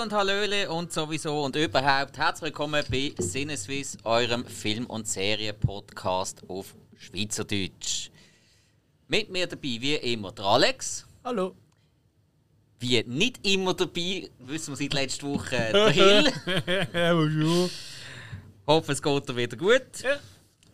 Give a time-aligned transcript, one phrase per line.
[0.00, 6.74] Und Hallöle und sowieso und überhaupt herzlich willkommen bei Sinneswiss, eurem Film- und Serien-Podcast auf
[6.96, 8.08] Schweizerdeutsch.
[9.08, 11.06] Mit mir dabei wie immer der Alex.
[11.22, 11.54] Hallo.
[12.78, 16.32] Wie nicht immer dabei, wissen wir seit letzter Woche, der Hill.
[16.94, 17.68] ja, bonjour.
[18.66, 20.00] Hoffe, es geht dir wieder gut.
[20.02, 20.16] Ja.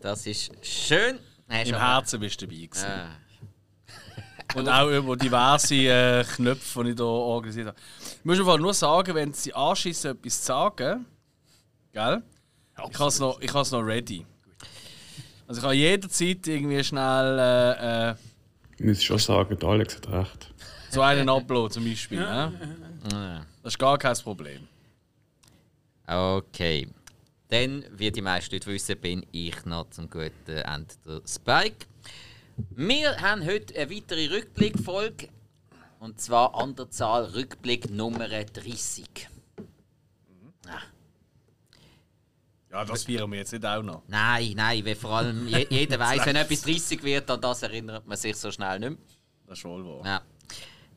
[0.00, 1.18] Das ist schön.
[1.48, 2.66] Im Herzen bist du dabei.
[2.66, 2.86] Gewesen.
[2.86, 3.25] Ah.
[4.56, 7.78] Und auch über diverse äh, Knöpfe, die ich hier organisiert habe.
[8.18, 11.06] Ich muss einfach nur sagen, wenn sie anschießen, etwas zu sagen,
[11.92, 12.22] gell?
[12.72, 14.26] Ich habe es noch, ich habe es noch ready.
[15.46, 18.14] Also ich habe jederzeit irgendwie schnell äh, äh,
[18.78, 20.54] Ich muss schon sagen, Alex hat recht.
[20.90, 22.18] so einen Upload zum Beispiel.
[22.18, 22.52] Ne?
[23.14, 23.40] Ah.
[23.62, 24.66] Das ist gar kein Problem.
[26.06, 26.88] Okay.
[27.48, 31.86] Dann, wie die meisten Leute wissen, bin ich noch zum guten Ende der Spike.
[32.70, 35.28] Wir haben heute eine weitere Rückblickfolge.
[35.98, 39.28] Und zwar an der Zahl Rückblick Nummer 30.
[42.70, 44.02] Ja, das feiern wir jetzt nicht auch noch.
[44.06, 48.06] Nein, nein, weil vor allem je, jeder weiß, wenn etwas 30 wird, an das erinnert
[48.06, 48.98] man sich so schnell nicht mehr.
[49.46, 50.04] Das ist wohl wahr.
[50.04, 50.22] Ja.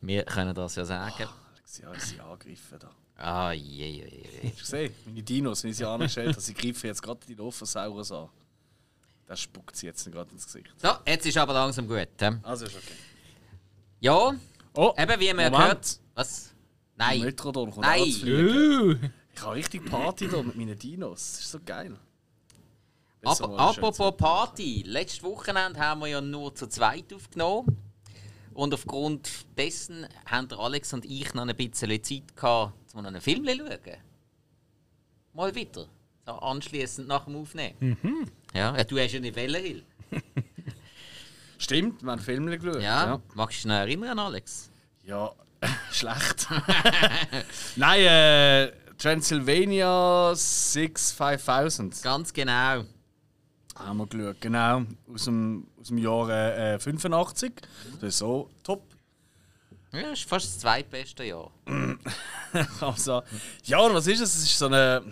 [0.02, 1.22] Wir können das ja sagen.
[1.22, 2.90] Ja, sie angegriffen da.
[3.16, 4.48] Ah, je, je, je.
[4.48, 4.94] Hast du gesehen?
[5.06, 8.28] Meine Dinos, ich sie angestellt habe, sie greifen jetzt gerade die Dilophosaurus an.
[9.30, 10.74] Das spuckt sie jetzt gerade ins Gesicht.
[10.76, 12.08] So, jetzt ist aber langsam gut.
[12.20, 12.30] hä?
[12.42, 12.94] Also ist okay.
[14.00, 14.34] Ja,
[14.74, 15.52] Oh, eben wie man Moment.
[15.52, 16.00] gehört.
[16.14, 16.52] Was?
[16.98, 17.20] Der Nein.
[17.20, 18.00] Metrodon kommt Nein.
[18.00, 19.12] auch zu fliegen.
[19.32, 21.30] Ich habe richtig Party hier mit meinen Dinos.
[21.34, 21.96] Das ist so geil.
[23.22, 27.76] Schön apropos Party, letztes Wochenende haben wir ja nur zu zweit aufgenommen.
[28.52, 33.06] Und aufgrund dessen haben der Alex und ich noch ein bisschen Zeit gehabt, um noch
[33.08, 33.96] einen Film zu schauen.
[35.34, 35.86] Mal wieder.
[36.26, 38.28] So anschließend nach dem Aufnehmen.
[38.54, 39.84] Ja, ja, du hast ja nicht Welle, Hill.
[41.58, 42.82] Stimmt, wir haben Filme geschaut.
[42.82, 43.06] Ja.
[43.06, 43.22] ja.
[43.34, 44.70] Magst du dich noch erinnern, Alex?
[45.04, 45.30] Ja,
[45.92, 46.48] schlecht.
[47.76, 52.84] Nein, äh, Transylvania 65000 Ganz genau.
[53.76, 54.40] haben wir geschaut.
[54.40, 57.52] Genau, aus dem, aus dem Jahr äh, 85.
[58.00, 58.82] Das ist so top.
[59.92, 61.50] Ja, das ist fast das zweitbeste Jahr.
[62.80, 63.22] Also,
[63.64, 64.34] ja, und was ist es?
[64.36, 65.02] Es ist so eine,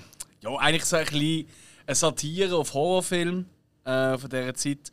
[0.40, 1.48] ja, eigentlich so ein bisschen
[1.88, 3.46] eine Satire auf Horrorfilm
[3.84, 4.92] äh, von dieser Zeit.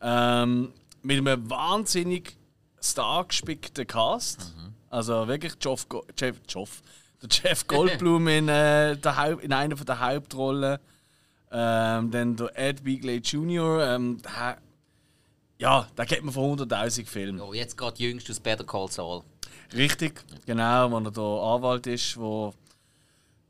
[0.00, 0.72] Ähm,
[1.02, 2.36] mit einem wahnsinnig
[2.80, 4.52] stargespickten Cast.
[4.90, 6.82] Also wirklich Jeff, Go Jeff, Jeff,
[7.22, 10.78] der Jeff Goldblum in, äh, in einer von der Hauptrollen.
[11.52, 13.94] Ähm, dann der Ed Beagley Jr.
[13.94, 14.58] Ähm, der,
[15.58, 17.38] ja, da kennt man von 100.000 Filmen.
[17.38, 19.22] Ja, jetzt gerade jüngst aus Better Call Saul.
[19.74, 22.52] Richtig, genau, wo er der Anwalt ist, der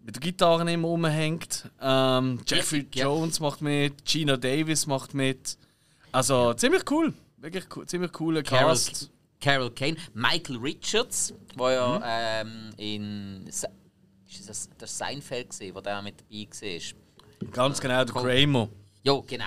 [0.04, 1.70] mit der Gitarre immer rumhängt.
[1.80, 3.04] Ähm, Jeffrey Ja.
[3.04, 5.56] Jones macht mit, Gina Davis macht mit.
[6.10, 7.12] Also ziemlich cool.
[7.38, 9.10] Wirklich cool, ziemlich cooler Carol, Cast.
[9.40, 13.66] Carol Kane, Michael Richards, der ja ähm, in ist
[14.48, 17.48] das, das Seinfeld gesehen, wo der mit dabei war.
[17.50, 18.14] Ganz genau, der.
[18.14, 18.68] Kramer.
[19.02, 19.44] Ja, genau.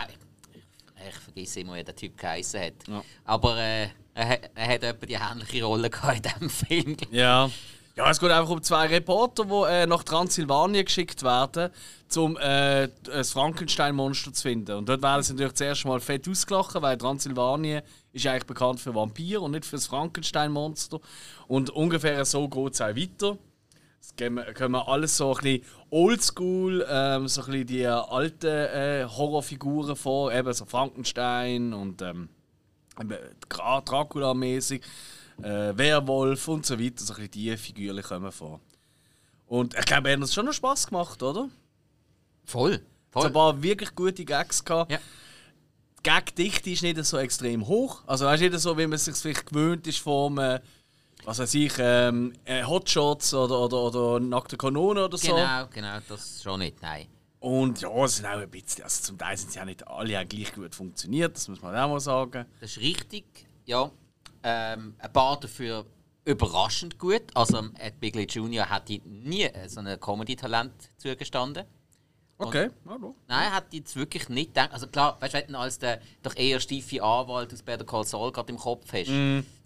[1.08, 2.74] Ich vergesse immer, wie der Typ geheißen hat.
[2.88, 3.04] Ja.
[3.26, 6.98] Aber äh, er, hat- er hat etwa die ähnliche Rolle gehabt in diesem Film.
[7.12, 7.50] Ja.
[7.98, 11.72] Ja, es geht einfach um zwei Reporter, die äh, nach Transsilvanien geschickt werden,
[12.18, 14.76] um äh, das Frankenstein-Monster zu finden.
[14.76, 18.94] Und dort werden sie natürlich zuerst mal fett ausgelachen, weil Transsilvanien ist eigentlich bekannt für
[18.94, 21.00] Vampire und nicht für das Frankenstein-Monster.
[21.48, 23.38] Und ungefähr so geht es auch weiter.
[24.02, 29.08] Es gehen wir- alles so ein bisschen oldschool, ähm, so ein bisschen die alten äh,
[29.10, 32.28] Horrorfiguren vor, eben so Frankenstein und ähm,
[33.50, 34.82] Dracula-mäßig,
[35.42, 37.04] äh, Werwolf und so weiter.
[37.04, 38.60] So ein bisschen diese Figuren kommen vor.
[39.48, 41.50] Und ich glaube, er hat uns schon noch Spass gemacht, oder?
[42.46, 42.74] Voll.
[42.74, 42.82] Es
[43.12, 43.26] Voll.
[43.28, 44.92] ein paar wirklich gute Gags gehabt.
[44.92, 45.00] Ja.
[46.00, 48.04] Die Gagdichte ist nicht so extrem hoch.
[48.06, 50.60] Also weißt, nicht so, wie man es sich vielleicht gewöhnt ist vom, äh,
[51.24, 55.34] was weiß ich, ähm, äh, Hotshots oder, oder, oder nackte Kanone oder so.
[55.34, 57.08] Genau, genau, das schon nicht, nein.
[57.40, 60.26] Und ja, es sind auch ein bisschen, also zum Teil sind sie auch nicht alle
[60.26, 62.46] gleich gut funktioniert, das muss man auch mal sagen.
[62.60, 63.26] Das ist richtig,
[63.66, 63.92] ja.
[64.48, 65.86] Ähm, ein paar dafür
[66.24, 67.24] überraschend gut.
[67.34, 68.70] Also, Ed Bigley Jr.
[68.70, 71.66] hätte nie so ein Comedy-Talent zugestanden.
[72.38, 73.16] Okay, ja, doch.
[73.28, 74.72] Nein, er hat jetzt wirklich nicht gedacht.
[74.74, 78.04] Also klar, weißt du, wenn du als der doch eher steife Anwalt aus Better Call
[78.04, 79.10] Saul gerade im Kopf hast,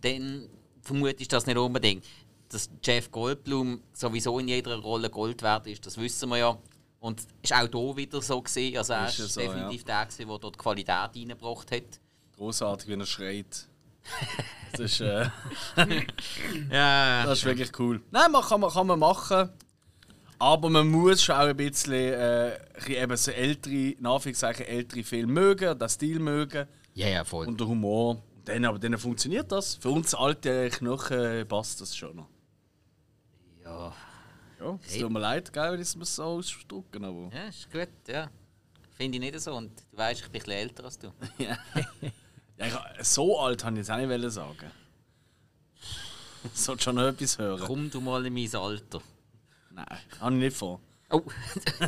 [0.02, 0.48] dann
[0.82, 2.06] vermutest du das nicht unbedingt.
[2.50, 6.58] Dass Jeff Goldblum sowieso in jeder Rolle Gold wert ist, das wissen wir ja.
[7.00, 8.78] Und ist auch hier wieder so gesehen.
[8.78, 12.00] Also er Ist ist, ja so, definitiv der, gewesen, der dort Qualität reingebracht hat.
[12.36, 13.69] Großartig, wenn er schreit.
[14.72, 15.26] Das ist, äh,
[16.72, 17.26] Ja.
[17.26, 18.02] das ist wirklich cool.
[18.12, 19.50] Nein, man kann, man kann man machen.
[20.38, 22.58] Aber man muss schon auch ein bisschen, äh,
[22.88, 27.48] eben so ältere, in Anführungszeichen ältere Filme mögen, den Stil mögen Ja, ja, voll.
[27.48, 28.22] und den Humor.
[28.46, 29.76] Dann, aber dann funktioniert das.
[29.76, 32.30] Für uns alte Knochen passt das schon noch.
[33.66, 33.94] ja.
[34.62, 37.30] Ja, es tut mir leid, gell, wenn ich es so ausdrücken, aber...
[37.34, 38.30] Ja, ist gut, ja.
[38.92, 39.54] Finde ich nicht so.
[39.56, 41.12] Und du weißt, ich bin ein bisschen älter als du.
[41.38, 41.58] Ja,
[42.68, 44.72] ich, so alt habe ich jetzt auch nicht sagen.
[46.54, 47.64] Ich sollte schon noch etwas hören.
[47.66, 49.02] Komm du mal in mein Alter.
[49.72, 49.86] Nein,
[50.20, 50.80] habe ich nicht vor.
[51.12, 51.24] Oh.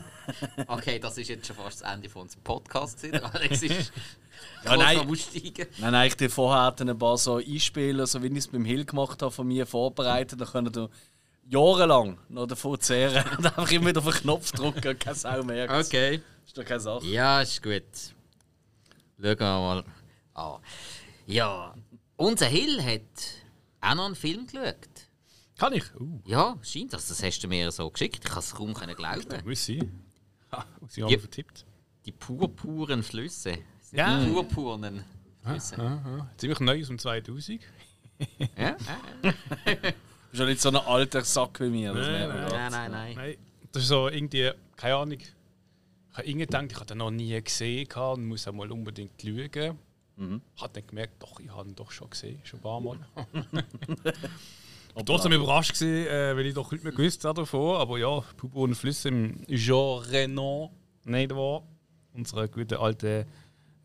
[0.67, 3.05] okay, das ist jetzt schon fast das Ende von unserem Podcast.
[3.05, 3.93] Alex ist
[4.65, 5.07] Ja, nein.
[5.07, 8.85] Nein, nein, ich dir vorher ein paar so Einspiele, so wie ich es beim Hill
[8.85, 10.39] gemacht habe, von mir vorbereitet.
[10.39, 10.89] Dann können du
[11.47, 15.43] jahrelang noch davon zehren und einfach immer wieder auf den Knopf drücken und keine Sau
[15.43, 15.87] merkt.
[15.87, 16.21] Okay.
[16.45, 17.05] Ist doch keine Sache.
[17.05, 17.83] Ja, ist gut.
[19.19, 19.83] Schauen wir mal
[20.33, 20.61] an.
[21.27, 21.73] Ja,
[22.17, 23.01] unser Hill hat
[23.81, 24.75] auch noch einen Film geschaut.
[25.57, 25.83] Kann ich?
[25.99, 27.07] Uh, Ja, scheint das.
[27.07, 28.19] Das hast du mir so geschickt.
[28.23, 29.43] Ich kann es kaum können glauben.
[29.45, 30.03] muss sein.
[30.51, 31.19] Ha, sie haben Ja.
[31.19, 31.65] vertippt.
[32.05, 33.59] Die purpuren Flüsse.
[33.91, 34.19] Ja.
[34.23, 35.03] Die purpurnen
[35.43, 35.77] Flüsse.
[35.79, 36.29] Aha.
[36.37, 37.61] Ziemlich neu aus dem 2000.
[38.57, 38.75] Ja?
[39.23, 41.93] Du bist ja nicht so ein alter Sack wie mir.
[41.93, 42.47] Das Nein, nein.
[42.49, 43.15] Nein, nein, nein.
[43.15, 43.35] Nein,
[43.73, 45.17] das ist so irgendwie, keine Ahnung.
[45.19, 45.27] Ich
[46.17, 49.11] habe irgendwie gedacht, ich habe den noch nie gesehen gehabt und muss auch mal unbedingt
[49.21, 49.77] schauen.
[50.21, 50.41] Mhm.
[50.59, 52.99] Habe dann gemerkt, doch, ich habe ihn doch schon gesehen, schon ein paar Mal.
[54.93, 57.77] Und trotzdem überrascht gewesen, äh, weil ich doch nicht mehr gewusst habe davon.
[57.77, 60.69] Aber ja, Pupo und Flüsse im Jean Renan,
[61.05, 61.63] nicht wahr?
[62.13, 63.25] Unsere gute alte,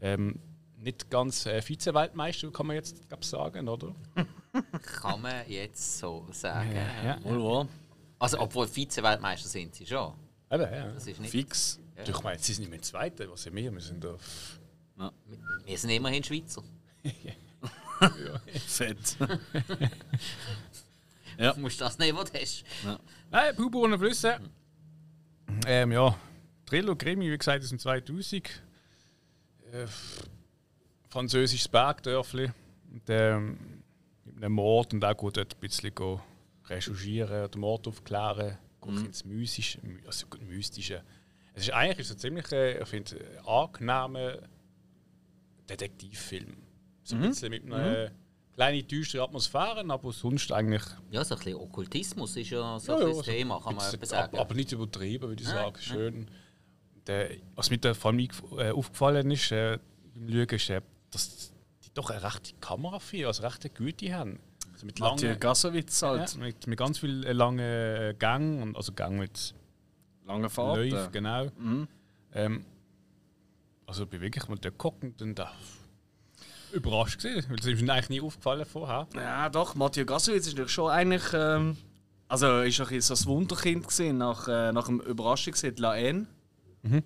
[0.01, 0.41] ähm,
[0.79, 3.95] nicht ganz äh, Vize-Weltmeister, kann man jetzt glaub, sagen, oder?
[4.83, 6.75] Kann man jetzt so sagen.
[6.75, 7.23] Ja.
[7.23, 7.69] Wohl wahr.
[8.19, 10.13] Also, obwohl Vize-Weltmeister sind sie schon.
[10.51, 10.93] Eben, ja.
[10.93, 11.31] Das ist nicht.
[11.31, 11.79] Fix.
[12.05, 13.73] Ich meine, sie sind nicht mehr Zweite, was sind wir?
[13.73, 14.05] Wir sind
[14.97, 15.13] da.
[15.65, 16.63] Wir sind immerhin Schweizer.
[18.67, 19.17] Fett.
[21.39, 22.65] Du musst das nehmen, was du hast.
[23.31, 24.41] Nein, Pupo und Flüsse.
[25.67, 26.19] Ähm, ja,
[26.65, 28.63] Thriller, Krimi, wie gesagt, aus dem 2000.
[29.71, 29.87] Äh,
[31.11, 32.51] französisches Bergdörfli.
[32.91, 33.83] Und ähm,
[34.25, 36.21] mit einem Mord und auch gut dort ein bisschen go
[36.69, 39.07] recherchieren, den Mord aufklären, mhm.
[39.07, 41.03] ins Mystische, also gut, Mystische.
[41.55, 44.39] Es ist eigentlich ist ein ziemlich, äh, ich finde, äh, angenehmer
[45.69, 46.57] Detektivfilm.
[47.03, 48.11] So ein bisschen mit einer
[48.55, 52.99] kleinen düsteren Atmosphäre, aber sonst eigentlich Ja, so ein bisschen Okkultismus ist ja so Ja,
[52.99, 54.39] ein ja, also Thema, kann man etwas sagen.
[54.39, 55.77] Aber nicht übertrieben, würde ich Nein, sagen.
[55.81, 56.31] Schön.
[57.07, 58.29] Der, was mir vor allem
[58.59, 59.79] äh, aufgefallen ist, äh,
[60.15, 60.81] beim Schauen, ist, äh,
[61.11, 61.53] dass
[61.85, 64.41] die doch eine rechte Kamera für, also rechte Güte haben.
[64.73, 66.35] Also mit langen, Gassowitz halt.
[66.35, 69.55] ja, mit, mit ganz vielen langen Gängen, und- also Gang mit
[70.27, 70.77] Lange Fahrt.
[70.79, 71.47] Läufen, genau.
[71.57, 71.89] Mhm.
[72.35, 72.65] Ähm,
[73.87, 75.53] also ich bin wirklich mal da geguckt und dann da
[76.73, 79.07] überrascht gewesen, weil das ist mir eigentlich nie aufgefallen vorher.
[79.15, 81.25] Ja, doch, Matthias Gassowitz ist natürlich schon eigentlich.
[81.33, 81.77] Ähm,
[82.29, 86.27] also, ist ein bisschen so ein Wunderkind gewesen, nach, äh, nach dem Überraschungshit La Haine.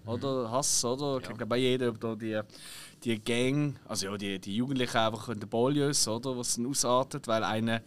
[0.06, 1.18] Oder Hass, oder?
[1.18, 2.40] Ich glaube, bei jedem da die,
[3.02, 6.36] die Gang, also ja, die, die Jugendlichen einfach in der Bollius, oder?
[6.36, 7.80] Was dann ausartet, weil einer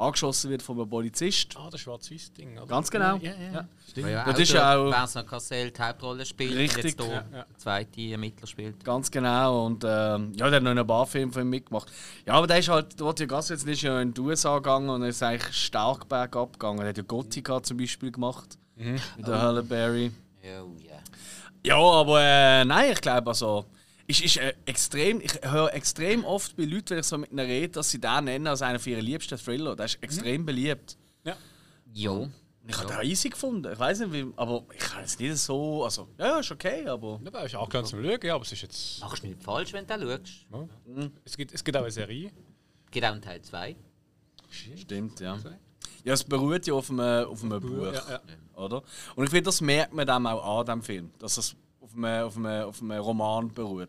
[0.00, 1.56] angeschossen wird von einem Polizist.
[1.56, 2.66] Ah, das Schwarz-Weiß-Ding, oder?
[2.66, 3.16] Ganz genau.
[3.16, 3.68] Ja, ja, Ja.
[3.88, 4.08] Stimmt.
[4.08, 7.12] Ja, Das auch ist der ja auch- Vincent Cassel die Hauptrolle spielt Richtig, jetzt hier
[7.12, 7.46] ja, ja.
[7.58, 8.84] zweite Ermittler spielt.
[8.84, 9.66] Ganz genau.
[9.66, 11.90] Und ähm, ja, der hat noch ein paar Filme von ihm mitgemacht.
[12.26, 15.02] Ja, aber der ist halt, der Matthias Gassowitz ist ja in die USA gegangen und
[15.02, 16.80] ist eigentlich stark bergab gegangen.
[16.80, 18.56] Er hat ja Gothica zum Beispiel gemacht.
[18.76, 20.10] Mit der Halle Berry.
[20.42, 20.98] Oh, ja.
[21.62, 23.66] Ja, aber äh, nein, ich glaube also.
[24.10, 27.46] Ist, ist, äh, extrem, ich höre extrem oft bei Leuten, wenn ich so mit ihnen
[27.46, 29.76] rede, dass sie den nennen als einen ihrer liebsten Thriller.
[29.76, 30.96] Der ist extrem beliebt.
[31.92, 32.28] Jo.
[32.66, 33.72] Ich habe den easy gefunden.
[33.72, 35.84] Ich weiß nicht, wie, aber ich kann es nicht so.
[35.84, 37.20] Also, ja, ist okay, aber.
[37.24, 39.00] Ja, ist auch ganz zum Schauen, ja, aber es ist jetzt.
[39.00, 40.46] Machst du nicht falsch, wenn du den schaust.
[40.52, 41.08] Ja.
[41.24, 42.30] Es, gibt, es gibt auch eine Serie.
[42.90, 43.76] Gibt auch einen Teil 2.
[44.76, 45.38] Stimmt, ja.
[46.04, 47.92] Ja, es beruht ja auf einem, auf einem Buch.
[47.92, 48.20] Ja, ja.
[48.54, 48.82] Oder?
[49.14, 51.10] Und ich finde, das merkt man dem auch an, dem Film.
[51.18, 51.56] Dass es
[51.90, 53.88] auf einem, auf einem, auf einem Roman beruht.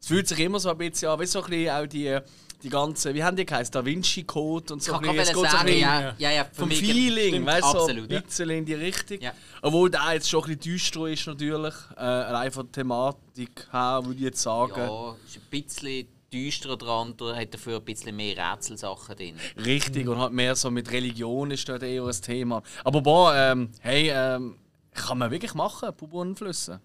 [0.00, 2.18] Es fühlt sich immer so ein bisschen an, wie so ein bisschen auch die,
[2.62, 4.92] die ganze, wie haben die geheißen, Da Vinci Code und so.
[4.92, 7.86] Kann gerade es geht so sagen, bisschen ja, ja, ja, vom Feeling, weißt du, so
[7.86, 8.20] ein ja.
[8.20, 9.20] bisschen in die Richtung.
[9.20, 9.32] Ja.
[9.62, 14.00] Obwohl der jetzt schon ein bisschen düster ist natürlich, äh, allein von der Thematik her,
[14.04, 14.80] würde ich jetzt sagen.
[14.80, 19.36] Ja, ist ein bisschen düsterer dran, da hat dafür ein bisschen mehr Rätselsachen drin.
[19.64, 22.62] Richtig, und halt mehr so mit Religion ist dort eher ein Thema.
[22.84, 24.56] Aber boah, ähm, hey, ähm,
[24.94, 26.72] kann man wirklich machen, Bubonenflüsse.
[26.72, 26.80] Ja.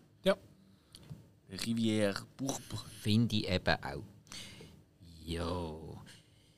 [1.66, 2.80] Rivière, Bourbon.
[3.02, 4.04] Finde ich eben auch.
[5.26, 5.98] Jo.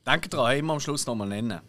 [0.06, 1.60] Denkt dran, immer am Schluss nochmal nennen.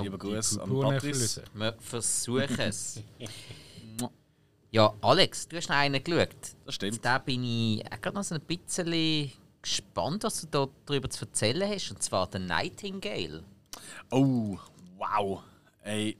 [0.00, 1.44] Lieber Gruß an Patrice.
[1.54, 3.00] Wir versuchen es.
[4.70, 6.36] ja, Alex, du hast noch einen geschaut.
[6.66, 7.04] Das stimmt.
[7.04, 9.30] Da bin ich gerade noch so ein bisschen
[9.62, 11.90] gespannt, was du da darüber zu erzählen hast.
[11.90, 13.44] Und zwar der Nightingale.
[14.10, 14.58] Oh,
[14.98, 15.42] wow.
[15.82, 16.16] Ey.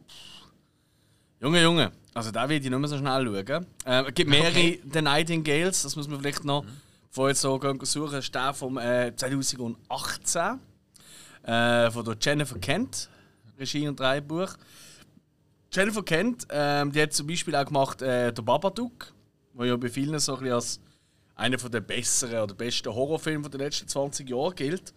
[1.41, 1.93] Junge, Junge.
[2.15, 3.67] Also da will ich nicht mehr so schnell schauen.
[3.87, 4.81] Ähm, es gibt mehrere Okay.
[4.93, 6.65] The Nightingales, das muss man vielleicht noch
[7.11, 8.13] vorher jetzt so gehen suchen.
[8.13, 10.61] Das ist der vom äh, 2018
[11.43, 13.09] äh, von der Jennifer Kent,
[13.59, 14.55] Regie und Drehbuch.
[15.73, 19.13] Jennifer Kent, ähm, die hat zum Beispiel auch gemacht äh, der Babadook,
[19.59, 20.81] der ja bei vielen so ein bisschen als
[21.35, 24.95] einer der besseren oder besten Horrorfilme der letzten 20 Jahre gilt.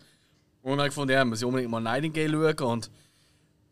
[0.62, 2.91] Und ich gefunden, ja, muss ich unbedingt mal Nightingale schauen und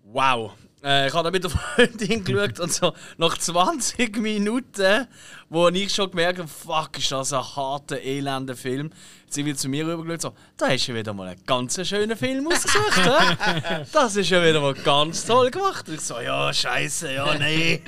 [0.04, 0.54] wow.
[0.84, 5.08] Äh, ich habe da mit der Freundin geschaut und so nach 20 Minuten,
[5.50, 8.92] wo ich schon gemerkt habe, fuck, ist das ein harter, elender Film,
[9.30, 12.48] sind wir zu mir rübergeschaut so, da hast du wieder mal einen ganz schönen Film
[12.48, 13.86] ausgesucht, hä?
[13.92, 15.88] Das ist ja wieder mal ganz toll gemacht.
[15.88, 17.82] Und ich so, ja, scheiße, ja, nee.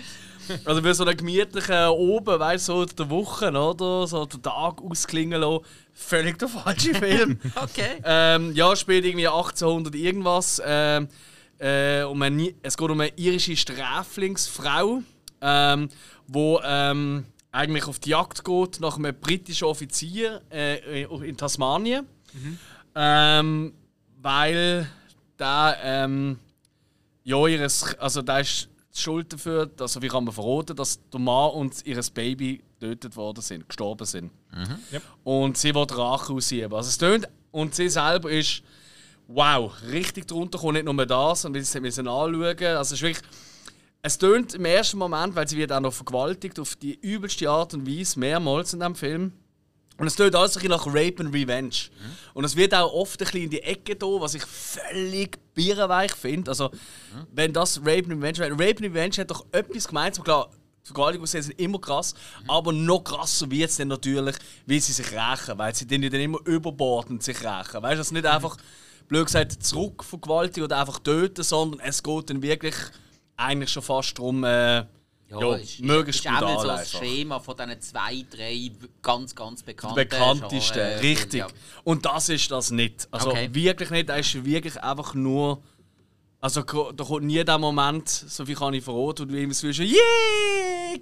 [0.66, 4.08] Also für so einen gemütlichen oben, weißt du, so der Woche, oder?
[4.08, 5.66] So den Tag ausklingen lassen.
[5.94, 7.40] Völlig der falsche Film.
[7.56, 8.02] Okay.
[8.04, 10.62] ähm, ja, spielt irgendwie 1800 irgendwas.
[10.66, 11.08] Ähm,
[11.60, 15.02] äh, um eine, es geht um eine irische Sträflingsfrau,
[15.42, 15.90] ähm,
[16.28, 22.06] wo ähm, eigentlich auf die Jagd geht nach einem britischen Offizier äh, in Tasmanien.
[22.96, 23.74] Ähm,
[24.22, 24.90] weil
[25.40, 26.40] der ähm,
[27.24, 31.20] ja, ihres, also der ist die schuld dafür, dass, wie kann man verraten, dass der
[31.20, 34.32] Mann und ihr Baby getötet worden sind, gestorben sind.
[34.92, 35.04] Yep.
[35.24, 36.74] Und sie will Rache ausüben.
[36.74, 38.64] Also es tönt und sie selber ist
[39.28, 42.64] wow, richtig drunter kommt nicht nur das, sie es müssen anschauen.
[42.64, 43.24] Also es wirklich
[44.02, 47.74] es tönt im ersten Moment, weil sie wird auch noch vergewaltigt auf die übelste Art
[47.74, 49.34] und Weise mehrmals in diesem Film.
[49.98, 51.90] Und es tönt alles ein bisschen nach Rape and Revenge.
[52.36, 56.14] Und es wird auch oft ein bisschen in die Ecke da, was ich völlig bierenweich
[56.14, 56.52] finde.
[56.52, 56.70] Also,
[57.34, 58.52] wenn das Rape and Revenge wäre.
[58.52, 60.24] Rape and Revenge hat doch etwas gemeinsam.
[60.24, 60.52] Klar,
[60.84, 62.14] Vergewaltigungen sind immer krass,
[62.48, 64.36] aber noch krasser wird es dann natürlich,
[64.68, 65.58] wie sie sich rächen.
[65.58, 67.82] Weil sie dann dann immer überbordend sich rächen.
[67.82, 68.56] Weißt du, es ist nicht einfach,
[69.08, 72.76] blöd gesagt, zurück vergewaltigen oder einfach töten, sondern es geht dann wirklich
[73.36, 74.86] eigentlich schon fast darum, äh,
[75.30, 77.00] ja, ist, möglichst ist so brutal ein einfach.
[77.00, 78.72] Schema von diesen zwei, drei
[79.02, 81.40] ganz, ganz bekannten bekannteste, Genre- richtig.
[81.40, 81.48] Ja.
[81.84, 83.08] Und das ist das nicht.
[83.12, 83.50] Also Okay.
[83.52, 84.08] wirklich nicht.
[84.10, 85.62] Das ist wirklich einfach nur.
[86.40, 89.68] Also da kommt nie der Moment, so viel kann ich verraten, und du immer so
[89.68, 89.98] yeah,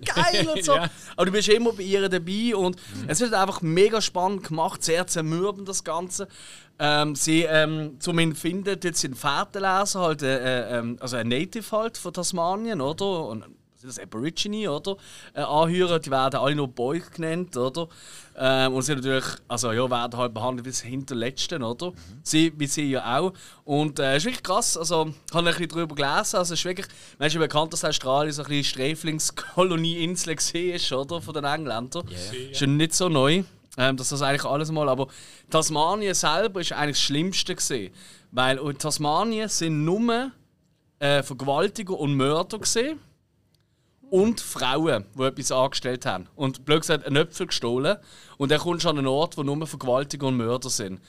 [0.04, 0.76] geil und so.
[0.76, 0.90] Ja.
[1.16, 2.78] Aber du bist immer bei ihr dabei und
[3.08, 6.28] es wird einfach mega spannend gemacht, sehr zermürbend das Ganze.
[6.78, 11.98] Ähm, sie ähm, zum Empfinden, sie einen Fährtenleser, halt, äh, ähm, also ein Native halt
[11.98, 13.28] von Tasmanien, oder?
[13.28, 13.46] Und,
[13.86, 14.98] sind das Aborigine, oder?
[15.34, 17.88] Äh, anhören, die werden alle nur Boy genannt, oder?
[18.38, 21.94] Ähm, und sie natürlich, also ja, werden halt behandelt wie das Hinterletzten, oder?
[22.24, 23.34] Sie, wie sie ja auch.
[23.64, 26.60] Und äh, es ist wirklich krass, also ich habe ein bisschen darüber gelesen, also es
[26.60, 26.88] ist wirklich,
[27.18, 31.22] man ist ja bekannt, dass Australien so ein bisschen Sträflingskolonie-Insel gesehen ist, oder?
[31.22, 32.08] Von den Engländern.
[32.52, 33.44] Ist ja nicht so neu,
[33.78, 35.08] ähm, dass das eigentlich alles mal, aber
[35.50, 37.94] Tasmanien selber ist eigentlich das Schlimmste gesehen.
[38.32, 40.32] Weil in Tasmanien sind nur
[41.00, 43.00] äh, Vergewaltiger und Mörder gesehen
[44.10, 46.28] und Frauen, die etwas angestellt haben.
[46.36, 47.98] Und blöd gesagt, einen Äpfel gestohlen.
[48.38, 51.02] Und dann kommst du an einen Ort, wo nur Vergewaltiger und Mörder sind.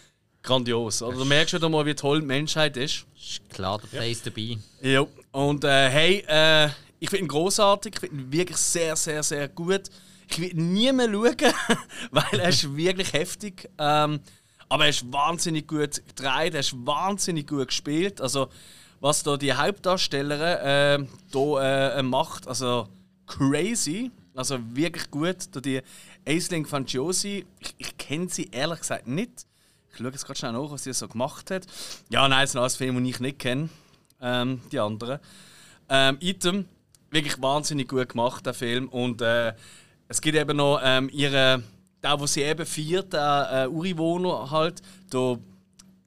[0.42, 1.02] Grandios.
[1.02, 1.18] Oder?
[1.18, 3.04] Du merkst wieder mal, wie toll die Menschheit ist.
[3.16, 4.58] Ist klar der Place to be.
[4.80, 5.04] Ja.
[5.32, 9.48] Und äh, hey, äh, ich finde ihn großartig, ich finde ihn wirklich sehr, sehr, sehr
[9.48, 9.82] gut.
[10.28, 11.54] Ich will nie mehr schauen,
[12.10, 13.68] weil er ist wirklich heftig.
[13.78, 14.20] Ähm,
[14.68, 18.20] aber er ist wahnsinnig gut gedreht, er ist wahnsinnig gut gespielt.
[18.20, 18.48] Also,
[19.06, 22.88] was da die Hauptdarstellerin äh, da, äh, macht, also
[23.24, 24.10] crazy.
[24.34, 25.36] Also wirklich gut.
[25.52, 25.80] Da die
[26.26, 29.46] Aisling Fangiosi, ich, ich kenne sie ehrlich gesagt nicht.
[29.90, 31.66] Ich schaue jetzt gerade schnell nach, was sie so gemacht hat.
[32.10, 33.68] Ja, nein, es sind alles Filme, die ich nicht kenne.
[34.20, 35.20] Ähm, die anderen.
[35.88, 36.64] Ähm, Item,
[37.12, 38.88] wirklich wahnsinnig gut gemacht, der Film.
[38.88, 39.54] Und äh,
[40.08, 41.62] es gibt eben noch ähm, ihre,
[42.02, 44.82] der, wo sie eben feiert, der äh, Uriwohner halt,
[45.12, 45.38] der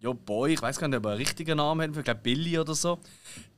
[0.02, 2.58] ja, Boy, ich weiß gar nicht, ob er einen richtigen Namen hat, ich glaube Billy
[2.58, 3.00] oder so.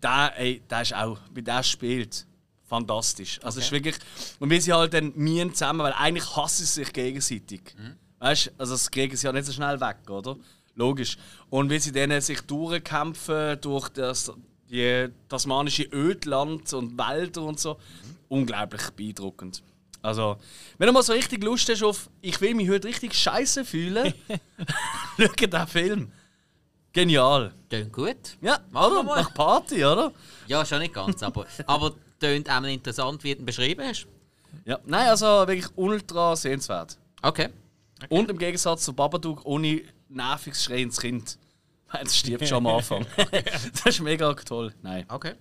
[0.01, 2.25] Der, ey, der ist auch, wie der spielt,
[2.67, 3.39] fantastisch.
[3.43, 3.95] Also es ist wirklich,
[4.39, 7.75] und wie sie halt dann mien zusammen, weil eigentlich hassen sie sich gegenseitig.
[8.19, 10.37] Weißt du, also das kriegen sie ja nicht so schnell weg, oder?
[10.75, 11.17] Logisch.
[11.49, 14.31] Und wie sie dann sich durchkämpfen durch das
[14.69, 17.77] die tasmanische Ödland und Wälder und so,
[18.29, 19.61] unglaublich beeindruckend.
[20.01, 20.37] Also,
[20.77, 24.13] wenn du mal so richtig Lust hast auf, ich will mich heute richtig scheiße fühlen,
[25.17, 26.11] schau den Film.
[26.93, 27.53] Genial.
[27.69, 28.37] Tönt gut.
[28.41, 29.03] Ja, Machen wir oder?
[29.03, 29.21] mal.
[29.21, 30.11] Nach Party, oder?
[30.47, 34.07] Ja, schon nicht ganz, aber, aber tönt auch interessant, wie du ihn beschrieben hast.
[34.65, 34.79] Ja.
[34.85, 36.97] Nein, also wirklich ultra sehenswert.
[37.21, 37.49] Okay.
[38.09, 41.37] Und im Gegensatz zu Babadook ohne nerviges schreiendes Kind.
[41.91, 43.05] Weil es stirbt schon am Anfang.
[43.73, 44.73] das ist mega toll.
[44.81, 45.05] Nein.
[45.07, 45.33] Okay.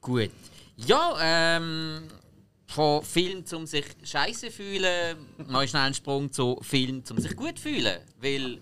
[0.00, 0.30] Gut.
[0.76, 2.04] Ja, ähm,
[2.66, 5.16] von Film zum sich scheiße fühlen,
[5.48, 8.60] noch schnell einen Sprung zu Film zum sich gut fühlen, weil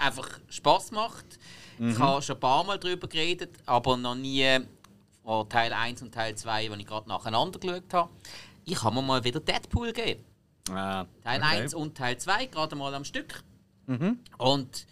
[0.00, 1.38] einfach Spaß macht.
[1.78, 4.60] Ich habe schon ein paar Mal darüber geredet, aber noch nie
[5.22, 8.10] von Teil 1 und Teil 2, die ich gerade nacheinander geschaut habe.
[8.64, 10.24] Ich habe mir mal wieder Deadpool gegeben.
[10.70, 11.56] Ah, Teil okay.
[11.62, 13.42] 1 und Teil 2, gerade mal am Stück.
[14.38, 14.86] Und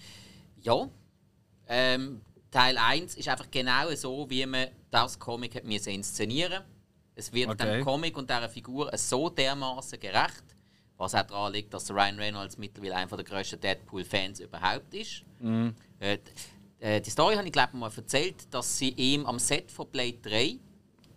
[0.61, 0.89] ja,
[1.69, 2.21] ähm,
[2.51, 6.63] Teil 1 ist einfach genau so, wie man das Comic hat inszenieren.
[7.15, 7.77] Es wird Okay.
[7.79, 10.45] dem Comic und dieser Figur so dermaßen gerecht,
[11.03, 15.23] was auch daran liegt, dass Ryan Reynolds mittlerweile einer der grössten Deadpool-Fans überhaupt ist.
[15.99, 16.21] Äh, d-
[16.81, 20.19] äh, die Story habe ich glaube mal erzählt, dass sie ihm am Set von Blade
[20.23, 20.57] 3,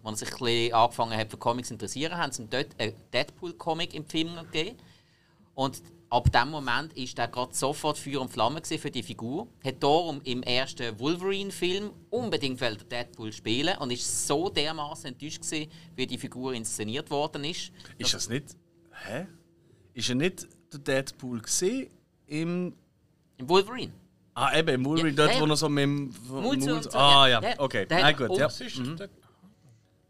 [0.03, 2.67] wo er sich ein bisschen angefangen hat für Comics zu interessieren, haben sie ihm dort
[2.79, 4.77] einen Deadpool-Comic im Film gegeben.
[5.53, 9.47] Und ab dem Moment ist er gerade sofort Feuer und Flamme für die Figur.
[9.63, 15.71] Hat darum im ersten Wolverine-Film unbedingt er Deadpool spielen und ist so dermaßen enttäuscht gewesen,
[15.95, 17.71] wie die Figur inszeniert worden ist.
[17.97, 18.55] Ist das nicht.
[19.05, 19.27] Hä?
[19.95, 21.89] Ist er nicht der Deadpool gesehen
[22.27, 22.73] im.
[23.37, 23.91] Im Wolverine.
[24.35, 25.41] Ah, eben, im Wolverine, Ja, dort, ja.
[25.41, 26.13] wo er so mit dem.
[26.27, 27.41] Mut Mut- und so, ah, ja.
[27.41, 27.85] ja, Ja, okay.
[27.87, 28.43] der Nein, gut, oh, ja.
[28.45, 28.97] Das ist Mhm.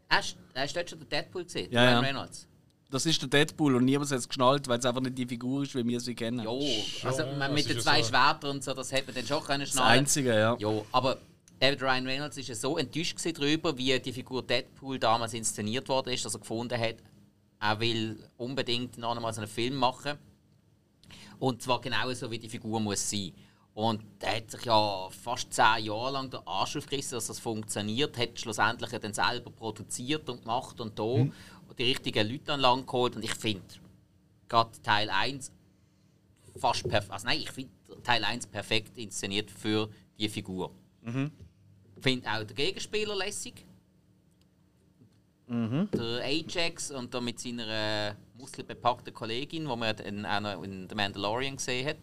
[0.08, 2.00] Er ist, er ist dort schon der Deadpool gesehen, Ja, Ryan ja.
[2.00, 2.46] Reynolds.
[2.90, 5.64] Das ist der Deadpool und niemand hat es geschnallt, weil es einfach nicht die Figur
[5.64, 6.44] ist, wie wir sie kennen.
[6.44, 6.60] Jo,
[7.02, 8.08] also ja, man- das mit den zwei so.
[8.10, 9.98] Schwertern und so, das hätte man dann schon können das schnallen.
[10.00, 10.56] Einzige, ja.
[10.58, 11.18] Ja, aber
[11.58, 16.10] David Ryan Reynolds ist ja so enttäuscht darüber, wie die Figur Deadpool damals inszeniert worden
[16.12, 16.96] ist, dass er gefunden hat,
[17.60, 20.18] er will unbedingt noch einmal so einen Film machen.
[21.38, 23.32] Und zwar genau so, wie die Figur muss sein.
[23.74, 28.16] Und er hat sich ja fast zehn Jahre lang den Arsch aufgerissen, dass das funktioniert,
[28.16, 31.26] hat schlussendlich dann selber produziert und gemacht und da
[31.78, 33.16] die richtigen Leute an Land geholt.
[33.16, 33.62] Und ich finde,
[34.48, 35.52] gerade Teil 1
[36.56, 37.12] fast perfekt.
[37.12, 37.72] Also nein, ich finde
[38.02, 40.70] Teil 1 perfekt inszeniert für die Figur.
[41.96, 43.66] Ich finde auch den Gegenspieler lässig.
[45.48, 50.88] Der Ajax und da mit seiner äh, muskelbepackten Kollegin, wo man dann auch noch in
[50.88, 51.96] The Mandalorian gesehen hat.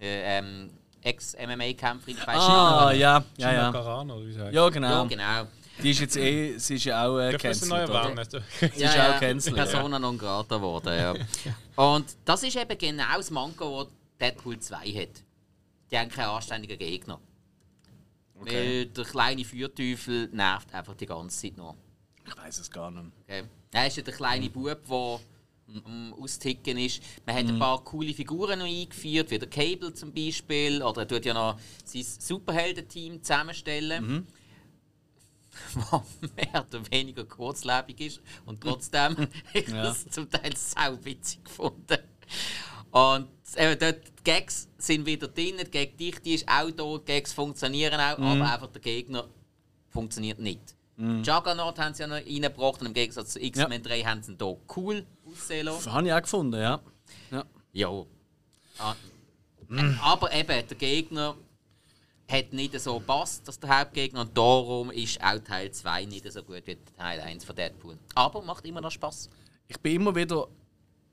[0.00, 0.70] Äh, ähm,
[1.00, 3.00] Ex-MMA-Kämpferin, ich weiß Ah, nicht.
[3.00, 3.72] ja, ja, ja.
[3.72, 4.88] Carano, oder wie sagt Ja, genau.
[4.88, 5.46] Ja, genau.
[5.82, 8.30] Die ist jetzt eh, sie ist ja auch äh, sie cancelled?
[8.74, 9.64] Sie ist auch cancelled, ja.
[9.64, 11.14] Persona non grata geworden, ja.
[11.76, 15.22] Und das ist eben genau das Manko, das Deadpool 2 hat.
[15.90, 17.18] Die haben keinen anständigen Gegner.
[18.34, 21.74] Weil der kleine Feuerteufel nervt einfach die ganze Zeit nur.
[22.26, 23.06] Ich weiß es gar nicht.
[23.22, 23.44] Okay.
[23.72, 25.20] Er ist ja der kleine Bub, der
[25.86, 27.02] am Austicken ist.
[27.24, 30.82] Man hat ein paar coole Figuren noch eingeführt, wie der Cable zum Beispiel.
[30.82, 34.26] Oder er tut ja noch sein Superhelden-Team zusammenstellen.
[35.74, 36.02] Was
[36.36, 38.20] mehr oder weniger kurzlebig ist.
[38.46, 39.16] Und trotzdem
[39.54, 39.82] ich Ja.
[39.84, 41.98] das zum Teil sau witzig gefunden.
[42.90, 47.32] Und eben dort, die Gags sind wieder drin, die Gag-Dichte ist auch da, die Gags
[47.32, 49.28] funktionieren auch, aber einfach der Gegner
[49.88, 50.74] funktioniert nicht.
[50.96, 54.38] Juggernaut haben sie ja noch reingebracht und im Gegensatz zu X-Men 3 haben sie ihn
[54.38, 55.84] hier cool aussehen lassen.
[55.84, 56.80] Das habe ich auch gefunden, ja.
[57.30, 57.44] ja.
[57.72, 58.04] Ja.
[58.78, 58.94] Ah,
[59.70, 61.34] äh, Aber eben, der Gegner
[62.30, 66.42] hat nicht so gepasst, dass der Hauptgegner, und darum ist auch Teil 2 nicht so
[66.42, 67.98] gut wie Teil 1 von Deadpool.
[68.14, 69.28] Aber macht immer noch Spaß.
[69.68, 70.48] Ich bin immer wieder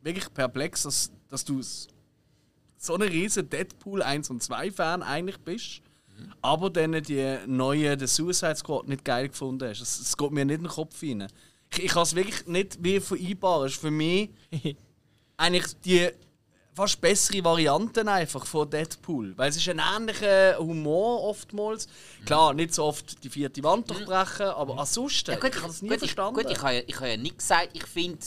[0.01, 5.81] wirklich perplex, dass, dass du so ein riesen Deadpool 1 und 2 Fan eigentlich bist,
[6.41, 9.81] aber dann die neue The Suicide Squad nicht geil gefunden hast.
[9.81, 11.27] Es, es geht mir nicht in den Kopf rein.
[11.71, 13.67] Ich, ich kann es wirklich nicht wie vereinbaren.
[13.67, 14.29] Es ist für mich
[15.37, 16.09] eigentlich die
[16.79, 19.37] fast bessere Variante einfach von Deadpool.
[19.37, 21.87] Weil es ist ein ähnlicher Humor oftmals.
[22.25, 25.99] Klar, nicht so oft die vierte Wand durchbrechen, aber ansonsten, ich habe das nie gut,
[25.99, 26.39] verstanden.
[26.39, 28.19] Ich, gut, ich habe ja, ich habe ja nicht gesagt, ich finde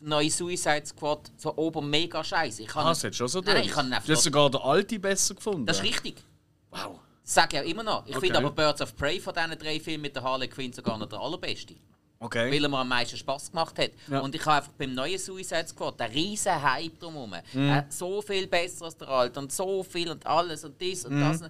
[0.00, 2.62] die neue Suicide Squad so oben mega scheiße.
[2.62, 4.60] Ich habe Ah, das hat schon so Nein, nein, ich habe Du hast sogar den
[4.60, 5.66] Alti besser gefunden.
[5.66, 6.22] Das ist richtig.
[6.70, 7.00] Wow.
[7.28, 8.06] Sage auch immer noch.
[8.06, 8.26] Ich Okay.
[8.26, 11.08] finde aber Birds of Prey von diesen drei Filmen mit der Harley Quinn sogar noch
[11.08, 11.74] der allerbeste.
[12.20, 12.50] Okay.
[12.52, 13.90] Weil er mir am meisten Spaß gemacht hat.
[14.08, 14.20] Ja.
[14.20, 17.34] Und ich habe einfach beim neuen Suicide Squad einen riesen Hype drumherum.
[17.52, 17.68] Mhm.
[17.68, 21.20] Äh, so viel besser als der alte und so viel und alles und dies und
[21.20, 21.42] das.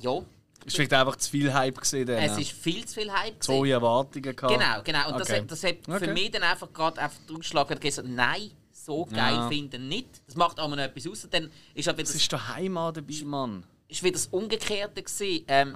[0.00, 0.18] Ja,
[0.64, 2.08] Ist vielleicht einfach zu viel Hype gesehen.
[2.08, 3.34] Es ist viel zu viel Hype.
[3.44, 3.60] so gewesen.
[3.60, 4.52] hohe Erwartungen gehabt.
[4.54, 5.08] Genau, genau.
[5.14, 5.44] Und Okay.
[5.46, 6.12] das, das hat für Okay.
[6.12, 9.48] mich dann einfach gerade einfach den Ausschlag gegeben, so, nein, so geil Ja.
[9.48, 10.08] finden nicht.
[10.26, 11.24] Das macht aber noch etwas aus.
[11.24, 13.64] Und Dann ist halt wieder Das ist der Heimat dabei, Mann.
[13.88, 15.44] Ist wieder das Umgekehrte gewesen.
[15.48, 15.74] Ähm,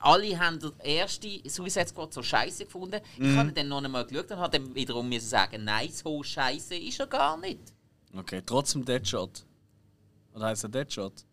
[0.00, 3.00] alle haben den ersten Suicide Squad so scheiße gefunden.
[3.18, 3.30] Mhm.
[3.30, 6.74] Ich habe dann noch einmal geschaut und habe dann wiederum müssen sagen, nein, so scheiße
[6.74, 7.60] ist er gar nicht.
[8.16, 9.44] Okay, trotzdem Deadshot.
[10.34, 11.24] Oder heißt er Deadshot?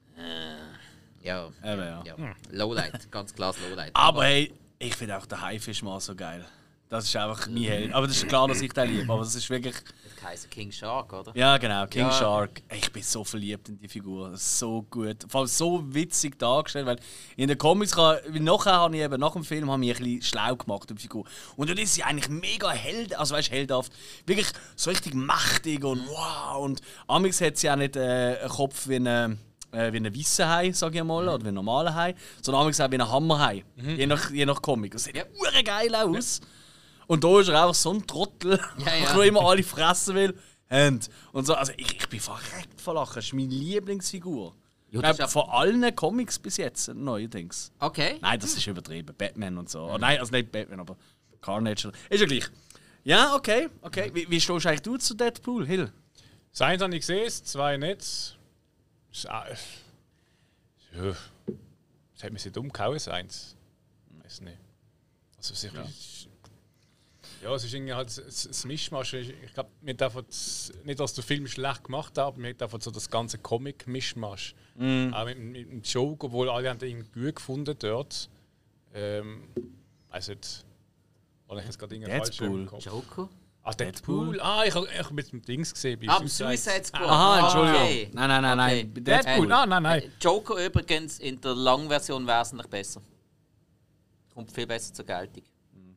[1.22, 2.04] Ja, Eben, ja.
[2.04, 2.16] ja.
[2.50, 3.92] Lowlight, ganz klar Lowlight.
[3.94, 6.46] Aber hey, ich finde auch der Haifisch mal so geil.
[6.92, 7.94] Das ist einfach mein Held.
[7.94, 9.14] Aber das ist klar, dass ich den liebe.
[9.14, 9.76] Aber das ist wirklich.
[10.22, 11.32] Kaiser King Shark, oder?
[11.36, 12.12] Ja, genau, King Ja.
[12.12, 12.62] Shark.
[12.70, 14.32] Ich bin so verliebt in die Figur.
[14.32, 15.16] Das so gut.
[15.30, 16.86] Vor allem so witzig dargestellt.
[16.86, 17.00] Weil
[17.38, 20.22] in den Comics, kann- nachher habe ich eben nach dem Film habe ich ein bisschen
[20.22, 21.24] schlau gemacht über die Figur.
[21.56, 23.94] Und dort ist sie eigentlich mega held, also weißt, heldhaft.
[24.26, 26.58] Wirklich so richtig mächtig und wow.
[26.62, 29.38] Und Amix hat sie auch nicht äh, einen Kopf wie eine.
[29.72, 32.92] Äh, wie ein weißer Hai, sage ich mal, oder wie ein normaler Hai, sondern auch
[32.92, 33.64] wie ein Hammerhai.
[33.78, 34.92] Je, nach, je nach Comic.
[34.92, 35.24] Das sieht ja
[35.64, 36.42] geil aus.
[37.08, 39.06] Und da ist er einfach so ein Trottel, Ja, ja.
[39.06, 40.38] der nur immer alle fressen will.
[41.34, 43.16] Und so, also ich, ich bin verreckt vor Lachen.
[43.16, 44.56] Das ist meine Lieblingsfigur.
[44.90, 47.72] Ja, Ich das ist glaube, ja- von allen Comics bis jetzt neuerdings.
[47.80, 48.18] Okay.
[48.22, 49.14] Nein, das ist übertrieben.
[49.18, 49.82] Batman und so.
[49.84, 50.96] Oh, nein, also nicht Batman, aber
[51.42, 51.92] Carnage.
[52.10, 52.46] Ist ja gleich.
[53.04, 54.12] Ja, okay, okay.
[54.14, 55.92] Wie, wie stehst eigentlich du zu Deadpool, Hill?
[56.52, 58.38] Das eins habe ich gesehen, das zwei nicht.
[59.12, 59.56] Das, äh,
[60.96, 61.16] ja,
[62.14, 63.56] das hat mich so dumm gehauen, das eins.
[64.18, 64.58] Ich weiß nicht.
[65.38, 65.74] Also, es ist,
[67.42, 67.54] ja.
[67.56, 69.14] es ist irgendwie halt ein- ein Mischmasch.
[69.14, 70.26] Ich glaube, mir davon
[70.84, 74.56] nicht, dass der Film schlecht gemacht hat, aber mir davon so das ganze Comic-Mischmasch.
[75.12, 78.30] Auch mit, mit dem Joke, obwohl alle haben den irgendwie gut gefunden dort.
[78.94, 79.44] Ähm,
[80.10, 80.66] also nicht.
[81.50, 82.68] Habe ich jetzt gerade irgendwie falsch Deadpool.
[82.80, 83.30] Joker?
[83.64, 84.40] Ah, Deadpool.
[84.42, 86.00] Ah, ich habe ich mit dem Dings gesehen.
[86.00, 86.48] bei Ah, Suicide.
[86.58, 87.02] Suicide Squad.
[87.04, 87.82] Aha, Entschuldigung.
[87.84, 88.10] Okay.
[88.14, 88.84] Nein, nein, nein, Okay.
[88.84, 88.94] nein.
[88.94, 89.24] Bei Deadpool.
[89.34, 89.52] Deadpool.
[89.54, 90.02] Ah, nein, nein.
[90.04, 93.02] Äh, Joker übrigens in der Langversion wesentlich besser.
[94.34, 95.44] Kommt viel besser zur Geltung.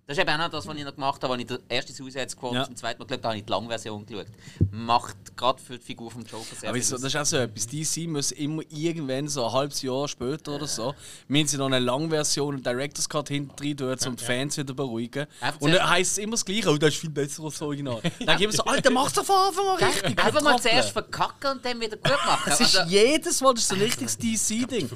[0.07, 1.95] Das ist eben auch noch das, was ich noch gemacht habe, als ich den ersten
[1.95, 2.65] Suicide Squad Ja.
[2.65, 4.27] zum zweiten Mal geschaut habe, habe ich die Langversion geschaut.
[4.71, 7.39] Macht gerade für die Figur vom Joker sehr Aber viel so, das ist auch so
[7.39, 7.67] etwas.
[7.67, 10.95] DC muss immer irgendwann, so ein halbes Jahr später oder so,
[11.29, 14.75] müssen sie noch eine Langversion, einen Director's Cut hinten rein tun, um die Fans wieder
[14.75, 15.27] beruhigen.
[15.41, 17.63] Einfach Und dann heisst es immer das Gleiche, oh, das ist viel besser als das
[17.63, 18.03] Original.
[18.27, 20.23] Dann geben sie so, Alter, mach's doch von Anfang an richtig.
[20.23, 22.43] Einfach mal zuerst verkacken und dann wieder gut machen.
[22.51, 24.91] Das ist Also, jedes Mal das ist so ein richtiges DC-Ding.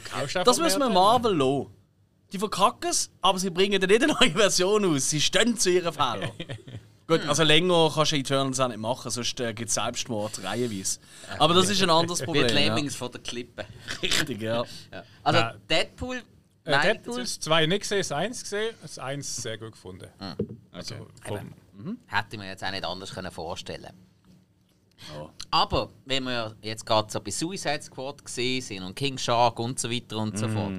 [0.45, 1.78] Das müssen wir Marvel lassen.
[2.33, 5.11] Die verkacken es, aber sie bringen dann nicht eine neue Version aus.
[5.11, 6.31] Sie stehen zu ihren Fehlern.
[7.07, 11.01] Gut, also länger kannst du Eternals auch nicht machen, sonst äh, gibt es Selbstmord reihenweise.
[11.39, 12.49] Aber das ist ein anderes wie Problem.
[12.49, 12.61] die Ja.
[12.61, 13.65] Lemmings von der Klippe.
[14.03, 14.63] Richtig, ja.
[14.93, 15.05] Ja.
[15.23, 15.55] Also Nein.
[15.71, 16.17] Deadpool.
[16.17, 16.23] Äh,
[16.71, 20.07] Nein, Deadpool, zwei nicht gesehen, das eins gesehen, das eins sehr gut gefunden.
[20.71, 21.55] Also vom,
[22.07, 23.89] hätte ich mir jetzt auch nicht anders können vorstellen
[25.15, 25.31] Ja.
[25.51, 29.79] Aber wenn wir jetzt gerade so bei Suicide Squad gesehen sind und King Shark und
[29.81, 30.73] so weiter und so fort,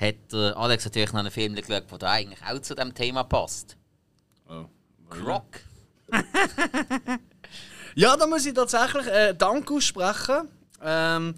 [0.00, 3.76] hat der Alex natürlich noch einen Film geschaut, der eigentlich auch zu dem Thema passt.
[4.48, 4.66] Oh.
[5.08, 5.60] Croc.
[7.96, 10.48] Ja, da muss ich tatsächlich äh, Dank aussprechen.
[10.82, 11.34] Ähm,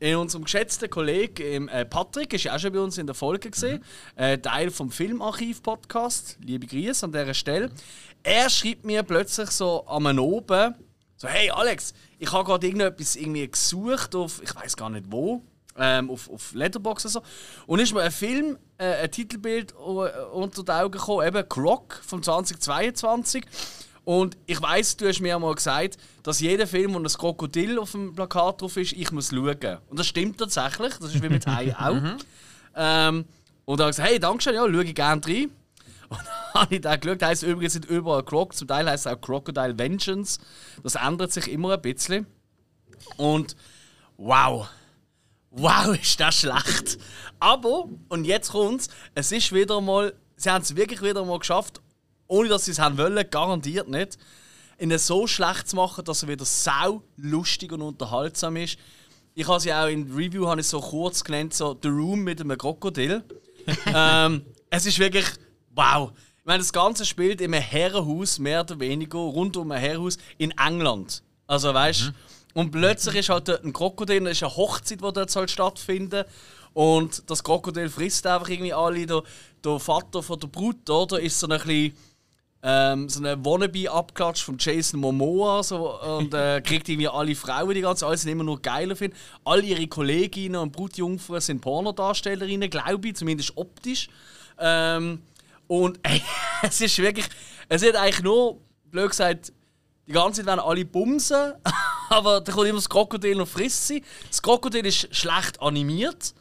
[0.00, 3.50] in unserem geschätzten Kollegen äh, Patrick ist ja auch schon bei uns in der Folge
[3.50, 3.84] gesehen,
[4.16, 6.38] äh, Teil vom Filmarchiv-Podcast.
[6.44, 7.70] Liebe Grüße an dieser Stelle.
[8.24, 10.74] Er schreibt mir plötzlich so am oben,
[11.16, 15.40] so hey Alex, ich habe gerade irgendetwas irgendwie gesucht auf, ich weiß gar nicht wo,
[15.76, 17.22] ähm, auf, auf Letterboxd oder so.
[17.66, 22.00] Und ist mir ein Film, äh, ein Titelbild uh, unter die Augen gekommen, eben Croc
[22.04, 23.44] von 2022.
[24.04, 27.92] Und ich weiß, du hast mir einmal gesagt, dass jeder Film, wo ein Krokodil auf
[27.92, 29.78] dem Plakat drauf ist, ich muss schauen.
[29.88, 32.00] Und das stimmt tatsächlich, das ist wie mit Hai auch.
[32.74, 33.24] ähm,
[33.64, 35.50] und da habe ich gesagt, hey, danke schön, ja, schaue ich gerne rein.
[36.12, 39.12] Und dann habe ich da geschaut, heisst übrigens nicht überall Croc, zum Teil heißt es
[39.12, 40.40] auch Crocodile Vengeance.
[40.82, 42.26] Das ändert sich immer ein bisschen.
[43.16, 43.56] Und
[44.18, 44.68] wow,
[45.52, 46.98] wow, ist das schlecht.
[47.38, 51.80] Aber, und jetzt kommt's, es ist wieder mal, sie haben es wirklich wieder mal geschafft,
[52.26, 54.18] ohne dass sie es haben wollen, garantiert nicht,
[54.78, 58.78] ihn so schlecht zu machen, dass er wieder sau lustig und unterhaltsam ist.
[59.34, 62.40] Ich habe sie auch in Review habe ich so kurz genannt, so The Room mit
[62.40, 63.22] einem Krokodil.
[63.86, 65.26] ähm, es ist wirklich
[65.74, 66.12] wow.
[66.38, 70.18] Ich meine, das Ganze spielt in einem Herrenhaus, mehr oder weniger, rund um ein Herrenhaus
[70.38, 71.22] in England.
[71.52, 72.10] Also weißt du,
[72.54, 76.24] und plötzlich ist halt dort ein Krokodil, es ist eine Hochzeit, die dort soll stattfinden
[76.72, 79.04] Und das Krokodil frisst einfach irgendwie alle.
[79.04, 79.22] Der,
[79.62, 81.94] der Vater von der Brut, oder, ist so ein bisschen
[82.62, 87.82] ähm, so eine Wannabe-Abklatsch von Jason Momoa so, und äh, kriegt irgendwie alle Frauen die
[87.82, 89.18] ganze alles immer nur geiler finden.
[89.44, 94.08] Alle ihre Kolleginnen und Brutjungfern sind Pornodarstellerinnen, glaube ich, zumindest optisch.
[94.58, 95.20] Ähm,
[95.66, 96.22] und ey,
[96.62, 97.26] es ist wirklich,
[97.68, 98.56] es ist eigentlich nur,
[98.90, 99.52] blöd gesagt,
[100.06, 101.52] die ganze Zeit werden alle bumsen,
[102.08, 104.02] aber da kommt immer das Krokodil und frisst sie.
[104.28, 106.34] Das Krokodil ist schlecht animiert,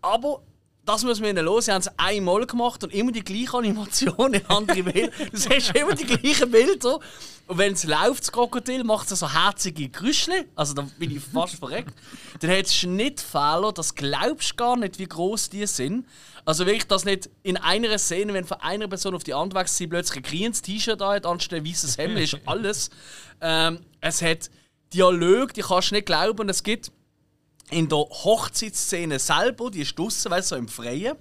[0.00, 0.42] aber
[0.84, 1.64] das müssen wir ihnen los.
[1.64, 5.10] Sie haben es einmal gemacht und immer die gleiche Animation in andere Bilder.
[5.30, 6.98] Du siehst immer die gleichen Bilder.
[7.46, 10.46] Und wenn es läuft, das Krokodil, macht es so herzige Geräusche.
[10.54, 11.94] Also da bin ich fast verreckt.
[12.40, 16.06] Dann hat es Schnittfehler, das glaubst du gar nicht, wie groß die sind.
[16.44, 19.76] Also wirklich, dass nicht in einer Szene, wenn von einer Person auf die andere wächst,
[19.76, 22.90] sie plötzlich ein grünes T-Shirt da hat, anstatt ein weißes Hemd, ist alles.
[23.40, 24.50] Ähm, es hat
[24.92, 26.48] Dialog, die kannst du nicht glauben.
[26.48, 26.92] Es gibt
[27.70, 31.16] in der Hochzeitsszene selber, die ist draussen, weißt du, so im Freien,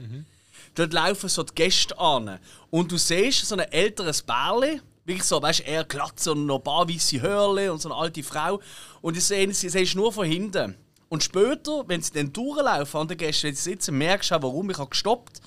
[0.75, 2.39] dort laufen so die Gäste an.
[2.69, 6.57] Und du siehst so ein älteres Bärli, wirklich so, weißt du, eher glatt und noch
[6.57, 8.59] ein paar weiße Hörle und so eine alte Frau.
[9.01, 10.75] Und die sehen, sie siehst nur von hinten.
[11.13, 14.41] Und später, wenn sie dann durchlaufen an den Gästen, wenn sie sitzen, merkst du auch,
[14.41, 14.71] warum.
[14.71, 15.41] Ich habe gestoppt,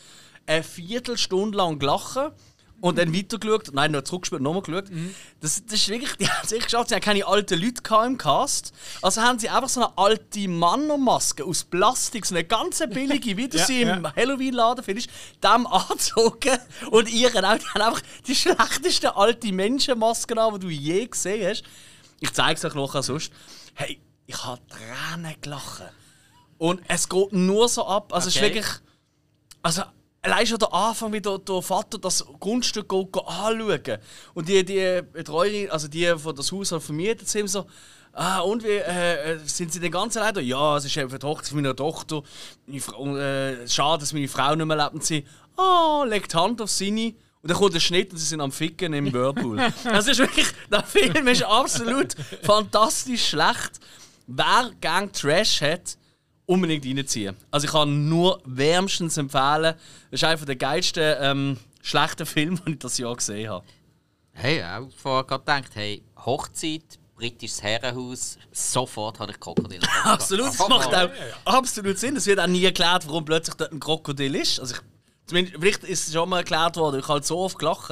[0.47, 2.31] eine Viertelstunde lang gelachen
[2.81, 4.85] und dann weitergeschaut, nein, noch zurückgespielt, nochmal geschaut.
[5.41, 8.17] Das, das ist wirklich, die haben es echt geschafft, sie haben keine alten Leute im
[8.17, 8.73] Cast.
[9.03, 13.49] Also haben sie einfach so eine alte Mannermaske aus Plastik, so eine ganz billige, wie
[13.49, 14.15] du Ja, sie im ja.
[14.15, 15.11] Halloween-Laden findest,
[15.43, 16.59] dem angezogen
[16.93, 21.51] und ihren auch, die haben einfach die schlechtesten alte Menschenmasken an, die du je gesehen
[21.51, 21.65] hast.
[22.21, 23.33] Ich zeige es euch nachher sonst.
[23.75, 25.83] Hey, ich habe Tränen gelacht.
[26.59, 28.13] Und es geht nur so ab.
[28.13, 28.55] Also es ist Okay.
[28.55, 28.75] wirklich.
[29.63, 29.83] Also
[30.23, 33.99] allein schon der Anfang, wie der, der Vater das Grundstück geht, geht anschauen.
[34.35, 37.67] Und die, die Betreuerin, also die von das Haus halt vermietet sind, so.
[38.13, 40.41] Ah, und wie äh, äh, sind Sie den ganzen Leute?
[40.41, 42.23] Ja, es ist eben für die Hochzeit meiner Tochter.
[42.67, 44.95] Meine Frau, äh, schade, dass meine Frau nicht mehr lebt.
[44.95, 45.27] Und sie,
[45.59, 47.09] ah, legt die Hand auf seine.
[47.43, 49.59] Und dann kommt der Schnitt und sie sind am Ficken im Whirlpool.
[49.85, 53.73] Das ist wirklich, der Film ist absolut fantastisch schlecht.
[54.27, 55.97] Wer gern Trash hat,
[56.47, 57.37] unbedingt reinziehen.
[57.51, 59.75] Also ich kann nur wärmstens empfehlen.
[60.11, 63.65] Das ist einer der geilsten ähm, schlechten Filme, die ich das Jahr gesehen habe.
[64.33, 69.81] Hey, auch vorher gerade gedacht, hey, Hochzeit, britisches Herrenhaus, sofort habe ich Krokodil.
[70.05, 71.11] Absolut, das macht auch
[71.45, 72.17] absolut Sinn.
[72.17, 74.61] Es wird auch nie erklärt, warum plötzlich dort ein Krokodil ist.
[74.61, 74.81] Also ich,
[75.27, 77.91] zumindest, vielleicht ist es schon mal erklärt worden, ich habe halt so oft gelacht,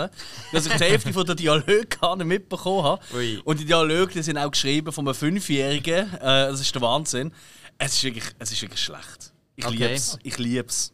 [0.53, 3.03] dass ich die Hälfte von der Dialoge gar nicht mitbekommen habe.
[3.15, 3.41] Ui.
[3.45, 6.13] Und die Dialoge die sind auch geschrieben von einem Fünfjährigen.
[6.15, 7.33] Äh, das ist der Wahnsinn.
[7.79, 9.33] Es ist wirklich, es ist wirklich schlecht.
[9.57, 9.89] Ich Okay.
[9.89, 10.19] lieb's.
[10.23, 10.93] Ich lieb's.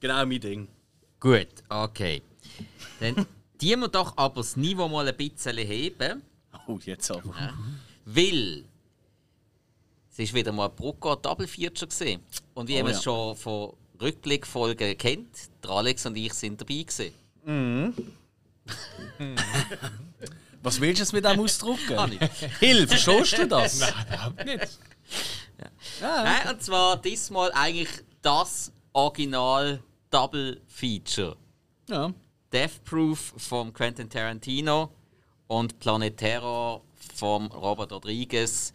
[0.00, 0.68] Genau mein Ding.
[1.20, 2.22] Gut, okay.
[3.00, 3.26] Dann
[3.60, 6.22] die wir doch aber das Niveau mal ein bisschen heben,
[6.68, 7.34] Oh, jetzt aber.
[8.04, 8.64] weil
[10.12, 12.20] es ist wieder mal ein Brucker Double Feature gesehen.
[12.54, 12.96] Und wie Oh, man ja.
[12.98, 15.28] es schon von Rückblickfolgen kennt,
[15.62, 17.12] der Alex und ich sind dabei gewesen.
[20.62, 21.98] Was willst du jetzt mit dem ausdrucken?
[21.98, 22.22] Ah, nicht.
[22.60, 23.76] Hill, verstehst du das?
[23.76, 24.78] Überhaupt nicht.
[26.00, 27.88] Nein, und zwar diesmal eigentlich
[28.22, 31.36] das Original Double Feature.
[31.88, 32.12] Ja.
[32.52, 34.90] Death Proof von Quentin Tarantino
[35.46, 36.82] und Planet Terror
[37.14, 38.72] von Robert Rodriguez.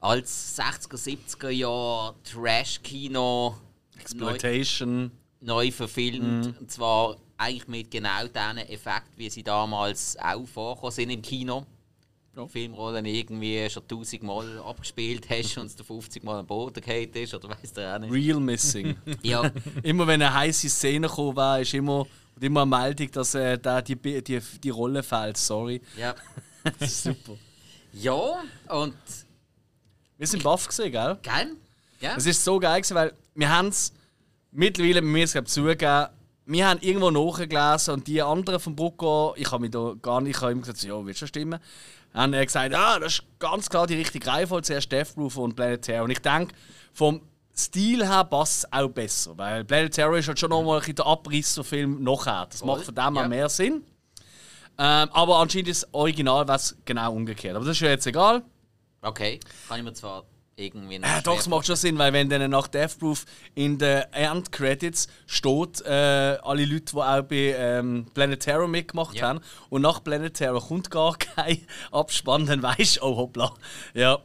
[0.00, 3.56] Als 60er, 70er Jahr Trash-Kino
[4.00, 5.10] Exploitation.
[5.40, 6.58] neu verfilmt.
[6.60, 11.66] Und zwar eigentlich mit genau diesen Effekten, wie sie damals auch vorgekommen sind im Kino.
[12.34, 12.46] Ja.
[12.46, 17.32] Filmrollen irgendwie schon tausendmal abgespielt hast und es der 50 Mal am Boden gefallen ist
[17.34, 18.12] oder weiss der auch nicht.
[18.12, 18.94] Real Missing.
[19.22, 19.50] Ja,
[19.82, 23.58] immer wenn eine heiße Szene gekommen war, ist immer, und immer eine Meldung, dass äh,
[23.58, 25.36] da die, die, die Rolle fehlt.
[25.38, 25.80] Sorry.
[25.96, 26.14] ja.
[26.78, 27.36] Das ist super.
[27.92, 28.94] Ja, und
[30.18, 31.16] Wir sind baff gesehen, gell?
[31.22, 31.56] gell?
[32.00, 32.16] Ja?
[32.16, 33.92] Es ist so geil, gewesen, weil wir haben es
[34.50, 36.08] mittlerweile, wir müssen es zugeben,
[36.46, 40.36] wir haben irgendwo nachgelesen und die anderen vom Brucko, ich habe mich da gar nicht,
[40.36, 41.60] ich habe ihm gesagt, ja, wird schon stimmen,
[42.14, 45.82] haben gesagt, ah, das ist ganz klar die richtige Reihenfolge, zuerst Death Proof und Planet
[45.82, 46.04] Terror.
[46.04, 46.54] Und ich denke,
[46.92, 47.20] vom
[47.54, 50.96] Stil her passt es auch besser, weil Planet Terror ist halt schon nochmal ein bisschen
[50.96, 52.46] der Abrissfilm nachher.
[52.50, 53.82] Das macht von dem her mehr Sinn.
[54.78, 57.56] Ähm, aber anscheinend ist das Original was genau umgekehrt.
[57.56, 58.42] Aber das ist ja jetzt egal.
[59.00, 60.24] Okay, kann ich mir zwar
[60.56, 63.78] irgendwie noch Äh, doch, es macht schon Sinn, weil wenn dann nach Death Proof in
[63.78, 69.28] den End-Credits steht, äh, alle Leute, die auch bei ähm, Planet Terror mitgemacht Ja.
[69.28, 73.52] haben, und nach Planet Terror kommt gar kein Abspann, dann weisst du, oh hoppla.
[73.94, 74.18] Ja,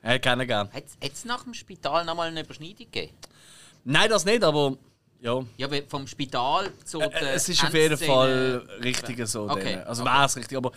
[0.00, 0.70] hätte keiner gern.
[0.72, 3.12] Hat es nach dem Spital nochmal eine Überschneidung gegeben?
[3.84, 4.76] Nein, das nicht, aber
[5.20, 5.40] ja.
[5.56, 9.48] Ja, vom Spital zu Äh, der es ist auf jeden Fall richtig so.
[9.48, 9.76] Okay.
[9.76, 10.12] Also okay.
[10.12, 10.58] wäre es richtig.
[10.58, 10.72] Aber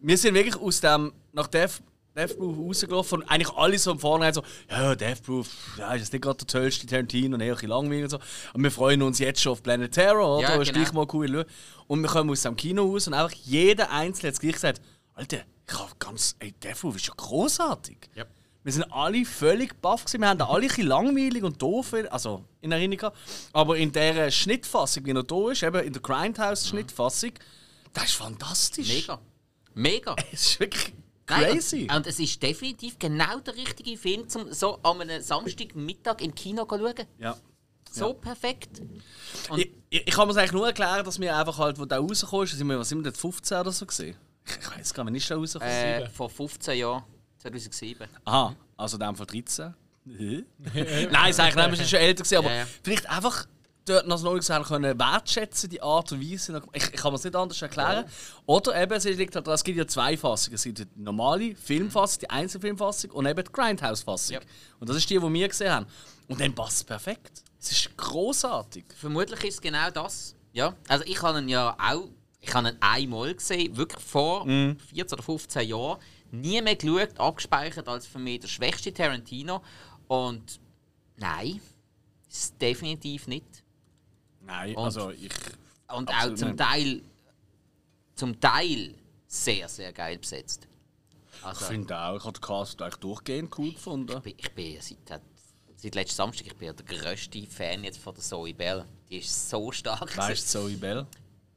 [0.00, 1.82] wir sind wirklich aus dem, nach Death,
[2.16, 6.00] Death Proof rausgelaufen und eigentlich alle so am Vornherein so, ja, Death Proof, ja, ist
[6.00, 8.18] jetzt nicht gerade der tollste Tarantino und eher ein bisschen langweilig und so.
[8.52, 10.48] Und wir freuen uns jetzt schon auf Planet Terror, oder?
[10.48, 10.84] Ja, ist genau.
[10.84, 11.46] gleich mal cool.
[11.86, 14.80] Und wir kommen aus dem Kino raus und einfach jeder Einzelne hat gleich gesagt,
[15.14, 17.98] Alter, ich habe ganz, ey, Death Proof ist ja großartig.
[18.14, 18.24] Ja.
[18.62, 20.20] Wir sind alle völlig baff gewesen.
[20.20, 23.12] Wir haben da alle ein bisschen langweilig und doof, also in Erinnerung.
[23.52, 27.32] Aber in der Schnittfassung, wie er da ist, eben in der Grindhouse-Schnittfassung,
[27.94, 28.88] das ist fantastisch.
[28.88, 29.20] Mega.
[29.74, 30.16] Mega.
[30.32, 30.92] Es ist wirklich
[31.30, 31.82] Nein, crazy.
[31.90, 36.34] Und, und es ist definitiv genau der richtige Film, um so an einem Samstagmittag im
[36.34, 37.06] Kino zu schauen.
[37.18, 37.36] ja.
[37.92, 38.80] So perfekt.
[39.48, 41.84] Und Ich, ich, ich kann mir das eigentlich nur erklären, dass wir einfach halt, wo
[41.84, 44.16] der rausgekommen ist, sind wir, was sind wir denn, 15 oder so gesehen?
[44.46, 45.72] Ich, ich weiß gar nicht, wann ist der rausgekommen?
[45.74, 47.02] äh, vor 15 Jahren,
[47.38, 48.06] 2007.
[48.24, 49.74] Aha, also in dem Fall 13.
[50.04, 52.66] Nein, ist eigentlich wir sind schon älter gewesen, aber Ja, ja.
[52.82, 53.46] vielleicht einfach
[53.90, 56.62] dort noch gesagt können wertschätzen, die Art und Weise.
[56.72, 58.04] Ich, ich kann mir es nicht anders erklären.
[58.46, 60.54] Oder eben, es liegt halt es gibt ja zwei Fassungen.
[60.54, 64.34] Es gibt die normale Filmfassung, die Einzelfilmfassung und eben die Grindhouse-Fassung.
[64.34, 64.40] Ja.
[64.78, 65.86] Und das ist die, die wir gesehen haben.
[66.28, 67.42] Und dann passt es perfekt.
[67.60, 68.84] Es ist großartig.
[68.96, 70.34] Vermutlich ist es genau das.
[70.52, 70.74] Ja.
[70.88, 72.08] Also ich habe ihn ja auch,
[72.40, 74.78] ich habe ihn einmal gesehen, wirklich vor 14
[75.12, 75.98] oder 15 Jahren.
[76.30, 79.62] Nie mehr geschaut, abgespeichert als für mich der schwächste Tarantino.
[80.06, 80.60] Und
[81.16, 81.60] nein,
[82.30, 83.59] ist definitiv nicht.
[84.50, 85.30] Nein, Und- also ich.
[85.94, 86.56] Und auch zum.
[86.56, 87.02] Teil,
[88.14, 88.94] zum Teil
[89.26, 90.66] sehr, sehr geil besetzt.
[91.38, 94.12] Ich Also, finde auch, ich habe den Cast eigentlich durchgehend cool gefunden.
[94.16, 95.20] ich bin, ich bin seit,
[95.76, 98.84] seit letzten Samstag ich bin ja der grösste Fan jetzt von der Zoe Bell.
[99.08, 100.16] Die ist so stark.
[100.16, 101.06] Weißt du, Zoe Bell?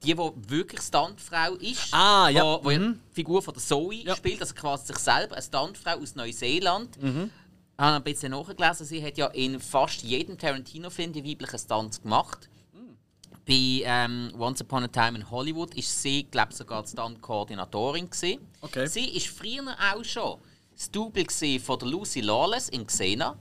[0.03, 0.17] die, die
[0.49, 2.43] wirklich Stuntfrau ist, Ah, ja.
[2.43, 2.99] wo, wo Mhm.
[3.09, 4.15] die Figur von der Zoe Ja.
[4.15, 7.01] spielt, also quasi sich selber, eine Stuntfrau aus Neuseeland.
[7.01, 7.29] Mhm.
[7.77, 12.47] habe ein bisschen nachgelesen, sie hat ja in fast jedem Tarantino-Film die weiblichen Stunts gemacht.
[13.45, 18.09] Bei ähm, Once Upon a Time in Hollywood ist sie, glaube ich, sogar die Stunt-Koordinatorin.
[18.61, 18.87] Okay.
[18.87, 20.39] Sie ist früher auch schon
[20.71, 21.25] das Double
[21.59, 23.37] von der Lucy Lawless in Xena.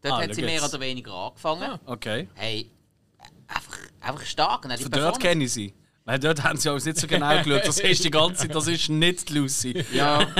[0.00, 0.74] Dort Ah, hat sie mehr jetzt.
[0.74, 1.78] oder weniger angefangen.
[1.86, 2.28] Okay.
[2.34, 2.70] Hey,
[3.46, 4.66] einfach, einfach stark.
[4.80, 5.74] Von dort kenne ich sie.
[6.04, 7.64] Weil dort haben sie uns nicht so genau geschaut.
[7.64, 9.84] Das ist die ganze Zeit, das ist nicht Lucy.
[9.92, 10.24] Ja,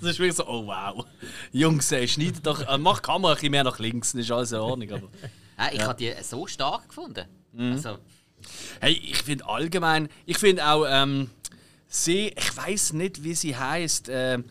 [0.00, 1.06] Das ist wirklich so, oh wow.
[1.52, 4.32] Jungs, ey, schneid doch, äh, mach die Kamera ein bisschen mehr nach links, dann ist
[4.32, 4.90] alles in Ordnung.
[4.90, 5.08] Aber.
[5.56, 7.24] Ja, ich habe die so stark gefunden.
[7.52, 7.72] Mhm.
[7.74, 7.98] Also,
[8.80, 11.30] Hey, ich finde allgemein, ich finde auch, ähm,
[11.88, 14.44] sie, ich weiß nicht, wie sie heißt, ähm,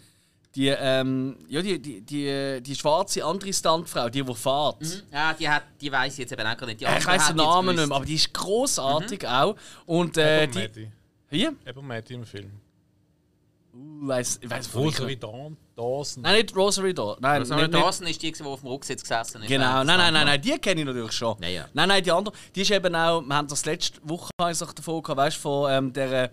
[0.55, 5.05] die, ähm, ja, die, die, die, die schwarze andere Stuntfrau, die, die fährt.
[5.11, 6.81] ja, die, hat, die weiß ich jetzt eben auch gar nicht.
[6.81, 9.55] Die Äh, ich hat den Namen nicht mehr, aber die ist großartig auch.
[9.87, 10.59] Und äh, die.
[10.59, 10.91] Ebermetti.
[11.29, 11.55] Hier?
[11.65, 12.51] Ebermetti im Film.
[13.73, 16.23] Uh, weiss, ich weiß von Rosa wie Dawn, Dawson.
[16.23, 17.21] Nein, nicht Rosary Dawson.
[17.21, 19.47] Nein, Also, nicht, nicht, Dawson ist die, die auf dem Rucksitz gesessen ist.
[19.47, 21.37] Genau, nein, nein, nein, nein, die kenne ich natürlich schon.
[21.41, 21.65] Ja, ja.
[21.73, 25.01] Nein, nein, die andere, die ist eben auch, wir haben das letzte Woche ich davon
[25.01, 26.31] gehabt, weißt du, von ähm, der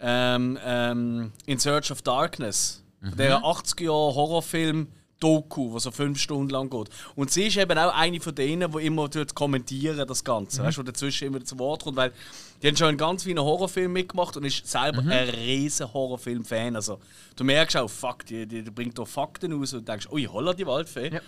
[0.00, 4.88] ähm, ähm, In Search of Darkness, von der 80er Jahre Horrorfilm
[5.24, 6.90] Doku, der so fünf Stunden lang geht.
[7.16, 10.82] Und sie ist eben auch eine von denen, die immer kommentieren das Ganze, weißt du,
[10.82, 12.12] dazwischen immer zu Wort kommt, weil
[12.62, 16.76] die haben schon in ganz vielen Horrorfilmen mitgemacht und ist selber ein riesen Horrorfilm-Fan.
[16.76, 16.98] Also,
[17.36, 20.52] du merkst auch, fuck, die, die, die bringt da Fakten aus und denkst, ui, holla
[20.52, 21.20] die Waldfee.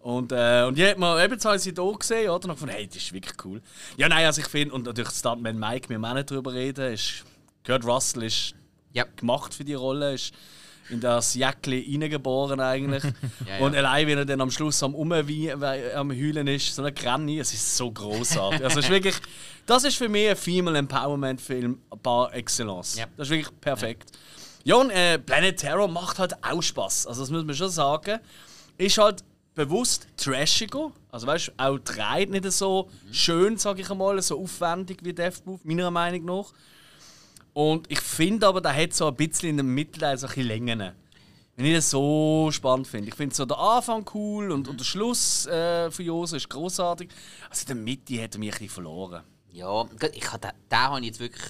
[0.00, 2.34] Und, äh, und die hat man eben ich sie hier gesehen, oder?
[2.34, 3.62] Und ich gefunden, hey, das ist wirklich cool.
[3.96, 6.92] Ja, nein, also ich finde, und natürlich Stuntman Mike, wir müssen auch nicht drüber reden,
[6.92, 7.24] ist,
[7.66, 8.54] Kurt Russell ist
[8.92, 9.04] Ja.
[9.16, 10.32] gemacht für die Rolle, ist
[10.90, 13.04] in das Jäckli reingeboren eigentlich.
[13.46, 13.64] Ja, ja.
[13.64, 15.62] Und allein, wenn er dann am Schluss am Umwein,
[15.94, 18.62] am Heulen ist, so eine Granny, es ist so großartig.
[18.62, 19.16] Also ist wirklich,
[19.66, 22.96] das ist für mich ein Female Empowerment Film par excellence.
[22.96, 23.06] Ja.
[23.16, 24.12] Das ist wirklich perfekt.
[24.62, 27.06] Ja, und äh, Planet Terror macht halt auch Spaß.
[27.06, 28.18] Also das muss man schon sagen.
[28.78, 29.22] Ist halt
[29.54, 30.90] bewusst trashiger.
[31.10, 35.44] Also weißt du, auch dreht nicht so schön, sage ich einmal, so aufwendig wie Death
[35.44, 36.52] Proof, meiner Meinung nach.
[37.54, 40.92] Und ich finde aber, der hat so ein bisschen in der Mitte so ein Längen.
[41.56, 43.08] Wenn ich das so spannend finde.
[43.08, 47.08] Ich finde so der Anfang cool und, und der Schluss äh, von Jose ist großartig.
[47.48, 49.22] Also in der Mitte hat er mich ein bisschen verloren.
[49.52, 51.44] Ja, ich habe den, den habe ich jetzt wirklich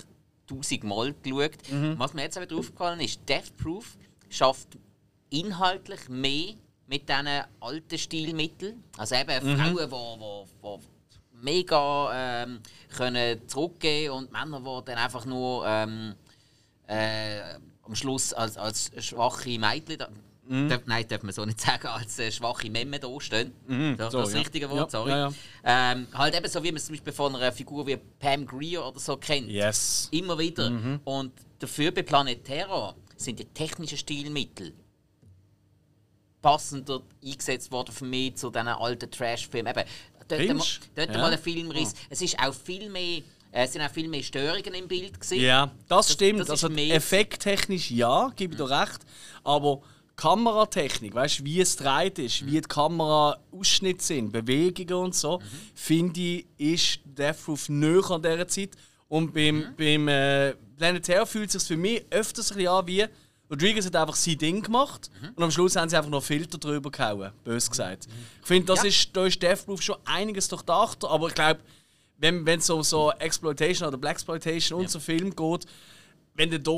[0.46, 1.52] tausendmal geschaut.
[1.70, 1.98] Mhm.
[1.98, 3.96] Was mir jetzt wieder aufgefallen ist, Death Proof
[4.28, 4.76] schafft
[5.30, 6.52] inhaltlich mehr
[6.86, 7.26] mit diesen
[7.60, 8.84] alten Stilmitteln.
[8.98, 9.58] Also eben Mhm.
[9.58, 9.88] Frauen,
[10.80, 10.86] die
[11.44, 12.60] mega ähm,
[12.96, 16.14] können zurückgehen und Männer, die dann einfach nur ähm,
[16.86, 17.40] äh,
[17.82, 20.08] am Schluss als, als schwache Mädchen, da,
[20.68, 23.52] darf, nein, darf man so nicht sagen, als äh, schwache Memme da stehen.
[23.96, 24.38] das so, das ja.
[24.38, 25.10] richtige Wort, Ja, sorry.
[25.10, 25.32] ja.
[25.64, 28.84] Ähm, halt eben so, wie man es zum Beispiel von einer Figur wie Pam Grier
[28.84, 29.48] oder so kennt.
[29.48, 30.08] Yes.
[30.10, 31.00] Immer wieder.
[31.04, 34.72] Und dafür bei Planet Terror sind die technischen Stilmittel
[36.44, 39.74] passender eingesetzt worden für mich zu diesen alten Trash-Filmen.
[39.74, 39.88] Eben,
[40.28, 41.22] dort, Findest mal, dort Ja.
[41.22, 41.94] mal ein Filmriss.
[42.10, 43.18] Es ist auch viel mehr,
[43.52, 45.40] äh, es sind auch viel mehr Störungen im Bild gewesen.
[45.40, 46.40] Ja, das, Das- stimmt.
[46.40, 49.00] das also effekttechnisch ja, gebe ich dir recht.
[49.42, 49.82] Aber
[50.16, 55.40] Kameratechnik, weißt du, wie es dreht ist, wie die Kameraausschnitte sind, Bewegungen und so,
[55.74, 58.70] finde ich, ist Death Proof näher an dieser Zeit.
[59.08, 62.86] Und beim, beim äh, Planet Terror fühlt es sich für mich öfters ein bisschen an
[62.86, 63.04] wie.
[63.50, 66.90] Rodriguez hat einfach sein Ding gemacht und am Schluss haben sie einfach noch Filter drüber
[66.90, 68.08] gehauen, bös gesagt.
[68.40, 68.88] Ich finde, das Ja.
[68.88, 71.60] ist, da ist Death Proof schon einiges durchdacht, aber ich glaube,
[72.18, 75.66] wenn es um so Exploitation oder Blaxploitation und so Film geht,
[76.36, 76.72] wenn du da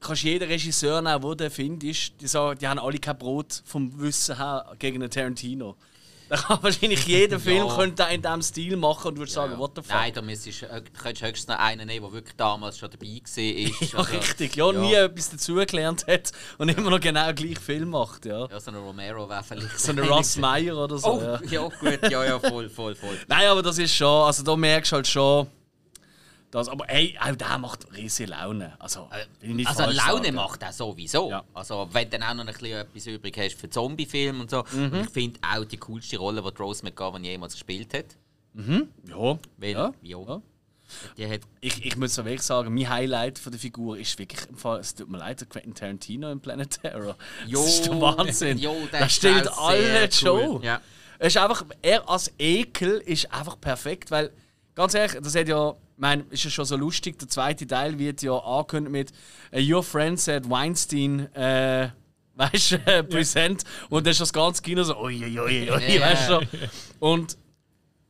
[0.00, 3.98] kannst jeden Regisseur nehmen, wo du findest, die sagen, die haben alle kein Brot vom
[4.00, 5.76] Wissen her gegen einen Tarantino.
[6.32, 9.82] Da kann wahrscheinlich jeder Film könnte in diesem Stil machen und würdest sagen, what the
[9.82, 9.90] fuck.
[9.90, 14.06] Nein, da müsstest, könntest du höchstens noch einen nehmen, der wirklich damals schon dabei war.
[14.06, 14.56] ja, richtig.
[14.56, 18.24] Ja, nie etwas dazugelernt hat und immer noch genau gleich Film macht.
[18.24, 18.46] Ja.
[18.46, 19.78] Ja, so ein Romero wäre vielleicht.
[19.78, 21.12] So ein Russ Meyer oder so.
[21.12, 21.40] Oh, ja.
[21.50, 21.68] ja.
[21.68, 23.18] gut, ja, ja, voll, voll, voll.
[23.28, 25.46] Nein, aber das ist schon, also da merkst du halt schon,
[26.52, 28.74] dass, aber hey, auch der macht riesige Laune.
[28.78, 29.08] Also,
[29.40, 30.34] nicht Also Laune sagen.
[30.36, 31.30] macht er sowieso.
[31.30, 31.42] Ja.
[31.54, 34.62] Also wenn du dann auch noch ein bisschen etwas übrig hast für Zombie-Filme und so.
[34.70, 34.84] Mhm.
[34.92, 38.04] Und ich finde auch die coolste Rolle, die Rose McGovern jemals gespielt hat.
[38.54, 39.92] Ja, Weil, ja.
[40.02, 40.18] ja.
[40.20, 40.42] ja.
[41.16, 44.46] Die hat, Ich, ich muss so wirklich sagen, mein Highlight von der Figur ist wirklich,
[44.50, 47.16] im Fall, es tut mir leid, Quentin Tarantino in Planet Terror.
[47.46, 47.62] Jo.
[47.62, 48.58] das ist der Wahnsinn.
[48.58, 50.56] Jo, der das ist stellt alle die Show.
[50.56, 50.64] cool.
[50.64, 50.82] Ja.
[51.18, 54.32] Er ist einfach, er als Ekel ist einfach perfekt, weil,
[54.74, 57.98] ganz ehrlich, das hat ja, ich meine, ist ja schon so lustig, der zweite Teil
[57.98, 59.12] wird ja angekündigt mit
[59.50, 61.88] äh, Your Friend said Weinstein, äh,
[62.34, 63.62] weißt du, äh, präsent.
[63.90, 66.00] Und dann ist das ganze Kino so, ui, ui, ui, ui, Ja.
[66.00, 66.40] weißt du.
[66.98, 67.36] Und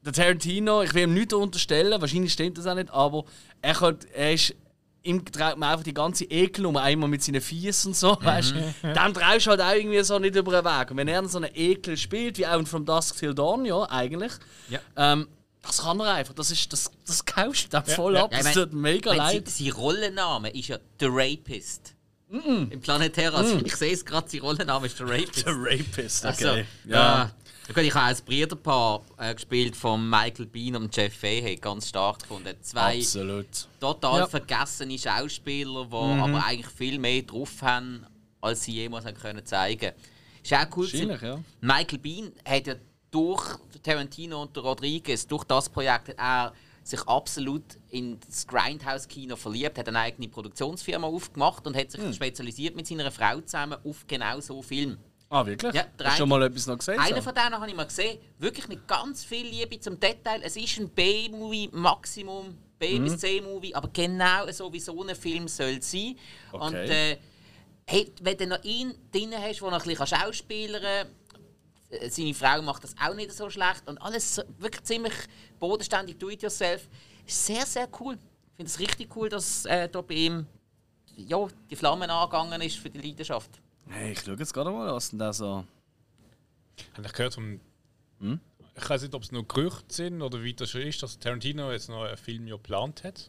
[0.04, 3.24] der Tarantino, ich will ihm nichts unterstellen, wahrscheinlich stimmt das auch nicht, aber
[3.60, 4.54] er, kann, er ist
[5.04, 8.24] ihm traut man einfach die ganze Ekelnummer einmal mit seinen Füßen und so, Mhm.
[8.24, 8.74] weißt du?
[8.94, 10.90] Dann traust du halt auch irgendwie so nicht über den Weg.
[10.92, 13.64] Und wenn er dann so einen Ekel spielt, wie auch in From Dusk Till Dawn,
[13.64, 14.30] ja, eigentlich,
[14.70, 14.78] Ja.
[14.96, 15.26] ähm,
[15.62, 16.34] das kann er einfach.
[16.34, 18.24] Das, ist, das, das kaufst du dann voll ja.
[18.24, 18.32] ab.
[18.32, 19.48] Ja, ich Das tut mega Wenn leid.
[19.48, 21.94] sein Rollenname ist ja The Rapist.
[22.30, 23.36] Im Planet Terra.
[23.38, 25.44] Also Ich sehe es gerade, sein Rollenname ist The Rapist.
[25.46, 26.66] Rapist, Also, okay.
[26.86, 26.96] ja.
[26.96, 27.32] ja.
[27.68, 31.88] Gut, ich habe auch das Brüderpaar äh, gespielt von Michael Bean und Jeff Fahey, ganz
[31.90, 32.56] stark gefunden.
[32.60, 33.46] Zwei Absolut.
[33.80, 34.26] total Ja.
[34.26, 38.04] vergessene Schauspieler, die aber eigentlich viel mehr drauf haben,
[38.40, 39.92] als sie jemals haben können zeigen.
[40.42, 40.88] Ist auch cool.
[40.88, 41.38] ja.
[41.60, 42.74] Michael Bean hat ja
[43.12, 43.44] durch
[43.82, 46.52] Tarantino und Rodriguez, durch das Projekt, hat er
[46.84, 52.12] sich absolut in das Grindhouse-Kino verliebt, hat eine eigene Produktionsfirma aufgemacht und hat sich Hm.
[52.12, 54.98] spezialisiert mit seiner Frau zusammen auf genau so Filme.
[55.30, 55.72] Ah, wirklich?
[55.74, 56.98] Ja, Hast du schon mal etwas noch gesehen?
[56.98, 57.22] Einer so?
[57.22, 58.18] von denen habe ich mal gesehen.
[58.38, 60.40] Wirklich mit ganz viel Liebe zum Detail.
[60.42, 63.04] Es ist ein B-Movie, Maximum B- Mhm.
[63.04, 66.16] bis C-Movie, aber genau so wie so ein Film soll sein.
[66.50, 67.12] Und Okay.
[67.12, 67.16] äh,
[67.86, 71.08] hey, wenn du noch ihn drin hast, der noch ein bisschen schauspielern kann,
[72.08, 75.12] seine Frau macht das auch nicht so schlecht und alles so- wirklich ziemlich
[75.58, 76.88] bodenständig, do it yourself.
[77.26, 78.14] Ist sehr, sehr cool.
[78.14, 80.46] Ich finde es richtig cool, dass äh, da bei ihm
[81.16, 83.50] ja, die Flammen angegangen ist für die Leidenschaft.
[83.88, 85.64] Hey, ich schaue jetzt gerade mal, was denn da so.
[86.94, 87.60] Habe ich gehört vom.
[88.74, 91.70] Ich weiß nicht, ob es nur Gerüchte sind oder wie das schon ist, dass Tarantino
[91.70, 93.28] jetzt noch einen Film ja geplant hat.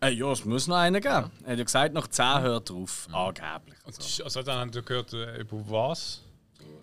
[0.00, 1.30] Äh, ja, es muss noch einen geben.
[1.44, 3.08] Er hat ja gesagt, nach 10 hört er auf.
[3.12, 3.78] Angeblich.
[3.84, 6.23] Und also dann haben wir gehört, äh, über was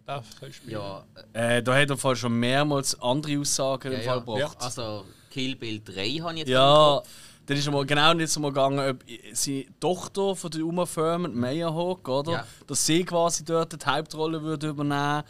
[0.07, 4.47] Ja, Äh, da hat er im Fall schon mehrmals andere Aussagen im Ja, Fall ja.
[4.47, 4.57] gebracht.
[4.61, 7.03] Also Kill Bill 3 habe ich jetzt Ja, im
[7.45, 11.33] dann ist mal genau nicht so mal gegangen, ob seine Tochter von der Uma Thurman,
[11.35, 12.31] Meyerhawk, oder?
[12.31, 12.47] Ja.
[12.67, 15.23] Dass sie quasi dort die Hauptrolle würde übernehmen.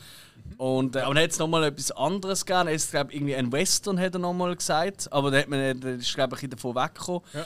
[0.57, 2.67] Und, äh, und dann hat es nochmal etwas anderes gegeben.
[2.69, 5.11] Es glaube irgendwie ein Western hat er nochmal gesagt.
[5.11, 7.21] Aber da hat man, da ist glaube ich davon weggekommen.
[7.33, 7.45] Ja.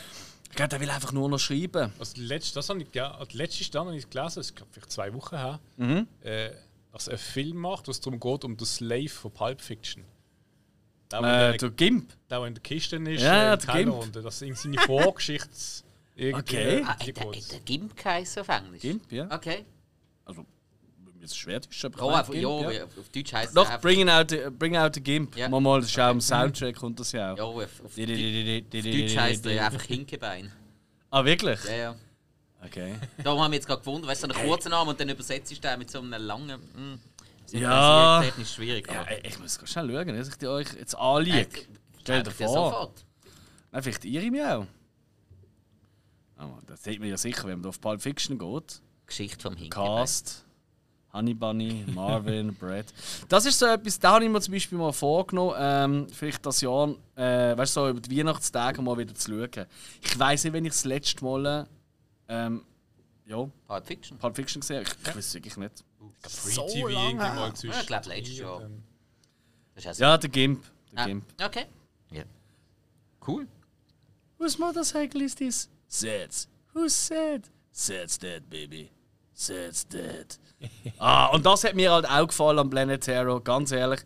[0.49, 1.91] Ich glaube, der will einfach nur noch schreiben.
[1.99, 4.91] Also letzte, das habe ich, ja, die letzte Stand habe ich gelesen, das ist vielleicht
[4.91, 5.59] zwei Wochen her,
[6.23, 6.49] äh,
[6.95, 10.05] dass er einen Film macht, wo es darum geht, um den Slave von Pulp Fiction.
[11.11, 12.09] Der, der, Äh, der Gimp.
[12.29, 13.93] der, der in der Kiste ist, Ja, äh, der Gimp.
[13.95, 15.49] und das in seine Vorgeschichte
[16.15, 16.55] irgendwie.
[16.55, 16.83] Okay.
[16.87, 18.81] Ah, der, der Gimp geheißen auf Englisch?
[18.81, 19.27] Gimp, ja.
[19.29, 19.65] Okay.
[20.23, 20.45] Also,
[21.19, 22.83] jetzt schwer ist, aber meine auf, Gimp, ja, ja.
[22.85, 23.81] auf Deutsch heisst es Doch.
[23.81, 25.35] Bring Out, the, bring out the Gimp.
[25.35, 25.49] Ja.
[25.49, 27.37] Mal, mal, das ist auch im Soundtrack kommt das ja auch.
[27.37, 30.49] Ja, auf, auf, auf, Deutsch- heisst di- er einfach Hinkebein.
[31.11, 31.59] Ah, wirklich?
[31.65, 31.95] Ja, ja.
[32.65, 32.95] Okay.
[33.23, 35.51] Darum haben wir jetzt gerade gewundert, weißt du, so einen kurzen Namen und dann übersetzt
[35.51, 36.59] du den mit so einem langen...
[36.75, 36.97] Mh,
[37.59, 38.21] Ja.
[38.23, 41.47] technisch schwierig, Ja, ich muss schnell schauen, dass ich die euch jetzt anliege.
[42.01, 42.47] Stell dir Äh, vor.
[42.47, 43.05] sofort.
[43.71, 44.65] Nein, vielleicht irre ich mich auch.
[46.39, 48.81] Oh, das sieht man ja sicher, wenn man auf Pulp Fiction geht.
[49.07, 49.85] Geschichte vom Hinkebein.
[49.99, 50.43] Cast,
[51.13, 52.85] Honey Bunny, Marvin, Brad.
[53.29, 56.59] Das ist so etwas, da habe ich mir zum Beispiel mal vorgenommen, ähm, vielleicht das
[56.61, 59.65] Jahr, äh, weißt du, so über die Weihnachtstage mal wieder zu schauen.
[60.01, 61.67] Ich weiß nicht, wenn ich das letzte Mal
[62.27, 62.65] ähm,
[63.25, 64.17] ja, Pulp Fiction.
[64.17, 64.83] Pulp Fiction gesehen.
[64.83, 65.83] Ich, ich weiß es wirklich nicht.
[66.27, 67.73] Free TV irgendwie mal zwischen.
[67.73, 68.61] Ja, ich glaube, letztes Jahr.
[68.61, 68.83] Ähm,
[69.75, 70.63] Das ist Ja, der Gimp.
[70.91, 71.25] Der Ah, Gimp.
[71.43, 71.65] Okay.
[72.11, 72.23] Ja.
[73.27, 73.47] Cool.
[74.37, 75.69] Whose motorcycle is this?
[75.87, 76.47] Zed's.
[76.73, 77.49] Who's Zed?
[77.71, 78.91] Zed's dead, baby.
[79.33, 80.39] Zed's dead.
[80.99, 84.01] ah, und das hat mir halt auch gefallen am Planet Terror, ganz ehrlich.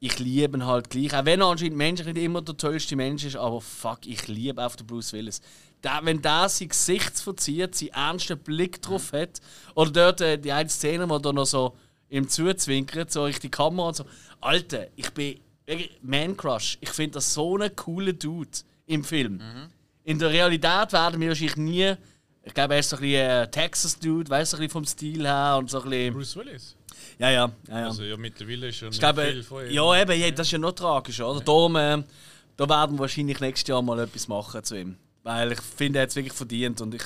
[0.00, 1.12] Ich liebe ihn halt gleich.
[1.14, 4.64] Auch wenn er anscheinend menschlich nicht immer der tollste Mensch ist, aber fuck, ich liebe
[4.64, 5.40] auch den Bruce Willis.
[5.84, 9.40] Der, wenn der sein Gesicht verzieht, seinen ernsten Blick drauf hat,
[9.74, 11.76] oder dort äh, die eine Szene, wo er noch so
[12.08, 14.04] ihm zuzwinkert, so Richtung Kamera und so.
[14.40, 15.38] Alter, ich bin
[16.02, 16.78] Man Crush.
[16.80, 18.50] Ich finde das so ein cooler Dude
[18.86, 19.40] im Film.
[20.04, 21.94] In der Realität werden wir wahrscheinlich nie.
[22.42, 24.84] Ich glaube, er ist so ein bisschen äh, Texas-Dude, weißt du, so ein bisschen vom
[24.86, 26.14] Stil her und so ein bisschen.
[26.14, 26.76] Bruce Willis.
[27.18, 27.80] Ja, ja, ja.
[27.80, 27.86] ja.
[27.86, 29.72] Also ja, mittlerweile ist ja ich nicht glaube, viel von ihm.
[29.72, 31.40] ja, eben, ja, das ist ja noch tragisch, oder?
[31.40, 32.02] Darum, äh,
[32.56, 34.96] da werden wir wahrscheinlich nächstes Jahr mal etwas machen zu ihm.
[35.28, 37.02] Weil ich finde, er hat es wirklich verdient und ich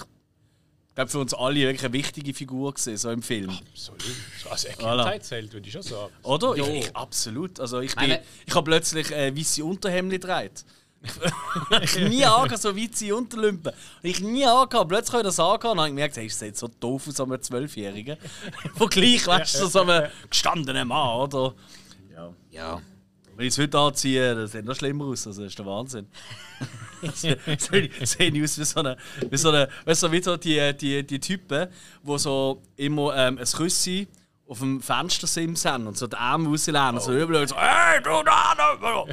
[0.94, 3.50] glaube, für uns alle wirklich eine wichtige Figur gesehen, so im Film.
[3.50, 4.00] Absolut.
[4.40, 5.02] So als Voilà.
[5.02, 6.12] Kindheitsheld würde ich schon sagen.
[6.22, 6.54] Oder?
[6.54, 7.58] Ich, ich, absolut.
[7.58, 10.54] Also ich, bin, Meine- ich habe plötzlich äh, weiße Unterhemden getragen.
[11.82, 13.72] ich nie angehabt, so weiße Unterlümpen.
[14.04, 14.88] Ich nie angehabt.
[14.88, 17.42] Plötzlich habe ich das angehabt und habe gemerkt, hey, ich sehe so doof aus, einem
[17.42, 18.18] Zwölfjährigen.
[18.76, 21.54] Vergleich, weißt du, so einem gestandenen Mann, oder?
[22.14, 22.32] Ja.
[22.52, 22.82] Ja.
[23.36, 25.26] Wenn ich es heute anziehe, das sieht noch schlimmer aus.
[25.26, 26.06] Also, das ist der Wahnsinn.
[27.14, 28.96] Sehe ich aus wie so eine,
[29.28, 31.68] wie so eine, weißt du, wie so die, die, die Typen,
[32.02, 34.06] die so immer ähm, ein Küssi
[34.46, 38.54] auf dem Fenstersims haben und so die Arme rauslehnen, so überall so, hey, du da,
[38.56, 39.04] da,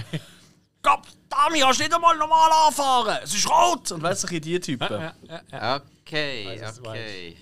[0.81, 3.19] Gott, Dami, hast du nicht einmal normal anfahren?
[3.23, 3.91] Es ist rot!
[3.91, 5.11] Und weißt du, die Typen.
[5.51, 7.37] Okay, okay.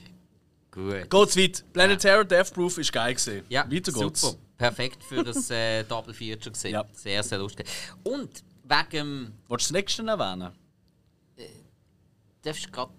[0.72, 1.10] Gut.
[1.10, 1.74] Geht's weit.
[1.74, 3.44] Planet Terror Death Proof ist geil gewesen.
[3.50, 4.22] Ja, Weiter geht's.
[4.22, 4.38] super.
[4.58, 6.72] Perfekt für ein äh, Double Feature gesehen.
[6.72, 6.86] Ja.
[6.92, 7.68] Sehr, sehr lustig.
[8.04, 10.52] Und wegen Wolltest du das nächste erwähnen?
[12.42, 12.94] darfst gerade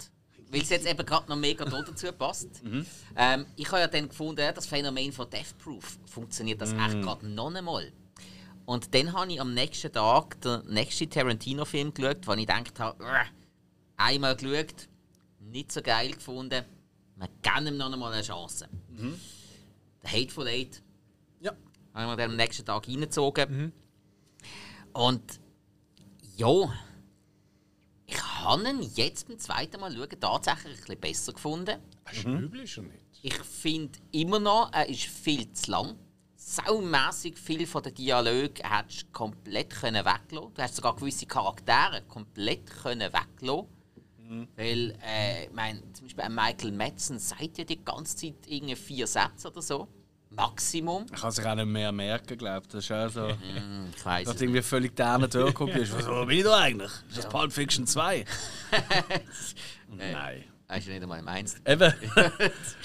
[0.51, 2.49] weil es jetzt eben gerade noch mega dazu passt.
[3.21, 7.27] Ähm, ich habe ja dann gefunden, das Phänomen von Death Proof funktioniert das echt gerade
[7.27, 7.91] noch einmal.
[8.65, 13.05] Und dann habe ich am nächsten Tag den nächsten Tarantino-Film geschaut, wo ich gedacht habe,
[13.97, 14.89] einmal geschaut,
[15.41, 16.65] nicht so geil gefunden,
[17.17, 18.69] wir geben ihm noch einmal eine Chance.
[20.05, 20.81] Der Hateful Eight
[21.41, 21.53] Ja.
[21.95, 23.73] habe ich mir dann am nächsten Tag reingezogen.
[24.93, 25.41] Und
[26.37, 26.73] ja,
[28.07, 31.79] ich habe ihn jetzt beim zweiten Mal schauen tatsächlich ein bisschen besser gefunden.
[32.05, 33.05] Das ist üblich schon nicht.
[33.23, 35.97] Ich finde immer noch, er ist viel zu lang.
[36.37, 40.55] Saumässig viel von den Dialogen hättest du komplett können weglassen.
[40.55, 43.67] Du hast sogar gewisse Charaktere komplett können weglassen.
[44.57, 49.07] Weil, äh, ich meine, zum Beispiel Michael Madsen sagt ja die ganze Zeit irgendwie vier
[49.07, 49.89] Sätze oder so.
[50.31, 51.07] Maximum.
[51.13, 52.73] Ich kann sich auch nicht mehr merken, glaube ich.
[52.73, 53.29] Das ist auch so.
[53.43, 55.93] Hm, Ich weiß Dass du irgendwie völlig derne durchguckst.
[55.97, 56.91] Was wo bin ich da eigentlich?
[57.09, 58.25] Ist das Pulp Fiction 2?
[59.89, 60.45] Nein.
[60.69, 61.57] Weißt du nicht einmal meins?
[61.67, 61.95] Eben.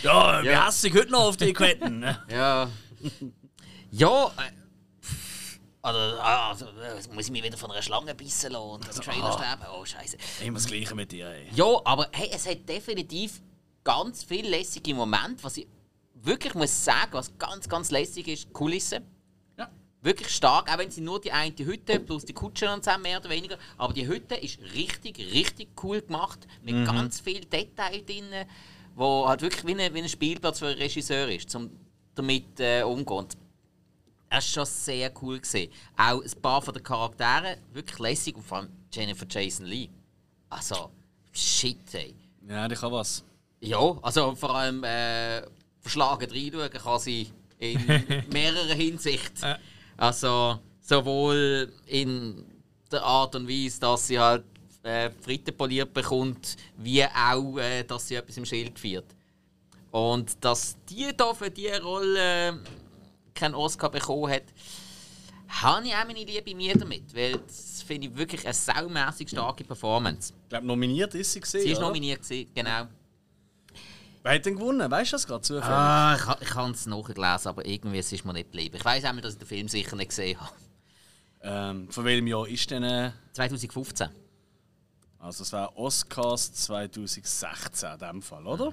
[0.04, 0.66] ja, wie Ja.
[0.68, 2.00] hasse ich heute noch auf die Quetten?
[2.00, 2.18] ne?
[2.32, 2.70] Ja.
[3.92, 4.52] ja, äh,
[5.86, 8.96] oder, also, äh, jetzt muss ich mich wieder von einer Schlange bissen lassen und dann
[8.96, 9.64] Trailer sterben.
[9.78, 10.16] Oh, Scheiße.
[10.46, 11.50] Immer das Gleiche mit dir, ey.
[11.54, 13.42] Ja, aber hey, es hat definitiv
[13.84, 15.68] ganz viele lässige Momente, was ich
[16.24, 19.02] wirklich muss sagen, was ganz, ganz lässig ist, die Kulisse.
[19.58, 19.70] Ja.
[20.02, 23.20] Wirklich stark, auch wenn sie nur die eine Hütte plus die Kutschen und so mehr
[23.20, 23.58] oder weniger.
[23.78, 28.30] Aber die Hütte ist richtig, richtig cool gemacht, mit ganz viel Detail drin,
[28.96, 31.70] wo halt wirklich wie ein, wie ein Spielplatz für einen Regisseur ist, um
[32.16, 33.28] damit äh, umzugehen.
[34.30, 35.40] Das war schon sehr cool.
[35.40, 35.72] Gewesen.
[35.96, 39.90] Auch ein paar von den Charakteren wirklich lässig und vor allem Jennifer Jason Lee.
[40.50, 40.90] Also,
[41.32, 42.16] shit, ey.
[42.48, 43.24] Ja, die kann was.
[43.60, 45.44] Ja, also vor allem äh,
[45.84, 47.28] verschlagen reinschauen kann sie
[47.60, 47.80] in
[48.32, 49.42] mehrerer Hinsicht.
[49.42, 49.60] Ja.
[49.98, 52.44] Also sowohl in
[52.92, 54.46] der Art und Weise, dass sie halt
[54.84, 59.06] äh, Fritten poliert bekommt, wie auch, äh, dass sie etwas im Schild führt.
[59.92, 62.54] Und dass die da für diese Rolle äh,
[63.34, 64.44] keinen Oscar bekommen hat,
[65.48, 69.64] habe ich auch meine Liebe mir damit, weil das finde ich wirklich eine saumässig starke
[69.64, 70.34] Performance.
[70.44, 71.62] Ich glaube, nominiert ist sie gesehen.
[71.62, 71.88] Sie ist oder?
[71.88, 72.88] nominiert, gewesen, genau.
[74.24, 74.90] Wer hat denn gewonnen?
[74.90, 75.68] Weißt du das gerade zufällig?
[75.68, 78.78] Ah, ich, ich habe es nachgelesen, aber irgendwie es ist mir nicht geblieben.
[78.78, 80.52] Ich weiß einmal, dass ich den Film sicher nicht gesehen habe.
[81.42, 82.84] Ähm, von welchem Jahr ist denn.
[82.84, 84.08] Äh, 2015.
[85.20, 88.72] also, es war Oscars 2016 in dem Fall, oder?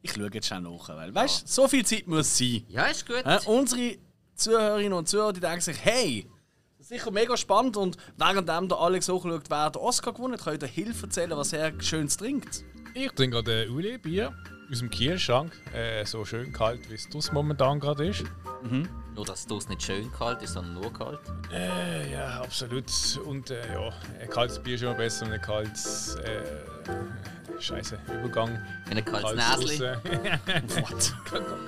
[0.00, 2.64] Ich schaue jetzt schon nach, weil, weißt du, so viel Zeit muss sein.
[2.68, 3.26] Ja, ist gut.
[3.26, 3.98] Äh, unsere
[4.36, 6.26] Zuhörerinnen und Zuhörer, die denken sich, hey,
[6.78, 10.44] das ist sicher mega spannend und währenddem der Alex hochschaut, wer den Oscar gewonnen hat,
[10.44, 12.64] könnt ihr Hilfe erzählen, was er Schönes trinkt.
[12.94, 14.32] Ich trinke gerade ein Uli-Bier
[14.70, 15.52] aus dem Kühlschrank.
[15.74, 18.24] Äh, so schön kalt, wie es draussen momentan gerade ist.
[19.14, 21.20] Nur, dass es nicht schön kalt ist, sondern nur kalt.
[21.52, 22.84] Äh, ja, absolut.
[23.24, 26.14] Und äh, ja, ein kaltes Bier ist immer besser als ein kaltes.
[26.16, 26.42] Äh,
[27.60, 28.62] Scheiße, Übergang.
[28.88, 29.80] Ein kaltes Näsli.
[29.80, 31.14] What?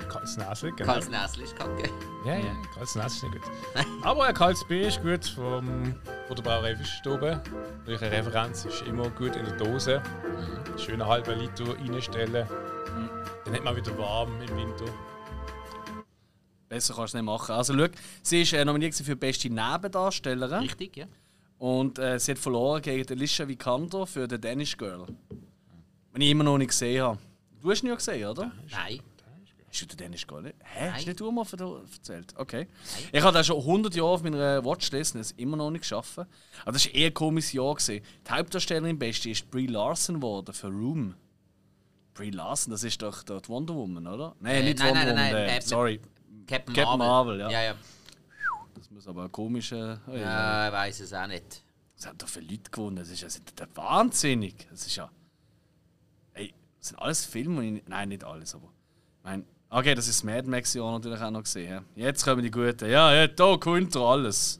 [0.07, 0.93] kaltes Näsli, genau.
[0.93, 1.89] Kaltes Näsli ist kacke.
[2.25, 3.85] Ja, ja, kaltes Näsli ist nicht gut.
[4.03, 5.95] Aber ein kaltes Bier ist gut vom,
[6.27, 7.41] von der Brauerei Fischstube.
[7.85, 10.01] Durch eine Referenz ist immer gut in der Dose.
[10.77, 12.47] Schön einen halben Liter reinstellen.
[13.51, 14.85] Dann hat man wieder warm im Winter.
[16.69, 17.51] Besser kannst du nicht machen.
[17.51, 17.87] Also, schau,
[18.23, 21.05] sie ist äh, nominiert für beste Nebendarstellerin Richtig, ja.
[21.57, 25.05] und äh, sie hat verloren gegen Alicia Vikander für The Danish Girl.
[26.15, 27.19] Den ich immer noch nicht gesehen habe.
[27.61, 28.53] Du hast ihn ja gesehen, oder?
[28.71, 29.01] Nein.
[29.67, 30.55] Hast du den Danish Girl nicht?
[30.63, 30.85] Hä?
[30.85, 30.93] Nein.
[30.93, 31.45] Hast du nicht du mal
[31.91, 32.33] erzählt?
[32.37, 32.67] Okay.
[33.11, 36.19] Ich habe das schon 100 Jahre auf meiner Watchlist und es immer noch nicht geschafft.
[36.19, 37.75] Aber das war eher ein komisches Jahr.
[37.75, 38.01] Gewesen.
[38.25, 41.15] Die Hauptdarstellerin beste ist Brie Larson geworden für Room.
[42.13, 44.35] Brie Larson, das ist doch dort Wonder Woman, oder?
[44.39, 45.45] Nein, Äh, nicht nein, Wonder nein, nein, Woman.
[45.45, 45.99] nein, äh, äh, sorry.
[46.47, 47.37] Captain, Captain Marvel.
[47.37, 47.49] Marvel, ja.
[47.49, 47.75] Ja, ja.
[48.75, 50.01] Das muss aber ein komischer.
[50.07, 50.17] Oh, ja.
[50.19, 51.63] Ja, ich weiß es auch nicht.
[51.97, 52.95] Es haben doch viele Leute gewonnen.
[52.97, 54.67] Das ist ja das ist ja wahnsinnig.
[54.69, 55.09] Das ist ja.
[56.33, 57.83] Ey, das sind alles Filme, ich.
[57.87, 58.67] Nein, nicht alles, aber.
[59.19, 61.69] Ich meine, okay, das ist das Mad Max Jahr natürlich auch noch gesehen.
[61.95, 62.07] ja.
[62.07, 62.89] Jetzt kommen die Guten.
[62.89, 64.59] Ja, ja, da kommt er alles.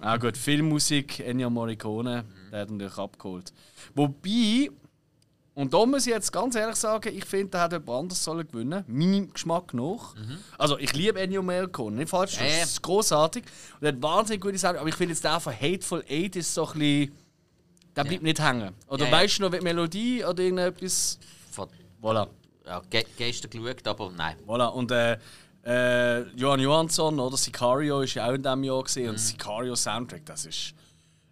[0.00, 3.52] ah, gut, Filmmusik, Ennio Morricone, der hat natürlich abgeholt.
[3.94, 4.70] Wobei,
[5.56, 8.46] und da muss ich jetzt ganz ehrlich sagen, ich finde, der hätte jemand anders sollen
[8.46, 10.14] gewinnen Meinem Geschmack nach.
[10.58, 12.60] Also, ich liebe Ennio Morricone, nicht falsch, Ja, ja.
[12.60, 13.42] das ist großartig.
[13.80, 16.52] Und er hat wahnsinnig gute Sachen, aber ich finde jetzt der von Hateful Eight ist
[16.54, 17.12] so ein bisschen.
[17.96, 18.74] Der bleibt nicht hängen.
[18.88, 19.16] Oder Ja, ja.
[19.16, 21.18] weißt du noch, wie die Melodie oder irgendetwas.
[21.50, 21.68] Von,
[22.02, 22.28] Voilà.
[22.66, 24.36] ja, ge gestern geschaut, aber nein.
[24.46, 24.66] Voilà.
[24.68, 25.16] Und äh,
[25.64, 29.04] äh, Johan Johansson oder Sicario ist ja auch in diesem Jahr gesehen.
[29.04, 29.10] Mhm.
[29.12, 30.74] Und Sicario Soundtrack, das ist.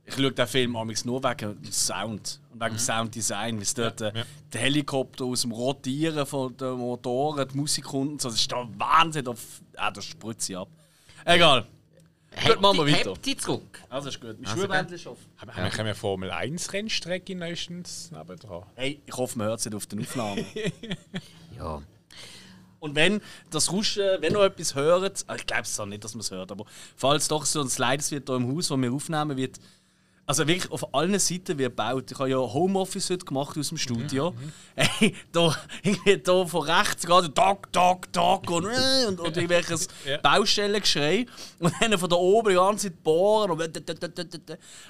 [0.07, 3.59] Ich schaue den Film amigs nur wegen dem Sound und wegen dem Sounddesign.
[3.59, 4.25] Wie es dort äh, ja.
[4.53, 8.29] der Helikopter aus dem Rotieren von den Motoren, die Musik und so.
[8.29, 9.27] Das ist da Wahnsinn.
[9.29, 9.41] Auf,
[9.77, 10.69] ah, das spritzt sie ab.
[11.25, 11.67] Egal.
[12.47, 13.11] Gut, machen wir weiter.
[13.11, 13.81] hebt die zurück.
[13.89, 14.37] Also ist gut.
[14.41, 15.25] Mein Also, Schuhbändchen ist offen.
[15.37, 18.65] Haben wir können wir Formel 1 Rennstrecke neuestens nebendran?
[18.75, 20.45] Hey, ich hoffe, man hört es nicht auf den Aufnahmen.
[21.57, 21.81] Ja.
[22.81, 26.15] Und wenn das Rauschen, wenn ihr etwas hört, ah, ich glaube es auch nicht, dass
[26.15, 28.93] man es hört, aber falls doch so ein Slides wird hier im Haus, wo wir
[28.93, 29.59] aufnehmen, wird.
[30.27, 32.11] Also wirklich auf allen Seiten wird gebaut.
[32.11, 34.35] Ich habe ja Homeoffice heute gemacht aus dem Studio.
[34.75, 38.65] Hey, da, irgendwie da von rechts gerade Doc, Doc, Doc und,
[39.09, 40.17] und, und irgendwelches Ja.
[40.19, 41.27] Baustellengeschrei.
[41.59, 43.51] Und dann von da oben die ganze Zeit bohren.
[43.51, 43.61] Und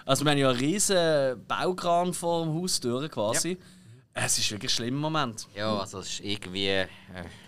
[0.06, 3.58] also wir haben ja einen riesen Baukran vor dem Haus durch quasi.
[4.16, 5.48] Es ist wirklich ein schlimmer Moment.
[5.56, 6.68] ja, also es ist irgendwie.
[6.68, 6.86] Äh,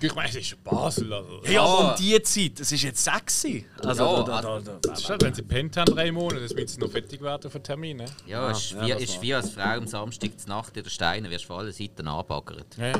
[0.01, 1.13] Ich meine, es ist Basel.
[1.13, 1.41] Also.
[1.45, 3.65] Ja, aber um die Zeit, es ist jetzt sexy.
[3.85, 6.53] Also, Ja, da, da, da, Das ist halt, wenn sie pennt haben, drei Monate, das
[6.55, 8.07] müssen sie noch fertig werden für Termine.
[8.27, 10.91] ja, es ist, ja, wie, ist wie als Frau am Samstag zur Nacht in der
[10.91, 12.77] Steine, wirst von allen Seiten anbaggert.
[12.77, 12.99] Ja, ja,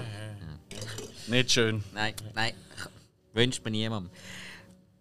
[1.27, 1.83] Nicht schön.
[1.93, 2.53] Nein, nein,
[3.33, 4.13] wünscht mir niemandem.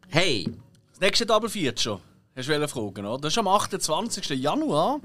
[0.07, 0.45] Hey,
[0.91, 1.99] Das nächste Double Feature,
[2.36, 3.22] hast du fragen, oder?
[3.22, 4.30] Das ist am 28.
[4.30, 4.99] Januar.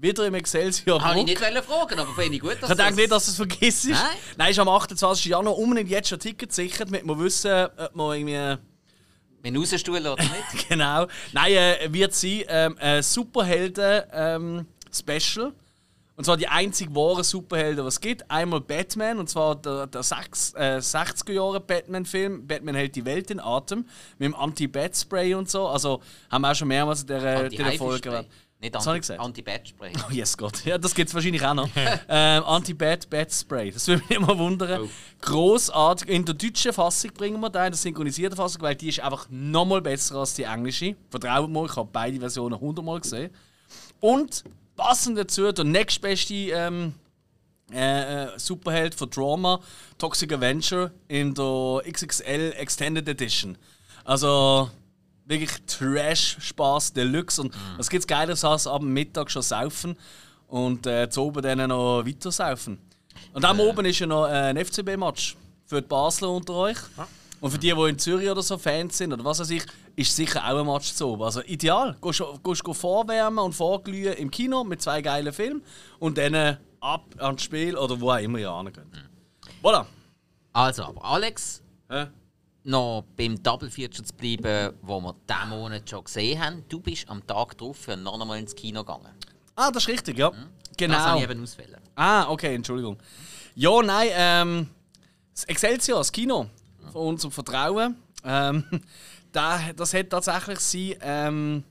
[0.00, 3.10] Wieder im Excelsior habe ich nicht fragen, aber finde ich gut, dass Ich denke nicht,
[3.10, 3.88] dass du es vergisst.
[3.88, 3.98] Nein.
[4.36, 5.24] Nein, ist am 28.
[5.24, 8.58] Januar unbedingt jetzt schon Ticket sichert, damit wir wissen, ob wir irgendwie.
[9.42, 10.34] Wenn rausstuhlen oder nicht.
[10.68, 11.08] Genau.
[11.32, 15.52] Nein, äh, wird sein ähm, ein Superhelden-Special.
[16.16, 18.30] und zwar die einzig wahren Superhelden, die es gibt.
[18.30, 22.46] Einmal Batman, und zwar der, der äh, 60er-Jahre Batman-Film.
[22.46, 23.84] Batman hält die Welt in Atem.
[24.18, 25.66] Mit dem Anti-Bat-Spray und so.
[25.66, 28.26] Also haben wir auch schon mehrmals in der, dieser Folge Anti-Haifischspray.
[28.60, 29.20] Nicht Was gesagt?
[29.20, 29.92] Anti-Bat-Spray.
[30.04, 30.64] Oh, yes Gott.
[30.64, 31.68] Ja, das gibt es wahrscheinlich auch noch.
[32.08, 33.70] ähm, Anti-Bat-Bat-Spray.
[33.70, 34.82] Das würde mich immer wundern.
[34.82, 34.88] Oh.
[35.20, 36.08] Grossartig.
[36.08, 39.28] In der deutschen Fassung bringen wir den, in der synchronisierten Fassung, weil die ist einfach
[39.30, 40.96] nochmal besser als die englische.
[41.08, 43.30] Vertraut mir, ich habe beide Versionen hundertmal gesehen.
[44.00, 44.42] Und
[44.74, 46.94] passend dazu, der nächstbeste ähm,
[47.72, 49.60] äh, äh, Superheld von Drama,
[49.98, 53.56] Toxic Avenger, in der XXL Extended Edition.
[54.04, 54.70] Also
[55.28, 57.42] wirklich Trash-Spaß Deluxe.
[57.42, 59.96] Und was gibt's Geileres als ab dem Mittag schon saufen
[60.48, 62.78] und äh, zu oben dann noch weiter saufen.
[63.32, 66.78] Und am oben ist ja noch äh, ein FCB-Match für die Basler unter euch.
[67.40, 69.64] Und für die, die in Zürich oder so Fans sind oder was weiß ich,
[69.94, 71.22] ist sicher auch ein Match zu oben.
[71.22, 71.96] Also ideal.
[72.00, 75.62] Gehst gehst go vorwärmen und vorglühen im Kino mit zwei geilen Filmen
[76.00, 78.90] und dann äh, ab ans Spiel oder wo auch immer ihr hingehen.
[79.62, 79.84] Voilà.
[80.52, 82.06] Also, aber Alex, Hä?
[82.68, 86.64] Noch beim Double Feature zu bleiben, wo wir diesen Monat schon gesehen haben.
[86.68, 89.12] Du bist am Tag drauf für noch einmal ins Kino gegangen.
[89.56, 90.30] Ah, das ist richtig, ja.
[90.30, 90.38] Das
[90.76, 90.96] Genau.
[90.98, 91.80] habe ich eben auswählen.
[91.96, 92.96] Ah, okay, Entschuldigung.
[93.56, 94.68] Ja, nein, ähm,
[95.34, 96.46] das Excelsior, das Kino
[96.92, 98.64] von unserem Vertrauen, ähm,
[99.32, 101.64] da, das hat tatsächlich sein, ähm,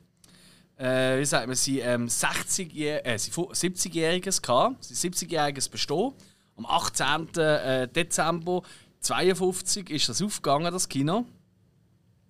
[0.77, 6.13] äh, wie sagt man, sein ähm, 60 äh, sein fu- 70-jähriges gehabt, sein 70-jähriges Bestehen.
[6.57, 7.35] Am 18.
[7.37, 8.63] äh, Dezember
[9.01, 11.25] 52 ist das aufgegangen, das Kino.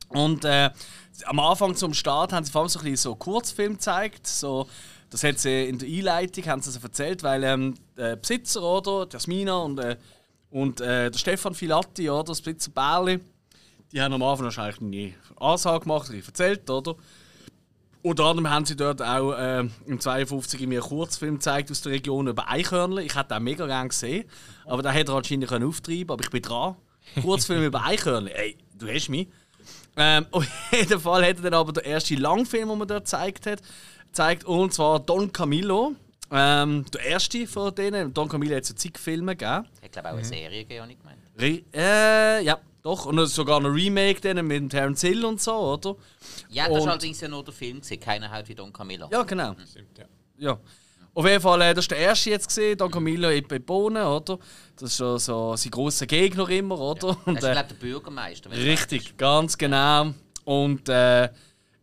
[0.10, 0.70] Und äh,
[1.26, 4.28] am Anfang zum Start haben sie vor allem so ein bisschen so Kurzfilm gezeigt.
[4.28, 4.68] So,
[5.10, 9.58] das hat sie in der Einleitung haben sie erzählt, weil ähm, der Besitzer, oder, Jasmina
[9.58, 9.98] und, äh,
[10.50, 13.20] und äh, der Stefan Filatti, oder, das Besitzer Bärli,
[13.92, 16.96] die haben am Anfang wahrscheinlich nie Ansage gemacht, erzählt, oder?
[18.04, 21.94] Unter anderem haben sie dort auch äh, im 52 mir einen Kurzfilm gezeigt aus der
[21.94, 23.04] Region über Eichhörnle.
[23.04, 24.26] Ich hätte den mega gerne gesehen,
[24.66, 26.76] aber da hätte er anscheinend können auftreiben aber ich bin dran.
[27.22, 29.28] Kurzfilm über Eichhörnle, ey, du hast mich.
[29.96, 33.46] Ähm, auf jeden Fall hat er dann aber der erste Langfilm, den man dort gezeigt
[33.46, 33.62] hat,
[34.06, 35.96] gezeigt, und zwar Don Camillo.
[36.30, 38.14] Ähm, der erste von denen.
[38.14, 39.66] Don Camillo hat es zig Filme gegeben.
[39.82, 41.22] Ich glaube auch eine Serie gegeben, habe ich gemeint.
[41.40, 43.06] Re äh, ja, doch.
[43.06, 45.96] Und sogar ein Remake dann mit dem Terence Hill und so, oder?
[46.50, 49.10] Ja, das war Und- allerdings ja nur der Film, keiner halt wie Don Camillo.
[49.12, 49.56] Ja, genau.
[49.70, 50.06] Stimmt, ja.
[50.38, 50.60] Ja.
[51.14, 54.38] Auf jeden Fall, äh, das ist der erste jetzt gesehen, Don Camillo in Bohnen, oder?
[54.76, 57.08] Das ist schon so sein grosser Gegner immer, oder?
[57.08, 58.52] Das Und, ist, äh, glaube der Bürgermeister.
[58.52, 60.14] Richtig, ganz genau.
[60.46, 61.30] Und äh,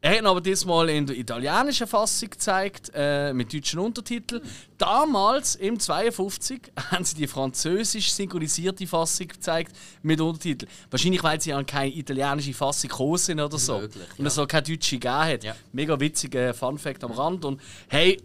[0.04, 4.42] er hat ihn aber diesmal in der italienischen Fassung gezeigt, äh, mit deutschen Untertiteln.
[4.76, 10.70] Damals, im 52, haben sie die französisch synchronisierte Fassung gezeigt mit Untertiteln.
[10.90, 13.78] Wahrscheinlich, weil sie an keine italienische Fassung gekommen sind oder so.
[13.78, 15.42] Möglich, Und es so keine deutsche gegeben hat.
[15.42, 15.56] Ja.
[15.72, 17.46] Mega witziger Fun-Fact am Rand.
[17.46, 18.20] Und hey,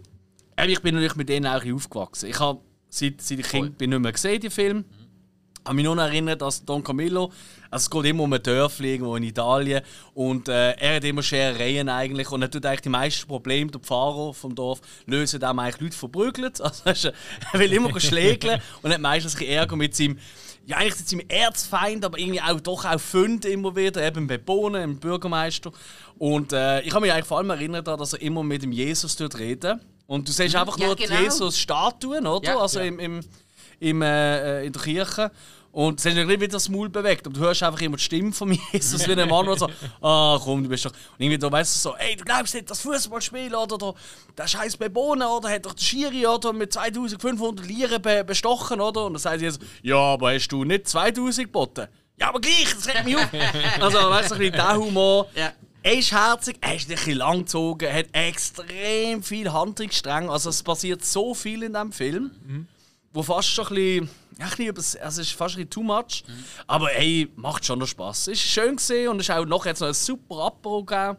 [0.58, 2.28] eben, ich bin natürlich mit denen auch aufgewachsen.
[2.28, 2.60] Ich habe
[2.90, 4.84] seit, seit ich Kind bin nicht mehr gesehen, die Film.
[5.56, 7.32] Ich kann mich nur noch erinnern, dass Don Camillo,
[7.70, 9.82] also es geht immer um ein Dörfli irgendwo in Italien
[10.14, 13.80] und äh, er hat immer Scherereien eigentlich und er tut eigentlich die meisten Probleme, der
[13.80, 16.60] Pfarrer vom Dorf, lösen dem eigentlich Leute verprügelt.
[16.84, 17.10] Also
[17.52, 20.18] er will immer schlägeln und hat meistens ein Ärger mit seinem,
[20.66, 24.38] ja eigentlich mit seinem Erzfeind, aber irgendwie auch doch auch Fund immer wieder, eben bei
[24.38, 25.70] Bohnen, dem Bürgermeister.
[26.18, 28.72] Und äh, ich kann mich eigentlich vor allem erinnern, daran, dass er immer mit dem
[28.72, 29.80] Jesus dort reden.
[30.06, 31.16] Und du siehst einfach Ja, nur genau.
[31.16, 32.50] die Jesus-Statuen, oder?
[32.50, 32.58] Ja.
[32.58, 32.86] also Ja.
[32.86, 33.20] im, im
[33.80, 35.30] im, äh, in der Kirche.
[35.72, 38.32] Und sie haben nicht wieder das Maul bewegt, aber du hörst einfach immer die Stimme
[38.32, 39.68] von Jesus wie ein Mann, der so,
[40.00, 40.90] ah komm, du bist doch.
[40.90, 43.94] Und irgendwie da weißt du so, ey, du glaubst nicht, das Fußballspiel oder der,
[44.36, 49.04] der scheiß Bewohner oder hat doch der Schiri oder mit 2500 Lieren be bestochen, oder?
[49.04, 51.86] Und dann sagt Jesus, ja, aber hast du nicht 2000 geboten?
[52.18, 53.28] Ja, aber gleich, das regt mich auf.
[53.80, 55.28] also, weißt du, ein bisschen der Humor.
[55.34, 55.52] Ja.
[55.82, 60.30] Er ist herzig, er ist ein bisschen langgezogen, hat extrem viel Handlungsstränge.
[60.30, 62.66] Also es passiert so viel in diesem Film,
[63.12, 65.82] wo fast schon ein bisschen, ja, ein bisschen also es ist fast ein bisschen too
[65.82, 66.24] much.
[66.66, 68.28] Aber ey, macht schon noch Spaß.
[68.28, 71.16] Es ist schön gesehen und es ist auch noch jetzt noch ein super Apero gegeben.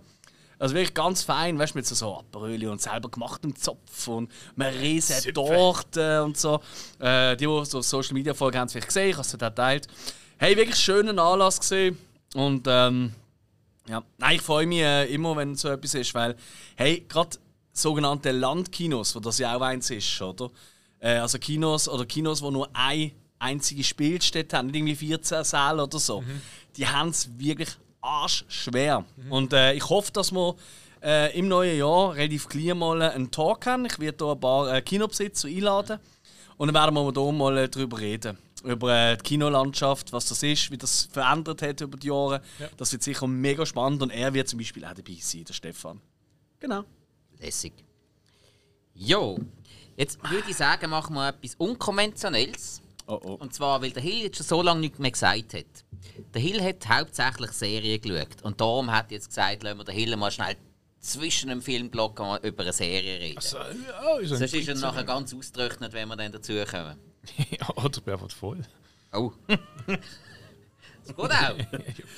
[0.58, 4.32] Also wirklich ganz fein, weißt du, mit so, so Aperöli und selber gemachtem Zopf und
[4.56, 6.62] einer riesen Torte und so.
[7.00, 9.88] Äh, die, die so Social Media folgen, haben es vielleicht gesehen, ich habe es geteilt.
[10.38, 11.98] Hey, wirklich schönen Anlass gesehen
[12.36, 13.12] und ähm,
[13.88, 16.36] ja, nein, ich freue mich äh, immer, wenn so etwas ist, weil,
[16.76, 17.38] hey, gerade
[17.74, 20.52] sogenannte Landkinos, wo das ja auch eins ist, oder?
[21.02, 25.84] Äh, also Kinos oder Kinos, wo nur eine einzige Spielstätte haben, nicht irgendwie 14 Säle
[25.84, 26.24] oder so,
[26.78, 29.04] die haben es wirklich arschschwer.
[29.30, 30.56] Und äh, ich hoffe, dass wir
[31.02, 33.86] äh, im neuen Jahr relativ gleich mal einen Talk haben.
[33.86, 36.00] Ich werde hier ein paar äh, Kinobesitzer einladen
[36.58, 38.38] und dann werden wir hier mal äh, drüber reden.
[38.64, 42.42] Über äh, die Kinolandschaft, was das ist, wie das verändert hat über die Jahre.
[42.78, 46.00] Das wird sicher mega spannend und er wird zum Beispiel auch dabei sein, der Stefan.
[46.60, 46.84] Genau.
[47.40, 47.74] Lässig.
[48.94, 49.40] Jo,
[49.98, 52.82] jetzt würde ich sagen, machen wir etwas Unkonventionelles.
[53.08, 53.34] Oh oh.
[53.34, 55.66] Und zwar, weil der Hill jetzt schon so lange nichts mehr gesagt hat.
[56.34, 58.42] Der Hill hat hauptsächlich Serien geschaut.
[58.44, 60.56] Und darum hat er jetzt gesagt, lassen wir den Hill mal schnell
[61.02, 63.42] zwischen dem Filmblock mal über eine Serie reden.
[63.42, 66.98] So, ja, ist ein Sonst ist er nachher ganz ausgetrocknet, wenn wir dann dazukommen.
[67.50, 68.62] ja, oder ich bin einfach voll.
[69.12, 69.32] Oh.
[69.48, 71.58] das geht auch.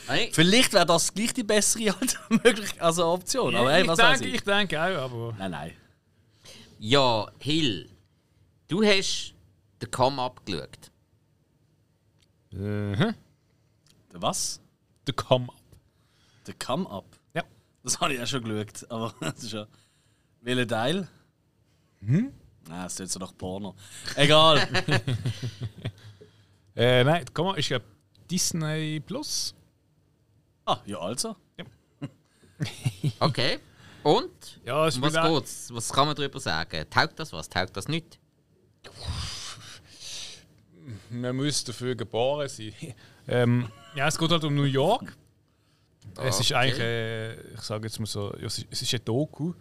[0.08, 1.96] Hey, Vielleicht wäre das gleich die bessere
[2.80, 3.56] also Option.
[3.56, 4.36] Aber hey, ich, denke, ich?
[4.36, 5.36] ich denke auch, aber.
[5.40, 5.72] Nein, nein.
[6.86, 7.90] Ja, Hill,
[8.68, 9.36] du hast
[9.82, 10.92] den Come-Up geschaut.
[12.52, 13.16] Mhm.
[14.12, 14.60] Der was?
[15.08, 15.62] Der Come-Up.
[16.46, 17.06] Der Come Up.
[17.34, 17.46] Ja.
[17.84, 18.92] Das habe ich auch schon geschaut.
[18.92, 19.66] Aber das ist ja.
[20.42, 21.08] Welcher Teil?
[22.02, 22.34] Hm?
[22.68, 23.76] Nein, das tut so nach Porno.
[24.18, 24.68] Egal.
[26.76, 27.80] Äh, nein, der Come-Up ist ja
[28.30, 29.56] Disney Plus.
[30.66, 31.38] ah, ja, also.
[33.20, 33.60] Okay.
[34.04, 34.60] Und?
[34.66, 35.74] Ja, es Um was geht's?
[35.74, 36.86] Was kann man darüber sagen?
[36.90, 37.50] Taugt das was?
[37.50, 38.20] Taugt das nicht?
[41.10, 42.74] Man muss dafür geboren sein.
[43.28, 45.16] ähm, ja, es geht halt um New York.
[46.22, 46.56] Es ist Okay.
[46.56, 49.54] eigentlich, äh, ich sage jetzt mal so, ja, es ist, ein Doku,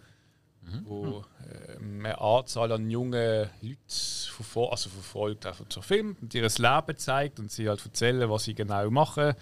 [0.83, 6.41] wo äh, eine Anzahl an jungen Leuten verfol also verfolgt, einfach so filmt und ihr
[6.43, 9.33] Leben zeigt und sie halt erzählen, was sie genau machen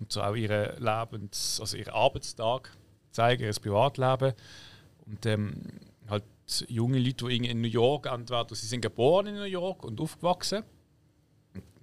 [0.00, 2.70] und so auch ihre Lebens, also ihren Arbeitstag
[3.10, 4.34] zeigen, ihr Privatleben
[5.06, 5.54] und ähm,
[6.08, 6.24] halt
[6.68, 10.64] junge Leute, die in New York entweder sie sind geboren in New York und aufgewachsen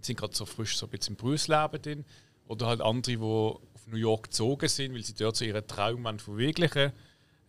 [0.07, 2.05] sind gerade so frisch so ein bisschen im Berufsleben drin.
[2.47, 6.07] Oder halt andere, die auf New York gezogen sind, weil sie dort so ihren Traum
[6.17, 6.93] verwirklichen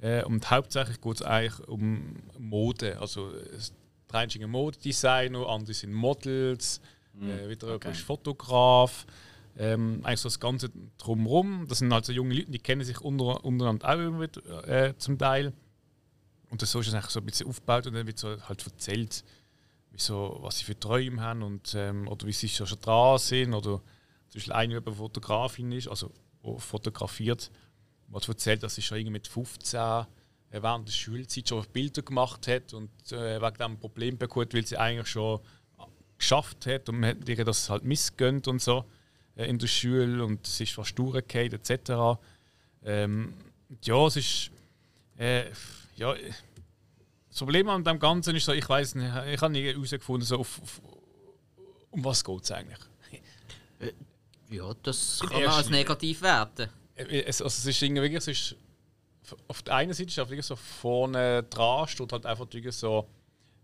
[0.00, 2.98] äh, Und hauptsächlich geht es eigentlich um Mode.
[3.00, 6.80] Also der eine ist ein Modedesigner, andere sind Models,
[7.20, 9.06] äh, wieder jemand ist Fotograf.
[9.58, 11.66] Ähm, eigentlich so das Ganze drumherum.
[11.68, 14.96] Das sind halt so junge Leute, die kennen sich unter, untereinander auch immer wieder, äh,
[14.98, 15.52] zum Teil.
[16.48, 18.64] Und das so ist es eigentlich so ein bisschen aufgebaut und dann wird so halt
[18.64, 19.24] erzählt,
[19.90, 23.52] wieso, was sie für Träume haben und, ähm, oder wie sie schon dran sind.
[23.52, 23.82] Oder
[24.28, 26.12] zum Beispiel eine, die eben Fotografin ist, also
[26.58, 27.50] fotografiert,
[28.14, 30.04] hat erzählt, dass sie schon irgendwie mit 15 äh,
[30.62, 34.78] während der Schulzeit schon Bilder gemacht hat und äh, wegen dem Problem bekommen, weil sie
[34.78, 35.40] eigentlich schon
[36.16, 38.84] geschafft hat und man hat ihr das halt missgönnt und so
[39.46, 42.20] in der Schule und es ist fast durchgefallen etc.
[42.84, 43.34] Ähm,
[43.82, 44.50] ja, es ist
[45.16, 45.44] äh,
[45.96, 46.14] ja,
[47.28, 50.38] das Problem an dem Ganzen ist so, ich weiß nicht, ich habe nie herausgefunden, so
[50.38, 50.80] auf, auf,
[51.90, 52.78] um was geht es eigentlich.
[54.50, 56.68] Ja, das kann man als negativ werten.
[56.96, 58.56] Äh, Es, also es ist irgendwie es ist,
[59.46, 63.06] auf der einen Seite ist es wirklich so vorne dran, steht halt einfach so,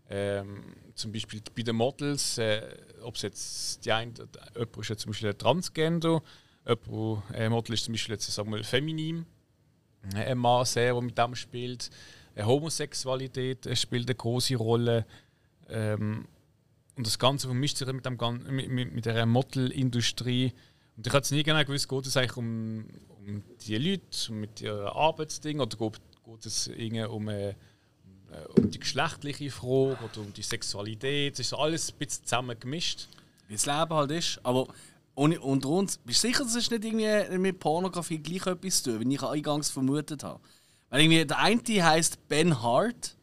[0.09, 2.61] ähm, zum Beispiel bei den Models, äh,
[3.01, 4.13] ob es jetzt die eine,
[4.53, 6.21] jemand ist jetzt zum Beispiel ein Transgender,
[6.65, 9.25] jemand, ein Model ist zum Beispiel jetzt, sagen wir mal, feminin,
[10.13, 11.89] ein Mann sehr, der mit dem spielt.
[12.35, 15.05] Äh, Homosexualität äh, spielt eine große Rolle.
[15.69, 16.27] Ähm,
[16.95, 18.17] und das Ganze vermischt sich mit, dem,
[18.49, 20.53] mit, mit, mit der Modelindustrie.
[20.95, 24.39] Und ich habe es nie genau gewusst, geht es eigentlich um, um die Leute, um
[24.39, 27.55] mit ihren Arbeitsdingen oder geht, es irgendwie um, äh,
[28.55, 31.33] um, äh, um die geschlechtliche Frage oder um die Sexualität.
[31.33, 33.07] Es ist alles ein bisschen zusammen gemischt.
[33.47, 34.39] Wie das Leben halt ist.
[34.43, 34.67] Aber
[35.15, 38.91] ohne, unter uns, bist du sicher, das ist nicht irgendwie mit Pornografie gleich etwas zu
[38.91, 40.39] tun, wie ich eingangs vermutet habe?
[40.89, 43.15] Weil irgendwie der eine heißt Ben Hart,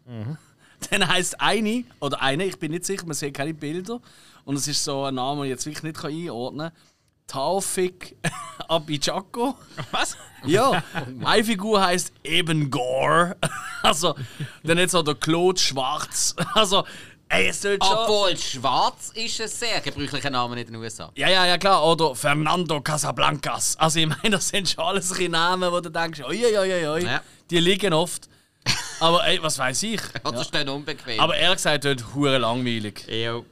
[0.91, 4.01] Dann heisst eine, oder eine, ich bin nicht sicher, man sieht keine Bilder.
[4.45, 6.79] Und es ist so ein Name, den ich jetzt wirklich nicht einordnen kann.
[7.27, 8.17] Taufik
[8.69, 9.57] Abijako.
[9.91, 10.17] Was?
[10.45, 10.83] Ja,
[11.25, 13.37] eine Figur heisst eben Gore.
[13.85, 14.15] Also,
[14.63, 16.37] dann jetzt so der Claude Schwarz.
[16.55, 16.85] Also,
[17.29, 17.97] ey, es tut schon.
[17.97, 21.11] Obwohl Schwarz ist ein sehr gebräuchlicher Name in den USA.
[21.17, 21.85] Ja, ja, ja, klar.
[21.85, 23.77] Oder Fernando Casablancas.
[23.79, 26.87] Also, ich meine, das sind schon alles solche Namen, wo du denkst, oi, oi, oi,
[26.89, 27.05] oi.
[27.05, 27.23] Ja.
[27.51, 28.29] Die liegen oft.
[29.01, 30.01] Aber ey, was weiß ich.
[30.25, 31.19] Oder ist dann unbequem?
[31.19, 33.05] Aber ehrlich gesagt, hure langweilig.
[33.09, 33.45] Jo.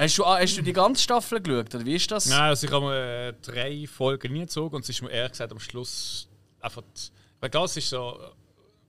[0.00, 1.74] Hast du, ah, hast du die ganze Staffel geschaut?
[1.74, 2.26] Oder wie ist das?
[2.26, 5.32] Nein, also ich habe mir äh, drei Folgen nie gezogen und es ist mir ehrlich
[5.32, 6.28] gesagt am Schluss
[6.60, 6.82] einfach.
[7.40, 8.16] Weil das ist so,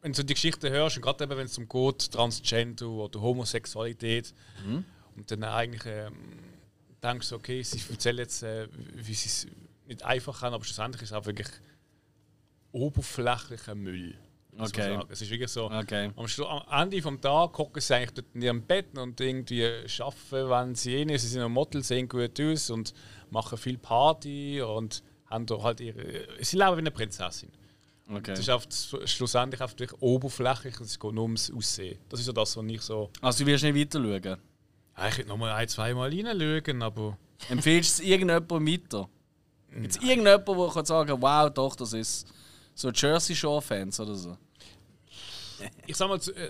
[0.02, 4.36] wenn du die Geschichte hörst und gerade eben, wenn es um geht, Transgender oder Homosexualität
[5.16, 6.14] und dann eigentlich ähm,
[7.02, 9.48] denkst du, okay, sie erzählen jetzt, äh, wie sie es
[9.88, 11.50] nicht einfach haben, aber schlussendlich ist es auch wirklich
[12.72, 14.16] oberflächlicher Müll.
[14.60, 15.00] Man Okay.
[15.10, 15.72] Es ist wirklich so.
[15.72, 16.12] Okay.
[16.16, 19.66] Am, Schlu am Ende des Tages gucken sie eigentlich dort in ihrem Bett und irgendwie
[19.66, 22.94] arbeiten, wenn sie eh nicht, sie sind ein Model, sehen gut aus und
[23.30, 26.28] machen viel Party und haben da halt ihre.
[26.42, 27.52] Sie leben wie eine Prinzessin.
[28.12, 28.32] Okay.
[28.32, 28.68] Das ist einfach
[29.08, 32.00] schlussendlich einfach wirklich oberflächlich und es geht nur ums Aussehen.
[32.10, 33.12] Das ist so das, was ich so.
[33.22, 34.38] Also, du wirst nicht weiter schauen.
[34.98, 37.18] Ja, ich könnte noch mal ein, zwei Mal reinschauen, aber.
[37.50, 39.10] Empfiehlst du es irgendjemandem weiter?
[39.72, 42.28] Gibt es irgendjemanden, der kann sagen wow, doch, das ist
[42.74, 44.38] so Jersey Shore-Fans oder so?
[45.88, 46.50] Ich sag mal, zu- äh,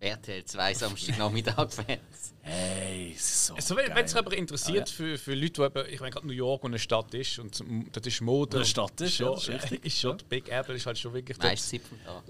[0.00, 2.00] RTL 2 Samstagnachmittag-Fans.
[2.46, 3.54] Hey, so.
[3.54, 6.62] also, wenn es jemand interessiert für, für Leute, die eben, ich meine, gerade New York
[6.62, 8.58] und eine Stadt ist und das ist Mode.
[8.58, 9.84] Eine Stadt ist, ja, schon, das ist richtig.
[9.86, 11.38] Ist schon, Big Apple ist halt schon wirklich.
[11.38, 12.22] Meist Zipfel da.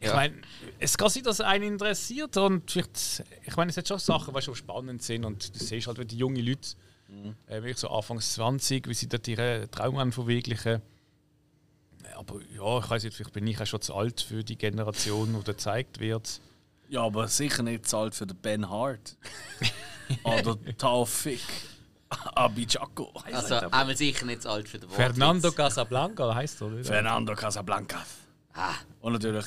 [0.00, 0.34] Ich meine,
[0.80, 4.42] es kann sein, dass einen interessiert und vielleicht, ich meine, es hat schon Sachen, die
[4.42, 6.70] schon spannend sind und du siehst halt, wie die jungen Leute,
[7.46, 10.82] äh, wirklich so Anfangs 20, wie sie dort ihre Traum verwirklichen.
[12.22, 15.34] Aber ja, ich weiß nicht, vielleicht bin ich auch schon zu alt für die Generation,
[15.34, 16.40] die da gezeigt wird.
[16.88, 19.16] Ja, aber sicher nicht zahlt für den Ben Hart.
[20.22, 21.40] oder Taufik
[22.34, 23.12] Abijako.
[23.32, 24.96] Also, einmal sicher nicht zu alt für den Wort.
[24.96, 26.84] Fernando Casablanca heißt er, oder?
[26.84, 28.04] Fernando Casablanca.
[28.52, 29.46] Ah, Und natürlich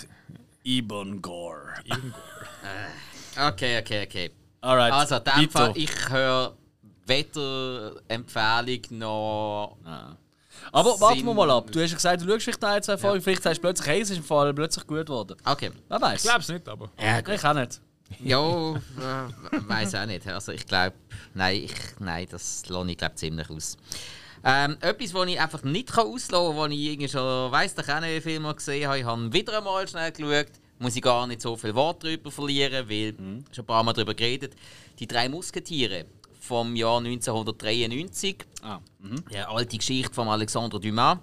[0.64, 1.76] Ibon Gore.
[3.48, 4.32] okay, okay, okay.
[4.62, 4.92] Alright.
[4.92, 5.50] Also, in dem.
[5.50, 6.58] Fall, ich höre
[7.06, 9.78] weder Empfehlung noch.
[10.72, 11.72] Aber warten wir mal ab.
[11.72, 13.22] Du hast ja gesagt, du schaust vielleicht ein, zwei Folgen.
[13.22, 15.36] Vielleicht sagst du plötzlich, hey, es ist im Fall plötzlich gut geworden.
[15.45, 15.72] Okay.
[15.88, 16.24] Wer weiß?
[16.24, 16.89] Ich glaube es nicht, aber.
[16.99, 17.82] Ja, Ich auch nicht.
[18.24, 18.78] Ja, äh,
[19.68, 20.28] weiß auch nicht.
[20.28, 20.95] Also ich glaube,
[21.34, 23.78] nein, ich, nein, das lohne ich glaube ziemlich aus.
[24.43, 27.89] Ähm, etwas, was ich einfach nicht kann auslassen kann, was ich irgendwie schon weiss, doch
[27.89, 31.26] auch nicht viel mal gesehen habe, ich habe wieder einmal schnell geschaut, muss ich gar
[31.26, 33.16] nicht so viel Wort darüber verlieren, weil
[33.51, 34.53] schon ein paar Mal darüber geredet.
[34.99, 36.06] Die drei Musketiere
[36.46, 38.80] vom Jahr 1993, Ah.
[39.32, 41.18] die alte Geschichte von Alexandre Dumas.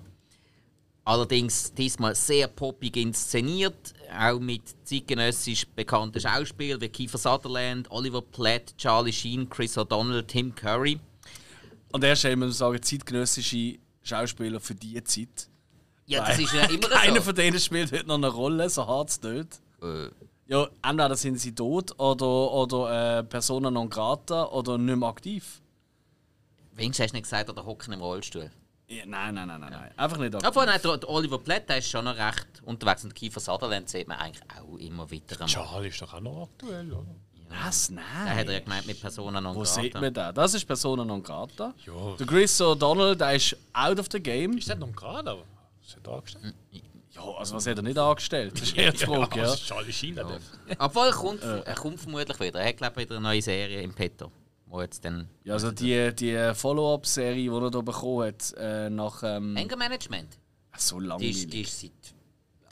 [1.04, 8.74] Allerdings diesmal sehr poppig inszeniert, auch mit zeitgenössisch bekannten Schauspielern wie Kiefer Sutherland, Oliver Platt,
[8.78, 11.00] Charlie Sheen, Chris O'Donnell, Tim Curry.
[11.92, 15.48] An der Stelle muss man sagen, zeitgenössische Schauspieler für diese Zeit.
[16.06, 17.20] Ja, das ist ja immer so.
[17.22, 19.48] von denen spielt heute noch eine Rolle, so hart es tut.
[19.82, 20.08] Äh,
[20.52, 25.62] Ja, entweder sind sie tot oder, oder äh, Persona non grata oder nicht mehr aktiv.
[26.74, 28.50] wenigstens hast du nicht gesagt, oder hocken im Rollstuhl.
[28.86, 29.90] Ja, nein, nein, nein, nein, nein.
[29.96, 30.46] Einfach nicht aktiv.
[30.50, 33.88] Obwohl, nein, der, der Oliver Platt der ist schon noch recht unterwegs und Kiefer Sutherland
[33.88, 35.46] sieht man eigentlich auch immer wieder.
[35.46, 37.06] Charlie ist doch auch noch aktuell, oder?
[37.48, 37.88] Was?
[37.88, 38.36] Da Nein.
[38.36, 39.80] hat er ja gemeint mit Persona non Wo grata.
[39.80, 40.34] sieht man den?
[40.34, 41.74] Das ist Persona non grata.
[41.86, 42.16] Ja.
[42.18, 44.58] Der Chris O'Donnell, der ist out of the game.
[44.58, 45.44] Ist das noch gerade, aber.
[45.82, 46.54] Was hat er angestellt?
[47.14, 48.54] Ja, also was hat er nicht angestellt?
[48.54, 49.44] Das ist eher die Frage, ja.
[49.44, 50.26] das ist Sheen, der
[50.78, 52.60] Obwohl, er kommt, er kommt vermutlich wieder.
[52.60, 54.32] Er hat, glaube ich, wieder eine neue Serie im Petto.
[54.66, 55.28] Wo jetzt dann...
[55.44, 60.38] Ja, also die, die Follow-up-Serie, die er hier bekommen hat, äh, nach ähm, Anger Management.
[60.78, 61.36] so Die langweilig.
[61.44, 61.92] ist, die ist seit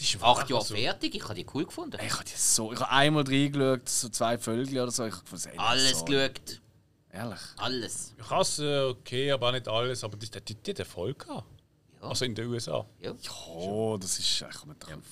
[0.01, 1.15] Die ist acht Jahren fertig.
[1.15, 1.99] Ich habe die cool gefunden.
[2.03, 5.05] Ich habe so, ich habe einmal reingeschaut, so zwei Vögel oder so.
[5.05, 6.05] Ich habe Alles so.
[6.07, 6.61] geschaut.
[7.13, 7.41] Ehrlich.
[7.59, 8.15] Alles.
[8.19, 10.03] Ich hasse okay, aber auch nicht alles.
[10.03, 11.60] Aber die, die, die hat Erfolg gehabt.
[12.03, 12.09] Ja.
[12.09, 12.85] Also in den USA.
[13.01, 13.13] Ja.
[13.55, 14.43] Oh, das ist.
[14.43, 15.03] Ich komme drauf.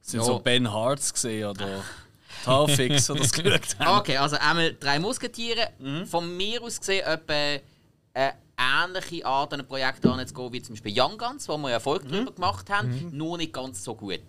[0.00, 0.24] Sind Ja.
[0.26, 1.84] so Ben Harts gesehen oder
[2.44, 3.98] Tarfix, die das geschaut haben.
[4.00, 5.68] Okay, also einmal drei Musketiere.
[5.78, 6.06] Mhm.
[6.06, 7.32] Von mir aus gesehen etwa
[8.12, 11.64] eine ähnliche Art an ein Projekt anzugehen wie zum Beispiel Young Guns, wo wir Mhm.
[11.74, 14.20] Erfolg drüber gemacht haben, nur nicht ganz so gut.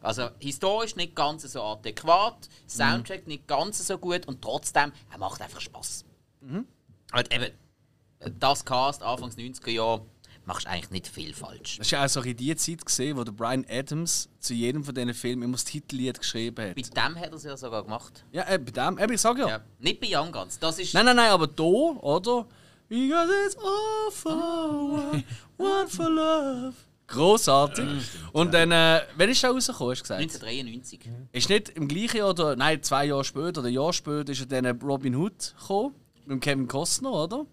[0.00, 5.40] Also historisch nicht ganz so adäquat, Soundtrack nicht ganz so gut und trotzdem, er macht
[5.40, 6.04] einfach Spaß.
[6.42, 6.66] Mhm.
[7.12, 7.50] Und eben,
[8.38, 10.02] das Cast Anfangs 90er Jahre
[10.46, 11.78] machst eigentlich nicht viel falsch.
[11.78, 14.94] Das war auch so in die Zeit, gesehen, wo der Brian Adams zu jedem von
[14.94, 16.76] diesen Filmen immer das Titellied geschrieben hat.
[16.76, 18.24] Bei dem hat er es ja sogar gemacht.
[18.32, 19.48] Ja, äh, bei dem, eben, ich sag ja.
[19.48, 19.60] Ja.
[19.78, 20.58] Nicht bei Young Guns.
[20.58, 22.46] Das ist Nein, nein, nein, aber da, oder?
[22.88, 25.24] Because it's all for one,
[25.56, 26.74] one for love.
[27.06, 27.86] Großartig.
[28.32, 30.20] Und dann, äh, wann ist der rausgekommen, hast du gesagt?
[30.20, 31.00] 1993.
[31.32, 34.40] Ist nicht im gleichen Jahr, oder, nein, zwei Jahre später oder ein Jahr später ist
[34.40, 35.94] ja dann Robin Hood gekommen.
[36.26, 37.46] Mit dem Kevin Costner, oder?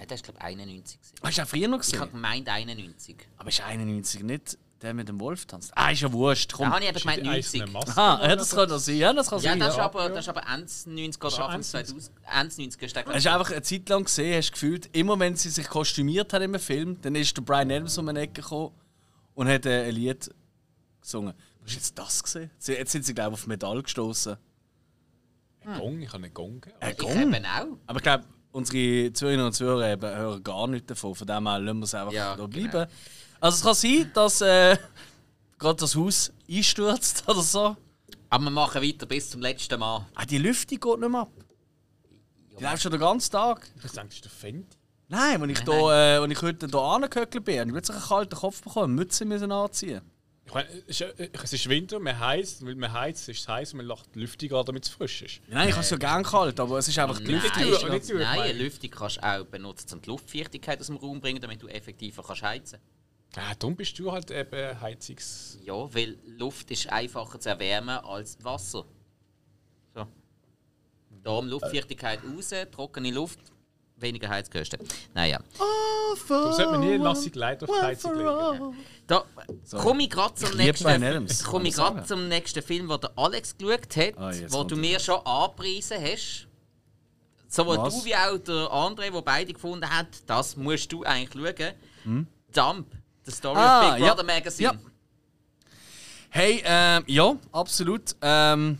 [0.00, 0.98] Nein, das war glaube ich 91.
[0.98, 1.14] gewesen.
[1.22, 2.12] Hast du auch früher noch Ich habe gesehen?
[2.12, 3.16] gemeint 91.
[3.36, 5.72] Aber ist 91 nicht der mit dem Wolf tanzt?
[5.76, 6.52] Ah, ist ja wurscht.
[6.52, 6.70] Da Komm.
[6.70, 7.60] habe ich eben gemeint 90.
[7.60, 7.90] eiserne Maske.
[8.00, 8.96] Aha, ja, das kann das sein.
[8.96, 9.60] Ja, das kann Ja, sein.
[9.60, 9.84] das ist ja.
[9.84, 12.10] aber, das ist aber Ende 90 oder Anfang Ende 2000.
[12.24, 13.22] Ende 90 ist Hast ich.
[13.24, 16.58] du einfach eine Zeit lang gesehen, hast gefühlt, immer wenn sie sich kostümiert hat im
[16.58, 18.70] Film, dann ist der Brian Adams um eine Ecke gekommen
[19.34, 20.30] und hat äh, ein Lied
[21.02, 21.34] gesungen.
[21.62, 22.50] Hast du jetzt das gesehen?
[22.66, 24.38] Jetzt sind sie, glaube ich, auf Metall gestoßen.
[25.66, 26.64] Ein Gong, ich habe einen Gong.
[26.80, 27.20] Ein Ich Gong?
[27.20, 27.66] eben auch.
[27.86, 31.14] Aber ich glaube, unsere Zuhörerinnen und Zuhörer eben hören gar nichts davon.
[31.14, 32.48] Von dem her lassen wir es einfach Ja, da genau.
[32.48, 32.90] bleiben.
[33.40, 34.76] Also es kann sein, dass äh,
[35.58, 37.76] gerade das Haus einstürzt oder so.
[38.28, 40.06] Aber wir machen weiter bis zum letzten Mal.
[40.14, 41.30] Ah, die Lüftung geht nicht mehr ab.
[42.58, 43.68] Die läuft schon den ganzen Tag.
[43.76, 44.76] Ich denke, das ist der Fenty.
[45.08, 47.96] Nein, wenn ich, Nein, da, äh, wenn ich heute hier angehöckelt bin, habe ich plötzlich
[47.96, 50.02] einen kalten Kopf bekommen, Mütze müssen anziehen.
[50.50, 53.46] Ich meine, es ist, äh, es ist Winter, man heizt, weil man heizt, ist es
[53.46, 55.40] heiß und man lacht die Lüftung an, damit es frisch ist.
[55.46, 57.62] Nein, ich habe es ja gerne kalt, aber es ist einfach die Nein, Lüftung.
[57.70, 60.96] Lüftung, ist- nicht nein, eine Lüftung kannst du auch benutzen, um die Luftfeuchtigkeit aus dem
[60.96, 62.80] Raum zu bringen, damit du effektiver kannst heizen
[63.36, 65.56] Ah, darum bist du halt eben Heizungs...
[65.64, 68.84] Ja, weil Luft ist einfacher zu erwärmen als Wasser.
[69.94, 70.06] So.
[71.22, 73.38] Darum Luftfeuchtigkeit raus, trockene Luft,
[74.00, 74.80] weniger Heizkosten.
[75.14, 75.38] Naja.
[76.28, 78.76] Darum sollte man nie Lassig Leid auf die Heizung legen.
[79.06, 79.24] Da
[79.78, 80.58] komme ich gerade zum
[81.72, 82.04] sagen.
[82.06, 86.46] zum nächsten Film, den der Alex geschaut hat, Ah, wo du mir schon angepriesen hast.
[87.48, 87.98] Sowohl Was?
[87.98, 91.56] du wie auch der André, wo beide gefunden hat, das musst du eigentlich
[92.04, 92.26] schauen.
[92.52, 92.86] Dump,
[93.24, 93.60] The Story Hm?
[93.62, 94.14] Ah, of Big ja.
[94.14, 94.72] Brother Magazine.
[94.72, 94.78] Ja.
[96.32, 98.14] Hey, ähm, ja, absolut.
[98.22, 98.78] Ähm,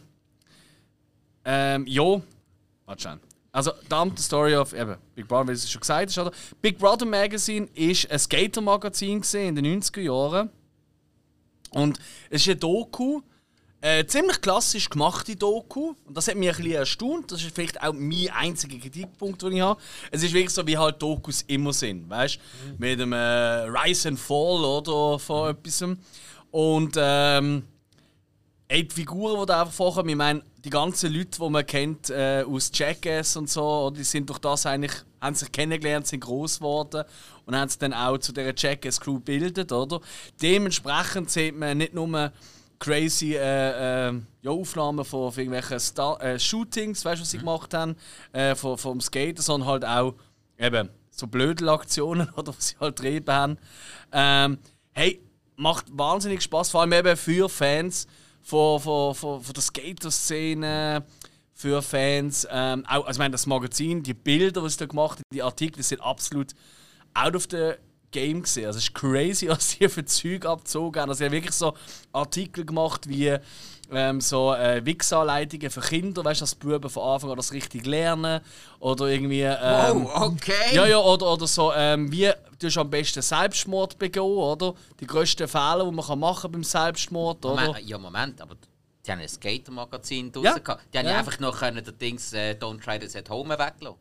[1.45, 2.23] ähm, ja.
[2.87, 3.21] Warte schon.
[3.53, 6.31] Also, Dump the Story of eben, Big Brother, wie es schon gesagt ist, oder?
[6.63, 10.51] Big Brother Magazine ist ein Skater-Magazin in den 90er Jahren.
[11.73, 11.99] Und
[12.31, 13.23] es ist ein Doku,
[13.81, 15.95] äh, ziemlich klassisch gemachte Doku.
[16.05, 17.33] Und das hat mich ein bisschen erstaunt.
[17.33, 19.81] Das ist vielleicht auch mein einziger Kritikpunkt, den ich habe.
[20.11, 22.09] Es ist wirklich so, wie halt Dokus immer sind.
[22.09, 22.75] Weißt du?
[22.79, 25.83] Mit dem äh, Rise and Fall oder von etwas.
[26.51, 27.65] Und ähm,
[28.71, 32.09] ey, die Figuren, die da einfach vorkommen, ich meine, die ganzen Leute, die man kennt
[32.11, 36.59] äh, aus Jackass und so, die sind durch das eigentlich, haben sich kennengelernt, sind groß
[36.59, 37.05] geworden
[37.47, 40.01] und haben sich dann auch zu dieser Jackass-Crew gebildet, oder?
[40.41, 42.33] Dementsprechend sieht man nicht nur
[42.79, 47.39] crazy äh, äh, ja, Aufnahmen von, von irgendwelchen Star äh, Shootings, weißt du, was sie
[47.39, 47.97] gemacht haben,
[48.33, 50.15] äh, vom, vom Skaten, sondern halt auch
[50.59, 53.59] eben so Blödelaktionen, oder was sie halt getrieben haben.
[54.13, 54.59] Ähm,
[54.93, 55.21] hey,
[55.57, 58.07] macht wahnsinnig Spaß, vor allem eben für Fans
[58.51, 61.05] von, von, von, von der Skater-Szene,
[61.61, 62.47] für Fans.
[62.51, 65.43] Ähm, auch, also ich meine, das Magazin, die Bilder, die sie da gemacht haben, die
[65.43, 66.53] Artikel, sind absolut
[67.15, 67.73] out of the
[68.11, 68.67] game gesehen.
[68.67, 71.11] Also es ist crazy, was die für Zeug abgezogen haben.
[71.11, 71.75] Also sie haben wirklich so
[72.13, 73.37] Artikel gemacht wie
[73.93, 77.53] ähm, so äh, Wix-Anleitungen für Kinder, weißt du, dass die Buben von Anfang an das
[77.53, 78.41] richtig lernen.
[78.79, 79.43] Oder irgendwie.
[79.43, 80.53] Ähm, Oh, okay.
[80.75, 84.75] ja, ja, oder, oder so, ähm, wie du hast am besten Selbstmord begehen, oder?
[85.01, 87.67] Die grössten Fehler, die man kann machen beim Selbstmord, oder?
[87.67, 88.55] Moment, ja, Moment, aber
[89.07, 90.59] die haben ein Skater-Magazin draussen Ja.
[90.59, 90.83] gehabt.
[90.93, 93.97] Die haben ja einfach noch können, den Dings äh, Don't Try This at Home weglassen.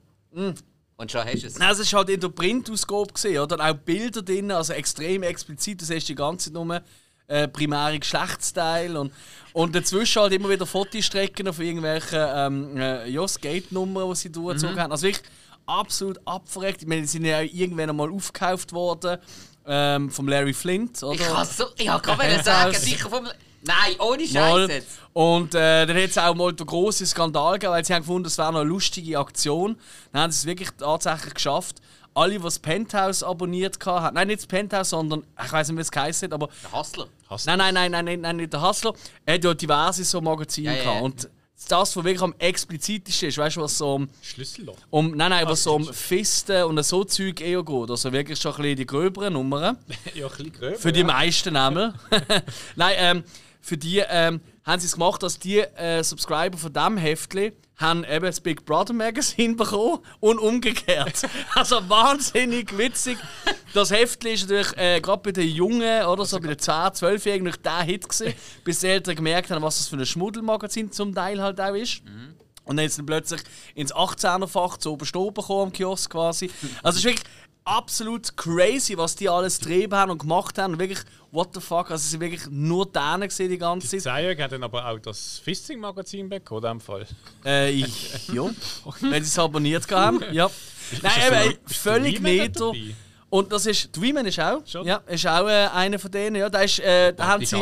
[0.98, 1.58] Und schon hast du es.
[1.58, 3.56] Nein, es war halt in der Printausgabe, gewesen, oder?
[3.56, 5.80] Und auch Bilder drin, also extrem explizit.
[5.82, 6.82] Du siehst die ganze Zeit nur
[7.30, 9.14] äh, primäre Geschlechtsteile und,
[9.54, 14.80] und dazwischen halt immer wieder Fotostrecken von irgendwelchen ähm, äh, ja, Skate-Nummern, die sie durchgezogen
[14.80, 14.92] haben.
[14.92, 15.24] Also wirklich
[15.66, 16.82] absolut abverreckt.
[16.82, 19.18] Ich meine, die sind ja irgendwann einmal aufgekauft worden
[19.66, 21.14] ähm, vom Larry Flint, oder?
[21.14, 22.02] Ich kann so, ich kann
[22.44, 23.28] sagen, das- sicher vom.
[23.62, 24.68] Nein, ohne Mal.
[24.68, 24.88] Scheiß jetzt.
[25.12, 28.28] Und äh, dann hat es auch mal den grossen Skandal gegeben, weil sie haben gefunden,
[28.28, 29.76] es wäre noch eine lustige Aktion.
[30.14, 31.82] Dann haben sie es wirklich tatsächlich geschafft.
[32.20, 35.82] Alle, die das Penthouse abonniert haben, nein, nicht das Penthouse, sondern, ich weiß nicht, wie
[35.82, 37.08] es geheißen hat, aber Der Hustler.
[37.46, 38.94] Nein, nein, nein, nein, nein, nein, nicht der Hustler.
[39.26, 41.02] Er hat ja diverse so Magazine Ja, gehabt.
[41.02, 41.30] Und
[41.68, 44.76] das, was wirklich am explizitesten ist, weißt du, was so um, Schlüsselloch.
[44.90, 47.90] um nein, nein, was so um Fisten und so Zeug eher geht.
[47.90, 49.78] Also wirklich schon ein bisschen die gröberen Nummern.
[50.14, 50.78] ja, ein bisschen gröber.
[50.78, 51.94] Für die meisten Namen.
[52.76, 53.24] Nein, ähm,
[53.62, 58.04] für die ähm, haben sie es gemacht, dass die äh, Subscriber von diesem Heftli haben
[58.04, 61.22] eben das Big Brother Magazine bekommen und umgekehrt.
[61.56, 63.18] also wahnsinnig witzig.
[63.74, 67.48] Das Heftli ist natürlich äh, gerade bei den Jungen oder so, bei den 10-, 12-Jährigen
[67.48, 71.16] noch der Hit gewesen, bis die Eltern gemerkt haben, was das für ein Schmuddelmagazin zum
[71.16, 72.02] Teil halt auch ist.
[72.66, 73.42] Und dann ist dann plötzlich
[73.74, 76.52] ins 18er-Fach zu oben bekommen am Kiosk quasi.
[76.84, 77.26] Also es ist wirklich
[77.70, 80.74] absolut crazy, was die alles getrieben haben und gemacht haben.
[80.74, 81.00] Und wirklich,
[81.32, 84.02] what the fuck, also sie sind wirklich nur denen gesehen die ganze Zeit.
[84.02, 87.06] Zeig hat dann aber auch das Fisting-Magazin bekommen, in dem Fall.
[87.46, 88.50] Äh, ich, ja.
[89.02, 90.50] Wenn sie es abonniert haben, ja.
[91.02, 92.96] Nein, eben, so- völlig dabei?
[93.32, 94.88] Und das ist, Dreaman ist auch, Schon?
[94.88, 96.38] ja, ist auch äh, einer von denen.
[96.38, 97.56] Ja, der ist, äh, da haben sie,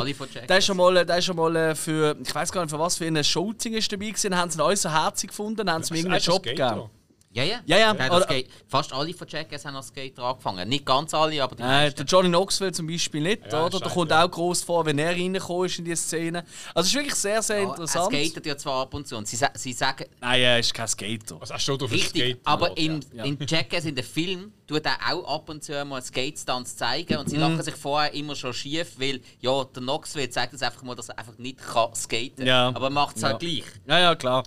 [0.47, 2.79] der ist schon mal, der ist schon mal äh, für, ich weiß gar nicht für
[2.79, 5.83] was für ein Shooting ist dabei gewesen, haben sie ihn alles so herzig gefunden, haben
[5.83, 6.89] sie ihm irgendeinen Job gegeben.
[7.37, 7.59] Ja, ja.
[7.67, 10.67] Ja, ja, Der hat oder- Skate- fast alle von Jackass haben als Skater angefangen.
[10.67, 11.97] Nicht ganz alle, aber die Äh, meisten.
[11.97, 13.69] der Johnny Knoxville zum Beispiel nicht, Ja, oder?
[13.69, 14.25] Da scheint, kommt ja.
[14.25, 16.43] auch groß vor, wenn er reingekommen ist in die Szene.
[16.73, 18.11] Also es ist wirklich sehr, sehr Ja, interessant.
[18.13, 20.87] Er skatet ja zwar ab und zu und sie, sie sagen, Nein, er ist kein
[20.87, 21.39] Skater.
[21.39, 22.39] Was hast du auf dem Richtig, Skate?
[22.43, 23.23] aber in, ja.
[23.23, 27.29] in Jackass in den Film tut er auch ab und zu mal Skate-Stunts zeigen und
[27.29, 30.95] sie lachen sich vorher immer schon schief, weil ja, der Knoxville zeigt uns einfach mal,
[30.95, 32.69] dass er einfach nicht kann skaten Ja.
[32.69, 33.47] Aber er macht es halt Ja.
[33.49, 33.63] gleich.
[33.87, 34.43] Ja, ja, klar.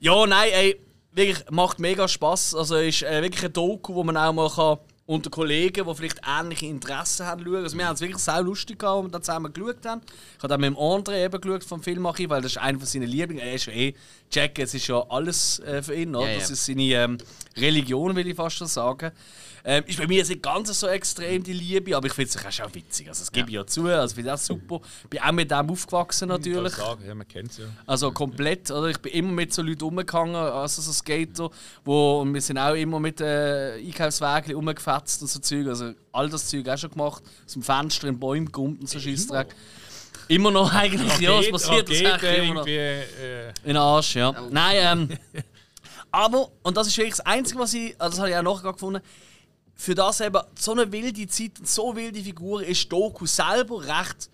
[0.00, 0.80] Ja, nein, ey,
[1.16, 2.54] wirklich, macht mega Spaß.
[2.54, 6.20] Also ist äh, wirklich ein Doku, wo man auch mal kann, unter Kollegen, die vielleicht
[6.26, 7.62] ähnliche Interessen haben, schauen.
[7.62, 10.00] Also wir haben es wirklich sehr lustig gehabt, als wir da zusammen geschaut haben.
[10.36, 12.86] Ich habe dann mit dem André eben geschaut vom Filmarchiv, weil das ist einer von
[12.86, 13.44] seinen Lieblingen.
[13.44, 13.94] Er ist ja eh,
[14.32, 16.26] Jack, es ist ja alles äh, für ihn, oder?
[16.26, 16.38] Ja, ja.
[16.40, 17.18] Das ist seine ähm,
[17.56, 19.12] Religion, will ich fast schon sagen.
[19.68, 22.60] Ähm, ist bei mir jetzt nicht ganz so extrem die Liebe, aber ich finde es
[22.60, 23.08] auch witzig.
[23.08, 24.80] Also, das gebe ich ja zu, also finde ich auch super.
[25.10, 26.72] Bin auch mit dem aufgewachsen natürlich.
[26.78, 27.64] Ja, man kennt es ja.
[27.84, 28.86] Also komplett, oder?
[28.86, 31.50] Ich bin immer mit so Leuten umgegangen, also so Skater,
[31.84, 35.66] wo und wir sind auch immer mit äh, Einkaufswagen umgefetzt und so Zeug.
[35.66, 37.24] Also all das Zeug auch schon gemacht.
[37.44, 39.48] Aus dem Fenster in Bäumen gummt und so Scheissdreck.
[40.28, 42.66] Immer noch eigentlich, ja, es passiert das Rakete eigentlich immer noch.
[42.68, 43.24] irgendwie.
[43.24, 44.32] Äh, In den Arsch, ja.
[44.48, 45.42] Nein, ähm.
[46.12, 48.72] aber, und das ist wirklich das Einzige, was ich, also das habe ich auch nachher
[48.72, 49.02] gefunden,
[49.76, 54.30] für das eben so eine wilde Zeit und so wilde Figuren ist Doku selber recht,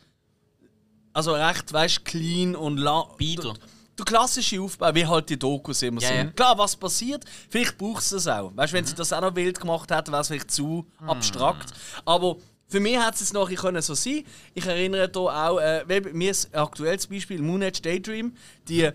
[1.13, 3.05] also recht, weißt clean und lang.
[3.19, 3.55] Bieder.
[3.99, 6.35] Der klassische Aufbau, wie halt die Dokus immer Ja, sind.
[6.37, 8.51] Klar, was passiert, vielleicht braucht es das auch.
[8.55, 11.73] Weißt du, wenn sie das auch noch wild gemacht hätten, wäre es vielleicht zu abstrakt.
[12.07, 12.37] Aber
[12.69, 14.25] für mich hätte es nachher können so sein
[14.55, 15.85] Ich erinnere hier auch, äh,
[16.15, 18.35] mir ist ein aktuelles Beispiel, Moonage Daydream,
[18.67, 18.91] die,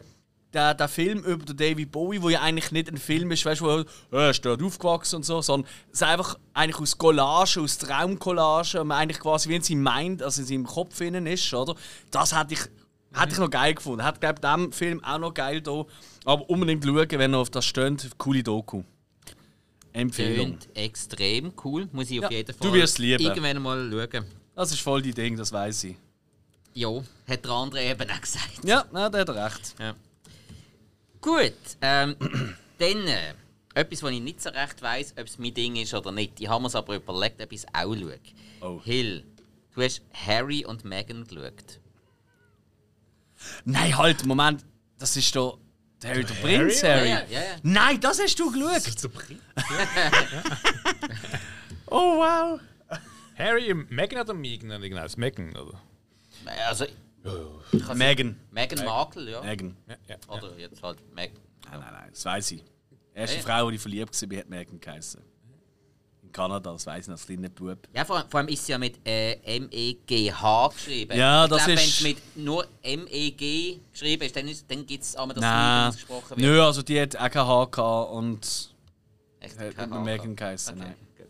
[0.57, 3.61] der, der Film über den David Bowie, wo ja eigentlich nicht ein Film ist, weißt
[3.61, 3.65] du,
[4.11, 7.77] wo er ist dort aufgewachsen und so, sondern es ist einfach eigentlich aus Collage, aus
[7.77, 11.53] Traumcollage, und man eigentlich quasi wie in seinem Mind, also in seinem Kopf innen ist,
[11.53, 11.75] oder?
[12.11, 12.61] Das hätte ich
[13.13, 14.03] Hätte ich noch geil gefunden.
[14.05, 15.85] Hätte, glaube ich, diesem Film auch noch geil da.
[16.25, 18.09] Aber unbedingt schauen, wenn ihr auf das steht.
[18.17, 18.83] Coole Doku.
[19.93, 20.59] Empfehlung.
[20.59, 23.23] Tönt extrem cool, muss ich auf Ja, jeden du Fall wirst lieben.
[23.23, 24.25] irgendwann mal schauen.
[24.55, 25.95] Das ist voll die Ding, das weiß ich.
[26.73, 26.89] Ja,
[27.27, 28.59] hat der andere eben auch gesagt.
[28.63, 29.75] Ja, na, der hat recht.
[29.79, 29.95] Ja.
[31.21, 32.15] Gut, ähm,
[32.77, 33.33] dann äh,
[33.73, 36.39] etwas, was ich nicht so recht weiss, ob es mein Ding ist oder nicht.
[36.39, 38.19] Ich habe mir es aber überlegt, ob ich es auch schaue.
[38.61, 38.81] Oh.
[38.83, 39.23] Hill,
[39.75, 41.79] du hast Harry und Meghan geschaut.
[43.65, 44.65] Nein, halt, Moment.
[44.97, 45.59] Das ist doch
[46.01, 47.09] der Harry der Prinz, Harry.
[47.09, 47.55] Ja, ja, ja.
[47.63, 48.81] Nein, das hast du geschaut.
[48.81, 49.41] zu Prinz.
[51.89, 52.59] Oh, wow.
[53.37, 54.81] Harry, Megan oder Megan?
[54.81, 55.81] Genau, das ist Megan, oder?
[56.67, 56.85] Also,
[57.95, 58.39] Megan.
[58.51, 59.41] Meghan Markle, ja.
[59.41, 59.75] Megan.
[59.87, 60.15] Ja, ja.
[60.27, 61.39] Oder jetzt halt Meghan.
[61.69, 62.61] Nein, nein, nein, das weiß ich.
[62.63, 63.43] Die erste Ja.
[63.43, 65.21] Frau, die ich verliebt war, hat Megan geheißen.
[66.23, 67.87] In Kanada, das weiß ich als kleiner Bub.
[67.93, 71.17] Ja, vor, vor allem ist sie ja mit äh, M-E-G-H geschrieben.
[71.17, 74.85] Ja, ich das glaub, ist- Wenn es mit nur M-E-G geschrieben ist, dann, ist, dann
[74.85, 75.83] gibt es aber das Nein.
[75.83, 76.39] nie ausgesprochen wird.
[76.39, 78.75] Nö, also die hat auch kein Haar gehabt und
[79.39, 80.73] Echt, hat nicht H Megan geheißen.
[80.75, 80.95] Okay, Nein.
[81.17, 81.27] gut.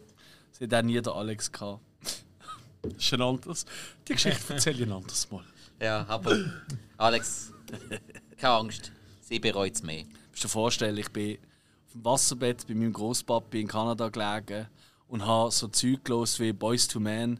[0.51, 1.81] Sie hat auch nie den Alex gehabt.
[2.81, 3.65] das ist ein anderes.
[4.07, 5.43] Die Geschichte erzähle ich ein anderes Mal.
[5.79, 6.37] Ja, aber
[6.97, 7.53] Alex,
[8.37, 10.05] keine Angst, sie bereut es mehr.
[10.31, 11.37] Musst dir vorstellen, ich bin
[11.85, 14.67] auf dem Wasserbett bei meinem Großpapi in Kanada gelegen
[15.07, 17.39] und habe so Zeug gelesen wie Boys to Men.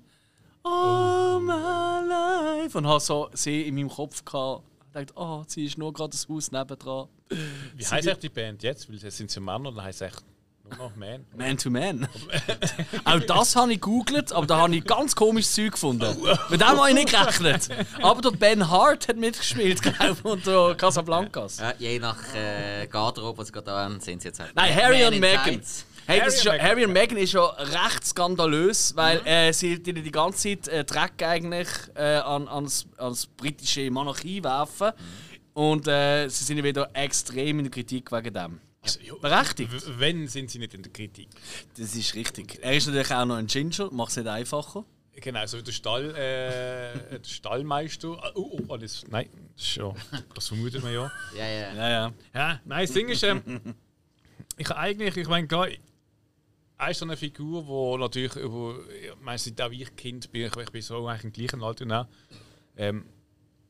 [0.64, 2.78] All my life.
[2.78, 4.64] Und habe so sie in meinem Kopf gehabt.
[4.88, 7.08] Ich dachte, oh, sie ist nur gerade das Haus nebendran.
[7.76, 8.90] Wie heißt echt die Band jetzt?
[8.90, 10.24] Weil das sind sie Männer, dann heißt es echt
[10.70, 11.26] nur noch Man.
[11.36, 12.08] Man to Man.
[13.06, 16.16] Auch das habe ich gegoogelt, aber da habe ich ganz komisches Zeug gefunden.
[16.50, 17.70] Mit dem habe ich nicht gerechnet.
[18.02, 21.60] Aber der Ben Hart hat mitgespielt, glaube ich, und der Casablancas.
[21.60, 24.56] Ja, je nach äh, Garderobe, was sie gerade an sind sie jetzt halt.
[24.56, 25.46] Nein, Harry und Meghan.
[25.46, 29.52] Hey, das Harry ist ja, und Harry und Meghan ist ja recht skandalös, weil äh,
[29.52, 34.92] sie die, die ganze Zeit äh, Dreck eigentlich äh, an, ans, ans britische Monarchie werfen.
[35.54, 38.62] Und äh, sie sind ja wieder extrem in der Kritik wegen dem.
[38.88, 39.72] Also, ja, Berechtigt.
[40.00, 41.30] Wenn sind sie nicht in der Kritik?
[41.78, 42.60] Das ist richtig.
[42.62, 44.86] Er ist natürlich auch noch ein Ginger, macht es nicht einfacher.
[45.20, 48.18] Genau, so der Stall, äh, der Stallmeister.
[48.22, 49.04] Ah, Oh, oh, alles.
[49.10, 49.94] Nein, ja.
[50.36, 51.12] Das vermutet man ja.
[51.36, 51.74] Ja, ja.
[51.74, 52.14] Ja, ja.
[52.34, 53.76] Ja, nein, das Ding ist, ähm,
[54.58, 55.70] ich eigentlich, ich meine, klar,
[56.80, 60.46] er ist so eine Figur, die natürlich, wo, ich meine, seit auch ich Kind bin,
[60.46, 62.08] ich, ich bin so eigentlich im gleichen Alter
[62.78, 63.06] ähm,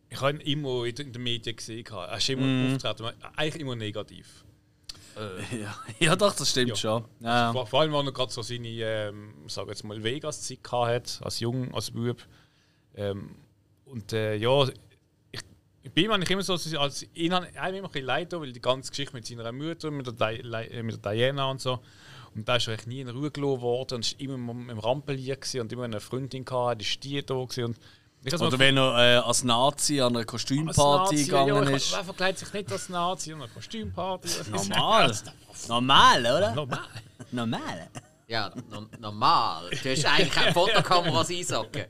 [0.09, 4.45] ich habe ihn immer in den Medien gesehen, er ist immer auftreten, eigentlich immer negativ.
[5.59, 6.75] Ja, ja doch, das stimmt Ja.
[6.75, 7.05] schon.
[7.19, 7.51] Ja.
[7.51, 11.39] Vor, vor allem, als er gerade so seine, ähm, sag jetzt mal, Vegas-Zeit hat, als
[11.39, 12.17] Jung, als Bub.
[12.95, 13.35] Ähm,
[13.85, 14.63] und äh, ja,
[15.31, 15.41] ich,
[15.83, 18.61] ich bin eigentlich immer so, als ihn habe einem immer ein bisschen leid, weil die
[18.61, 21.79] ganze Geschichte mit seiner Mutter, mit der, Di, äh, mit der Diana und so.
[22.35, 25.37] Und da ist er eigentlich nie in Ruhe gelassen worden und ist immer im Rampelier
[25.59, 27.65] und immer eine Freundin gehabt, die die da gewesen.
[27.65, 27.79] Und
[28.25, 31.93] Oder wenn er äh, als Nazi an einer als Kostümparty Nazi, gegangen ja, ich- ist.
[31.93, 34.29] Wer verkleidet sich nicht als Nazi an einer Kostümparty?
[34.51, 35.17] Normal.
[35.69, 36.55] Normal, oder?
[36.55, 36.79] Normal.
[37.31, 37.89] Normal.
[38.27, 39.69] Ja, no normal.
[39.69, 41.85] Du hast eigentlich eine Fotokamera einsacken.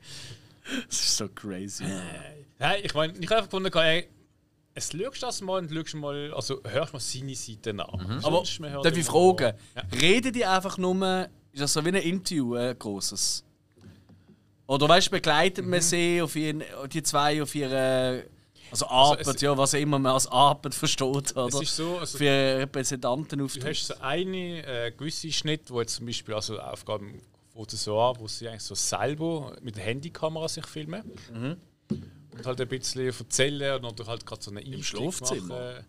[0.86, 1.84] Das ist so crazy.
[2.58, 4.08] Nein, ich meine, ich habe einfach gefunden, ey,
[4.74, 7.88] es schaust das mal und schaust mal, also hörst mal seine Seite nach.
[7.88, 9.82] Aber Sonst, man hört darf ich fragen, Ja.
[10.00, 13.42] reden die einfach nur, ist das so wie ein Interview, ein grosses?
[14.68, 15.70] Oder weißt du, begleitet Mhm.
[15.70, 16.62] man sie auf ihren,
[16.92, 18.24] die zwei auf ihre
[18.70, 21.46] also Arbeit, es- ja, was immer man als Arbeit versteht, oder?
[21.46, 25.80] Es ist so, also, Für Repräsentanten auf Du hast so eine äh, gewisse Schnitt, wo
[25.80, 27.20] jetzt zum Beispiel also Aufgaben
[27.54, 31.02] von so an, wo sie eigentlich so selber mit der Handykamera sich filmen
[32.30, 35.82] und halt ein bisschen erzählen oder halt gerade so eine Im Schlafzimmer?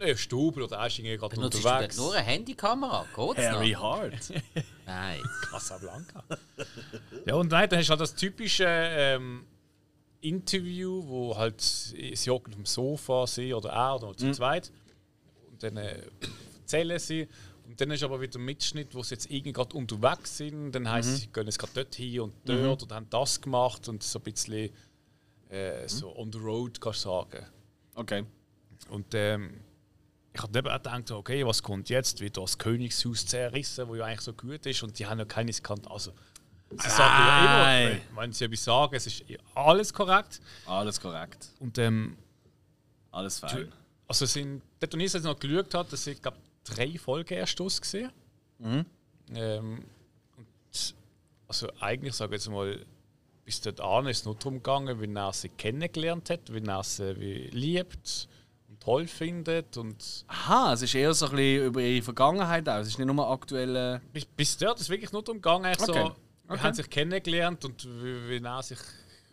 [0.00, 1.96] Ja, Stube oder auch irgendwie gerade Benutzt du unterwegs.
[1.96, 3.06] nur eine Handykamera?
[3.14, 3.82] Geht's Harry noch?
[3.82, 4.32] Hart.
[4.86, 5.22] Nein.
[5.50, 6.24] Casablanca.
[7.26, 9.46] ja, und nein, dann hast du halt das typische ähm,
[10.20, 14.72] Interview, wo halt sie hocken auf dem Sofa, sie oder er oder zu zweit.
[15.50, 16.02] Und dann äh,
[16.60, 17.28] erzählen sie.
[17.66, 20.72] Und dann ist aber wieder ein Mitschnitt, wo sie jetzt irgendwie gerade unterwegs sind.
[20.72, 23.88] Dann heisst es, sie gehen jetzt gerade dort hin und dort und haben das gemacht
[23.88, 24.70] und so ein bisschen
[25.48, 27.46] äh, so on the road, kannst du sagen.
[27.94, 28.24] Okay.
[28.90, 29.60] Und ähm,
[30.34, 32.20] ich habe eben auch gedacht, okay, was kommt jetzt?
[32.20, 35.52] Wird das Königshaus zerrissen, wo ja eigentlich so gut ist und die haben ja keine
[35.52, 35.92] Skandal.
[35.92, 36.12] Also,
[36.70, 39.24] sie sagen ja immer, wenn sie etwas sagen, es ist
[39.54, 40.40] alles korrekt.
[40.66, 41.50] Alles korrekt.
[41.60, 42.16] Und ähm,
[43.12, 43.72] Alles fein.
[44.08, 48.10] also sind, der als ich noch geschaut habe, das sind, glaube drei Folgen erst gesehen.
[48.60, 49.84] Ähm,
[50.36, 50.94] und
[51.46, 52.84] also eigentlich, sage ich jetzt mal,
[53.44, 56.82] bis dort an ist es nur darum gegangen, wie er sie kennengelernt hat, wie er
[56.82, 58.28] sie wie liebt
[58.84, 62.82] toll findet und Aha, es ist eher so ein bisschen über ihre Vergangenheit aus.
[62.82, 64.00] Es ist nicht nur aktuelle.
[64.12, 65.84] bis, bis dort ist es wirklich nur darum gegangen, Okay.
[65.86, 66.14] so, wir
[66.48, 66.60] Okay.
[66.60, 68.78] haben sich kennengelernt und wie, wie er sich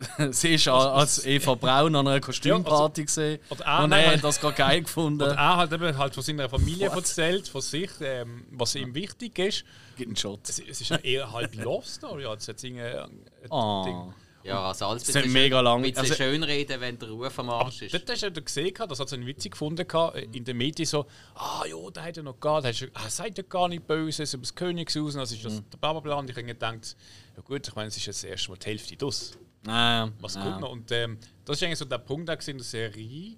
[0.32, 3.38] Sie ist als Eva Braun an einer Kostümparty gesehen.
[3.50, 5.22] oder er- Und nein, er hat das gerade geil gefunden.
[5.22, 9.38] oder er halt eben halt von seiner Familie erzählt, von sich, ähm, was ihm wichtig
[9.38, 9.64] ist.
[9.96, 10.48] Gibt einen Shot.
[10.48, 13.84] Es, es ist ja eher halb Love Story, als jetzt irgendwie ein Oh.
[13.86, 14.14] Ding.
[14.44, 15.78] Ja, also alles ist mega lang.
[15.84, 17.94] Ein bisschen Also- schönreden, wenn der Ruf am Arsch ist.
[17.94, 20.86] dort hast du ja gesehen, das hat so einen Witz gefunden äh, in den Medien
[20.86, 24.42] so, ah ja, der hat ja noch gar, er sagt ja gar nicht Böses über
[24.42, 26.16] das Königshaus, das ist das der Blablabla.
[26.16, 26.96] Und ich habe gedacht,
[27.36, 29.32] ja gut, ich meine, es ist jetzt erst mal die Hälfte das.
[29.64, 30.10] Naja.
[30.20, 30.42] Was ja.
[30.42, 30.70] kommt noch?
[30.72, 33.36] Und ähm, das ist eigentlich so der Punkt auch in der Serie,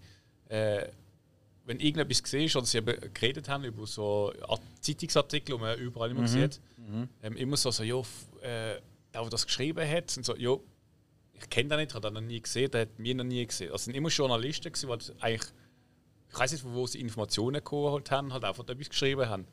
[0.48, 0.88] äh,
[1.66, 6.10] wenn irgendetwas gesehen oder sie eben geredet haben über so Art- Zeitungsartikel, die man überall
[6.10, 6.60] immer sieht,
[7.22, 7.98] ähm, immer so, so ja,
[8.40, 8.80] äh,
[9.12, 10.56] der, der das geschrieben hat, und so, ja,
[11.40, 13.46] ich kenne den nicht, ich habe den noch nie gesehen, der hat mich noch nie
[13.46, 13.70] gesehen.
[13.72, 15.50] Das sind immer Journalisten, gewesen, die halt eigentlich,
[16.32, 19.46] ich weiß nicht, von wo sie Informationen geholt haben, halt einfach etwas geschrieben haben.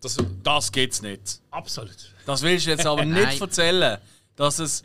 [0.00, 1.40] Das, Das geht's nicht.
[1.50, 2.14] absolut.
[2.26, 3.98] Das willst du jetzt aber nicht erzählen,
[4.36, 4.82] dass es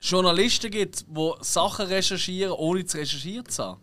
[0.00, 3.80] Journalisten gibt, die Sachen recherchieren, ohne zu recherchiert zu haben.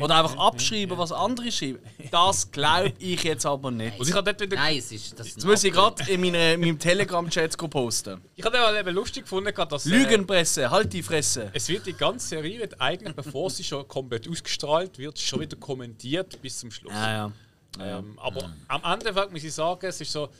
[0.00, 1.78] Oder einfach abschreiben, was andere schreiben.
[2.10, 3.98] Das glaube ich jetzt aber nicht.
[4.00, 5.18] Und ich habe dort wieder Nein, es ist.
[5.18, 8.20] Das Jetzt muss ich gerade in meine, meinem Telegram-Chat posten.
[8.34, 9.84] ich habe eben- eben lustig gefunden, gehabt, dass.
[9.84, 11.50] äh, Lügenpresse, halt die Fresse.
[11.52, 15.56] Es wird die ganze Serie wird eigentlich, bevor sie schon komplett ausgestrahlt wird, schon wieder
[15.56, 16.92] kommentiert bis zum Schluss.
[16.94, 17.30] ja.
[17.78, 20.30] Ähm, aber am Ende muss ich sagen, es ist so,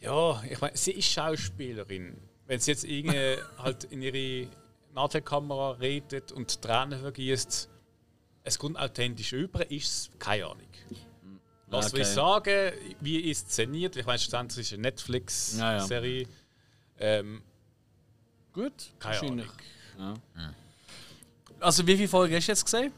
[0.00, 2.16] ja, ich meine, sie ist Schauspielerin.
[2.46, 4.48] Wenn sie jetzt irgendwie halt in ihre
[4.94, 7.68] Nahtkamera redet und Tränen vergießt,
[8.44, 10.68] es kommt authentisch über, ist es keine Ahnung.
[11.66, 12.14] Was will ich Okay.
[12.14, 12.72] sagen?
[13.00, 13.96] Wie inszeniert?
[13.96, 16.28] Ich meine, schlussendlich ist eine Netflix-Serie.
[16.98, 17.42] Ähm,
[18.52, 19.18] Gut, keine.
[19.98, 20.18] Ahnung.
[21.58, 22.92] Also wie viele Folgen hast du jetzt gesehen?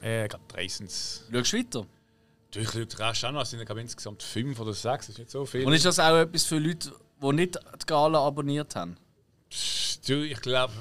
[0.00, 1.24] Äh, gerade drei sind's.
[1.32, 1.86] Schau weiter.
[2.50, 5.18] Du, ich schaue rasch an, es sind glaube ich, insgesamt fünf oder sechs, das ist
[5.18, 5.64] nicht so viel.
[5.64, 8.96] Und ist das auch etwas für Leute, die nicht die Gala abonniert haben?
[10.06, 10.72] du, ich glaube,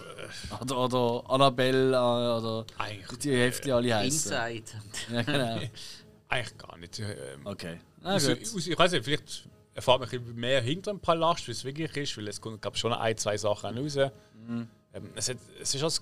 [0.62, 4.32] Oder, oder Annabelle äh, oder äh, eigentlich, die Hälfte alle heißen.
[4.32, 4.72] Inside.
[5.12, 5.60] Ja, genau.
[6.30, 7.00] eigentlich gar nicht.
[7.00, 7.80] Ähm, Okay.
[8.02, 11.48] Na aus, aus, ich weiß nicht, vielleicht erfahrt man ein bisschen mehr hinter dem Palast,
[11.48, 13.96] wie es wirklich ist, weil es kommt glaub, schon ein, zwei Sachen raus.
[13.96, 14.68] Mhm.
[14.94, 16.02] Ähm, es, hat, es ist also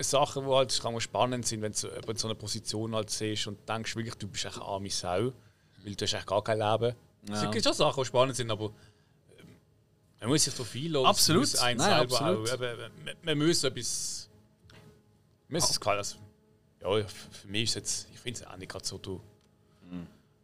[0.00, 3.66] Sachen, die halt kann spannend sind, wenn du in so einer Position halt siehst und
[3.68, 5.32] denkst wirklich, du bist eine arme Sau,
[5.84, 6.94] weil du hast echt gar kein Leben.
[7.30, 7.50] Es Ja.
[7.50, 8.72] gibt schon Sachen, die spannend sind, aber
[10.20, 11.06] man muss sich so viel los.
[11.06, 11.42] Absolut.
[11.42, 12.50] Man muss einen Nein, absolut.
[12.50, 12.90] Auch, eben,
[13.22, 14.28] man, muss etwas.
[15.48, 16.16] Man muss es klar, also,
[16.82, 19.20] ja, für mich ist es jetzt, ich finde es auch nicht gerade so du,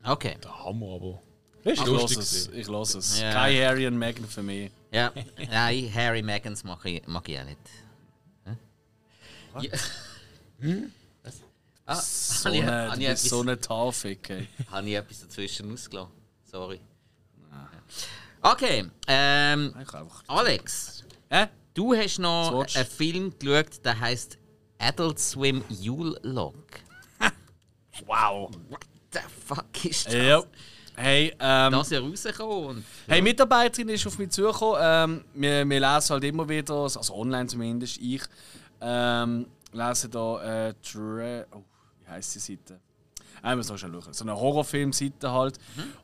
[0.04, 0.36] Okay.
[0.42, 1.22] der Hammer, aber.
[1.64, 2.18] Das Ich ist lasse lustig.
[2.18, 2.48] es.
[2.48, 3.20] Ich lasse es.
[3.20, 3.32] Ja.
[3.32, 4.72] Kein Harry und Meghan für mich.
[4.90, 5.12] Ja,
[5.48, 7.58] nein, Harry Megans mag ich, mag ich auch nicht.
[8.44, 8.56] Hä?
[9.60, 9.70] Ja.
[11.22, 11.34] Was?
[11.86, 14.12] Ah, So habe ich, eine, habe ich, etwas, so eine Tafel.
[14.18, 14.48] Okay.
[14.70, 16.12] habe ich etwas dazwischen ausgelassen?
[16.50, 16.80] Sorry.
[18.44, 19.72] Okay, ähm.
[20.26, 21.46] Alex, Hä?
[21.74, 24.36] du hast noch einen Film geschaut, der heißt
[24.78, 26.56] Adult Swim Yule Log.
[28.06, 28.50] Wow.
[28.68, 28.80] What
[29.12, 30.14] the fuck ist das?
[30.14, 30.42] Ja.
[30.96, 32.78] Hey, ähm, Das ist ja rausgekommen.
[32.78, 34.80] Und hey, Mitarbeiterin ist auf mich zugekommen.
[34.82, 38.22] Ähm, wir, wir lesen halt immer wieder, also online zumindest, ich
[38.80, 41.62] ähm, lese da äh, Tra oh,
[42.00, 42.80] wie heisst die Seite?
[43.40, 44.12] Einmal so schnell schauen.
[44.12, 45.60] So eine Horrorfilmseite halt.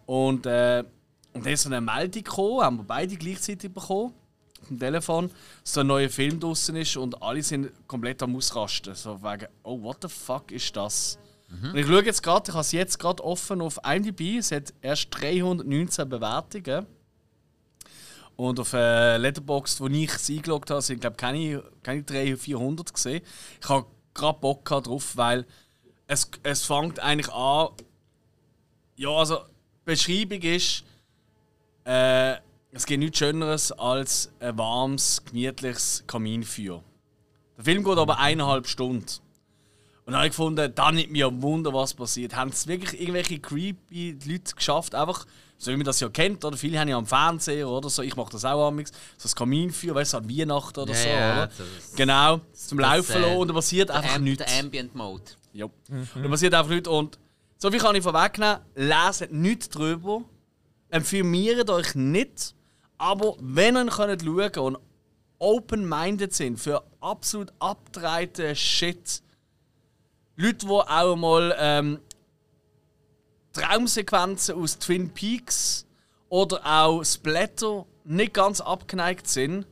[0.07, 0.85] Und, äh,
[1.33, 4.15] und dann ist so eine Meldung gekommen, haben wir beide gleichzeitig bekommen.
[4.61, 5.31] Auf dem Telefon,
[5.63, 8.95] dass so ein neuer Film draußen ist und alle sind komplett am Ausrasten.
[8.95, 11.19] So wegen, oh, what the fuck ist das?
[11.51, 14.75] Und ich schaue jetzt gerade, ich habe es jetzt gerade offen auf IMDb, es hat
[14.83, 16.87] erst 319 Bewertungen.
[18.37, 22.39] Und auf äh, Letterboxd, wo ich es eingeloggt habe, sind glaube ich keine, keine 300,
[22.39, 23.23] 400 gesehen.
[23.61, 25.47] Ich habe gerade Bock drauf, weil
[26.07, 27.71] es, es fängt eigentlich an.
[28.97, 30.85] Ja, also die Beschreibung ist,
[31.89, 32.37] äh,
[32.71, 36.83] es gibt nichts Schöneres als ein warmes, gemütliches Kaminfeuer.
[37.57, 39.07] Der Film geht aber eineinhalb Stunden.
[40.05, 42.35] Und dann habe ich gefunden, dann nimmt mir ein Wunder, was passiert.
[42.37, 45.27] Haben es wirklich irgendwelche creepy Leute geschafft, einfach,
[45.59, 46.57] so wie man das ja kennt, oder?
[46.57, 49.95] Viele haben ja am Fernseher oder so, ich mache das auch amigs, so das Kaminfeuer,
[49.95, 51.47] weißt du, an Weihnachten oder Ja, so, ja, oder?
[51.49, 54.45] das- genau, zum das, Laufen äh, und da passiert einfach Am nichts.
[54.45, 55.25] der Ambient Mode.
[55.53, 55.65] Ja.
[55.67, 56.89] Und da passiert einfach nichts.
[56.89, 57.19] Und
[57.59, 60.23] so viel kann ich vorwegnehmen, leset nichts drüber,
[60.91, 62.55] informiert euch nicht,
[62.97, 64.25] aber wenn ihr könnt
[64.59, 64.79] und
[65.39, 69.23] open-minded sind für absolut abgedrehten Shit,
[70.37, 71.99] Leute, die auch mal ähm,
[73.53, 75.87] Traumsequenzen aus Twin Peaks
[76.29, 79.67] oder auch Splatter nicht ganz abgeneigt sind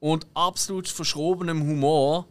[0.00, 2.26] und absolut verschrobenem Humor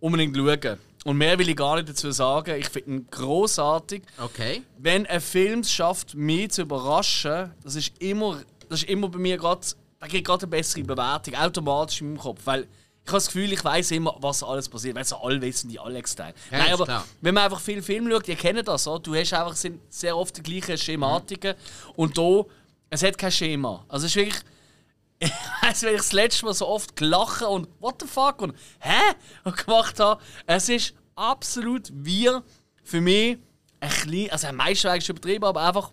[0.00, 0.78] unbedingt schauen.
[1.04, 2.58] Und mehr will ich gar nicht dazu sagen.
[2.58, 4.02] Ich finde ihn großartig.
[4.18, 4.62] Okay.
[4.78, 9.18] Wenn ein Film es schafft, mich zu überraschen, das ist immer, das ist immer bei
[9.18, 9.60] mir gerade,
[9.98, 12.40] da gerade eine bessere Bewertung, automatisch in meinem Kopf.
[12.44, 12.62] Weil
[13.04, 14.94] ich habe das Gefühl, ich weiß immer, was alles passiert.
[14.94, 16.34] Weil so alle wissen die Alex-Teil.
[16.52, 17.04] Ja, Nein, aber klar.
[17.20, 19.00] wenn man einfach viel Film schaut, ihr kennt das, oder?
[19.00, 19.56] du hast einfach
[19.88, 21.54] sehr oft die gleichen Schematiken.
[21.96, 22.44] Und da,
[22.90, 23.84] es hat kein Schema.
[23.88, 24.42] Also es ist wirklich,
[25.22, 25.32] ich
[25.62, 29.14] weiss, wenn ich das letzte Mal so oft gelacht und what the fuck und hä
[29.44, 32.42] und gemacht habe, es ist absolut wir
[32.82, 33.38] für mich
[33.80, 35.92] ein klein, also ein Meisterwerk ist übertrieben, aber einfach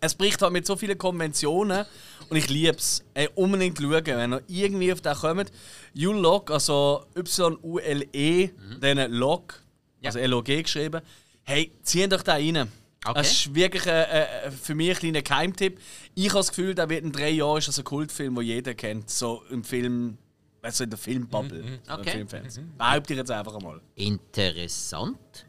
[0.00, 1.84] es bricht halt mit so vielen Konventionen
[2.30, 3.04] und ich liebe es.
[3.12, 5.52] Ey, unbedingt schauen, wenn ihr irgendwie auf den kommt.
[5.94, 8.50] U-Log, also Y-U-L-E,
[8.80, 9.60] dann Log,
[10.02, 11.02] also L-O-G geschrieben.
[11.42, 12.72] Hey, zieht euch da rein.
[13.04, 13.14] Okay.
[13.14, 14.02] Das ist wirklich äh,
[14.46, 15.80] äh, für mich ein kleiner Geheimtipp.
[16.14, 18.74] Ich habe das Gefühl, der wird in drei Jahren ist das ein Kultfilm, den jeder
[18.74, 19.08] kennt.
[19.08, 20.18] So im Film,
[20.60, 21.62] also in der Filmbubble.
[21.62, 22.10] so in Okay.
[22.10, 22.60] Filmfans.
[22.76, 23.80] Behaupte ich jetzt einfach einmal.
[23.94, 25.46] Interessant.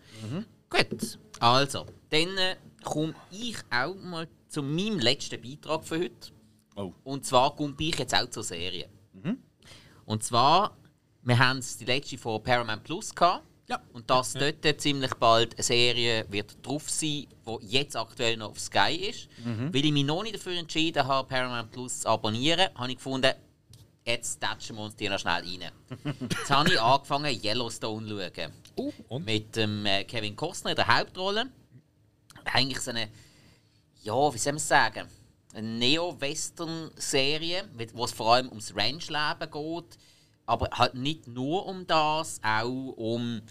[0.69, 6.31] Gut, also, dann äh, komme ich auch mal zu meinem letzten Beitrag für heute.
[6.75, 6.93] Oh.
[7.03, 8.87] Und zwar komme ich jetzt auch zur Serie.
[10.05, 10.77] Und zwar,
[11.23, 13.43] wir haben die letzte von Paramount Plus gehabt.
[13.71, 13.79] Ja.
[13.93, 18.59] Und dass dort ziemlich bald eine Serie wird drauf sein, die jetzt aktuell noch auf
[18.59, 19.29] Sky ist.
[19.73, 23.31] Weil ich mich noch nicht dafür entschieden habe, Paramount Plus zu abonnieren, habe ich gefunden,
[24.05, 25.71] jetzt tatschen wir uns die noch schnell rein.
[26.19, 28.51] Jetzt habe ich angefangen, Yellowstone zu schauen.
[28.75, 29.25] Oh, und?
[29.25, 31.45] Mit dem äh, Kevin Costner in der Hauptrolle.
[32.43, 33.07] Eigentlich so eine,
[34.01, 35.07] ja, wie soll man es sagen,
[35.53, 39.97] eine Neo-Western-Serie, wo es vor allem ums Ranchleben geht.
[40.45, 42.67] Aber halt nicht nur um das, auch
[42.97, 43.41] um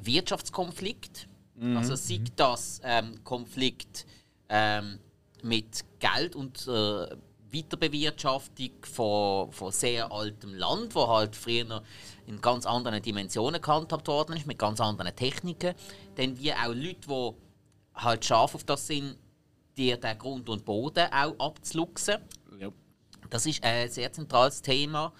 [0.00, 1.28] Wirtschaftskonflikt.
[1.76, 4.06] Also sei das ähm, Konflikt
[4.48, 4.98] ähm,
[5.42, 7.06] mit Geld und äh,
[7.52, 11.82] Weiterbewirtschaftung von, von sehr altem Land, wo halt früher
[12.26, 15.74] in ganz anderen Dimensionen gehandhabt worden ist, mit ganz anderen Techniken.
[16.14, 17.30] Dann wie auch Leute, die
[17.94, 19.16] halt scharf auf das sind,
[19.76, 22.16] dir den Grund und Boden auch abzuluxen.
[22.58, 22.70] Ja.
[23.30, 25.12] Das ist ein sehr zentrales Thema.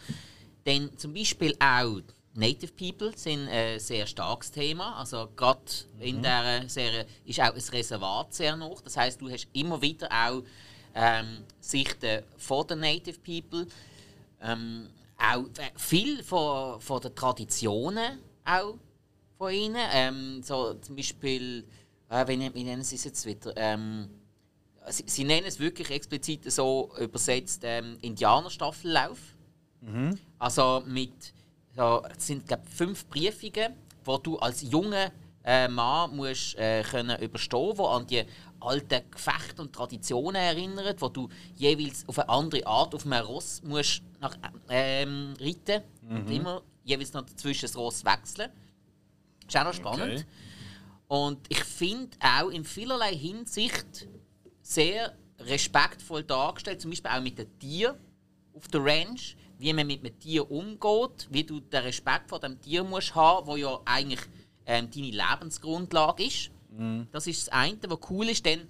[0.67, 2.01] Denn zum Beispiel auch
[2.35, 4.97] Native People sind ein sehr starkes Thema.
[4.99, 5.61] Also gerade
[6.01, 8.81] in der Serie ist auch ein Reservat sehr noch.
[8.81, 10.43] Das heißt, du hast immer wieder auch
[10.95, 13.67] ähm, Sichten von den Native People.
[14.41, 14.89] Ähm,
[15.19, 18.75] auch äh, viel von, von den Traditionen auch
[19.39, 19.77] von ihnen.
[19.93, 21.65] Ähm, so zum Beispiel,
[22.09, 23.53] äh, wie, nennen- wie nennen sie es jetzt wieder?
[23.57, 24.09] Ähm,
[24.89, 29.19] sie, sie nennen es wirklich explizit so übersetzt ähm, Indianerstaffellauf.
[30.39, 31.35] Also mit,
[31.75, 33.75] es sind glaube fünf Briefungen,
[34.05, 35.11] wo du als junger
[35.45, 38.25] äh, Mann musst, äh, können überstehen, wo an die
[38.61, 43.63] alten Gefechte und Traditionen erinnern, wo du jeweils auf eine andere Art auf einem Ross
[43.65, 44.37] musst nach,
[44.69, 48.51] ähm, reiten und immer jeweils noch dazwischen das Ross wechseln.
[49.47, 50.13] Ist auch noch spannend.
[50.13, 50.25] Okay.
[51.09, 54.09] Und ich finde auch in vielerlei Hinsicht
[54.63, 57.97] sehr respektvoll dargestellt, zum Beispiel auch mit den Tieren
[58.55, 62.61] auf der Ranch, wie man mit einem Tier umgeht, wie du den Respekt vor dem
[62.61, 64.21] Tier musst haben, wo ja eigentlich
[64.67, 66.51] ähm, deine Lebensgrundlage ist.
[67.13, 68.67] Das ist das eine, was cool ist, denn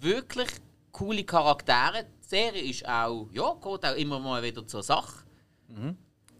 [0.00, 0.48] wirklich
[0.92, 2.06] coole Charaktere.
[2.22, 5.24] Die Serie ist auch, ja, geht auch immer mal wieder zur Sache.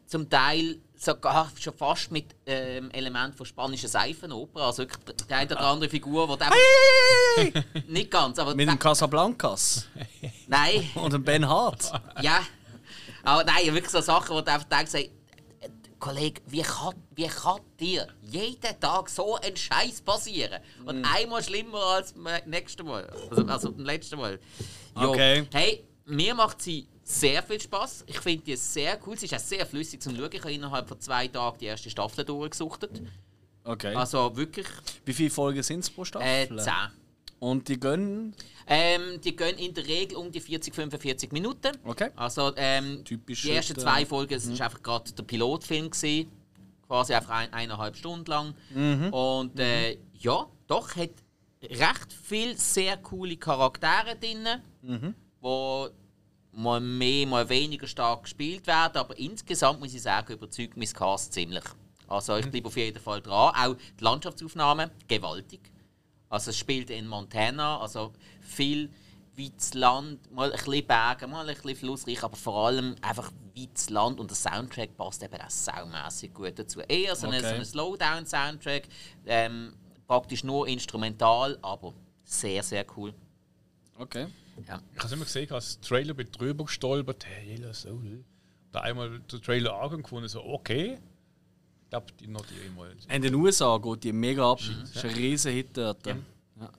[0.07, 4.61] Zum Teil sogar schon fast mit ähm, Element von spanischer Seifenoper.
[4.63, 4.99] Also wirklich
[5.29, 9.87] die eine oder andere Figur, die einfach nicht ganz, aber Mit dem Casablancas
[10.49, 11.93] nein, und dem Ben Hart.
[12.23, 12.41] ja.
[13.23, 15.11] Aber nein, wirklich so Sachen, wo du einfach denkst, hey,
[15.61, 15.69] äh,
[15.99, 20.61] Kollege, wie kann, wie kann dir jeden Tag so ein Scheiß passieren?
[20.85, 23.09] Und einmal schlimmer als beim nächsten Mal.
[23.31, 24.39] Also, also beim letzten Mal.
[24.97, 25.09] Ja.
[25.09, 25.47] Okay.
[25.53, 28.05] Hey, mir macht sie sehr viel Spaß.
[28.07, 29.17] Ich finde die sehr cool.
[29.19, 30.31] Sie ist auch sehr flüssig zum Schauen.
[30.33, 33.03] Ich habe innerhalb von zwei Tagen die erste Staffel durchgesuchtet.
[33.65, 33.95] Okay.
[33.95, 34.67] Also wirklich
[35.05, 36.27] Wie viele Folgen sind es pro Staffel?
[36.27, 36.73] äh, 10.
[37.45, 38.35] Und die gönnen.
[38.67, 41.73] Ähm, die gehen in der Regel um die 40, 45 Minuten.
[41.85, 42.09] Okay.
[42.17, 46.33] Also ähm, Typisch, die ersten zwei Folgen, es war einfach gerade der Pilotfilm gewesen,
[46.87, 48.55] quasi einfach ein, eineinhalb Stunden lang.
[49.11, 51.11] Und äh, ja, doch hat
[51.63, 54.47] recht viel sehr coole Charaktere drin,
[55.43, 55.89] wo
[56.53, 60.99] mal mehr, mal weniger stark gespielt werden, aber insgesamt muss ich sagen, überzeugt mich das
[60.99, 61.65] Cast ziemlich.
[62.09, 63.55] Also ich bleibe auf jeden Fall dran.
[63.55, 65.74] Auch die Landschaftsaufnahmen, gewaltig.
[66.35, 68.91] Also es spielt in Montana, also viel
[69.37, 73.89] weites Land, mal ein bisschen Berge, mal ein bisschen flussreich, aber vor allem einfach weites
[73.89, 76.81] Land und der Soundtrack passt eben auch saumässig gut dazu.
[76.81, 77.49] Eher so ein, Okay.
[77.49, 78.89] so ein Slowdown-Soundtrack,
[79.27, 79.75] ähm,
[80.09, 81.95] praktisch nur instrumental, aber
[82.25, 83.15] sehr, sehr cool.
[83.97, 84.27] Okay.
[84.67, 84.81] Ja.
[84.93, 88.25] Ich habe es immer gesehen, als Trailer bin drüber gestolpert, hey, Yellow Soul.
[88.73, 90.99] Da einmal den Trailer angefangen so, okay.
[91.97, 92.91] Ich glaube, die notiere ich mal.
[93.09, 94.59] In den USA geht die mega ab.
[94.81, 96.05] Das ist ein riesen Hit dort.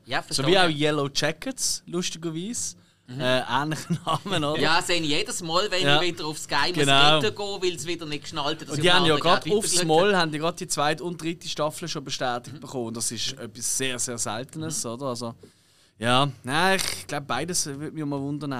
[0.05, 0.69] Ja, So verstehe wie auch.
[0.69, 2.75] Yellow Jackets, lustigerweise.
[3.07, 4.59] Äh, ähnlichen Namen, oder?
[4.59, 6.01] Ja, sehe ich jedes Mal, wenn Ja.
[6.01, 7.21] ich wieder auf Sky Genau.
[7.21, 8.69] gehen, weil es wieder nicht geschnallt hat.
[8.69, 11.47] Und die auf haben ja gerade aufs Mal haben die gerade die zweite und dritte
[11.47, 12.93] Staffel schon bestätigt bekommen.
[12.93, 15.05] Das ist etwas sehr, sehr Seltenes, oder?
[15.05, 15.33] Also,
[15.99, 18.51] ja, nein, ich glaube, beides würde mich mal wundern.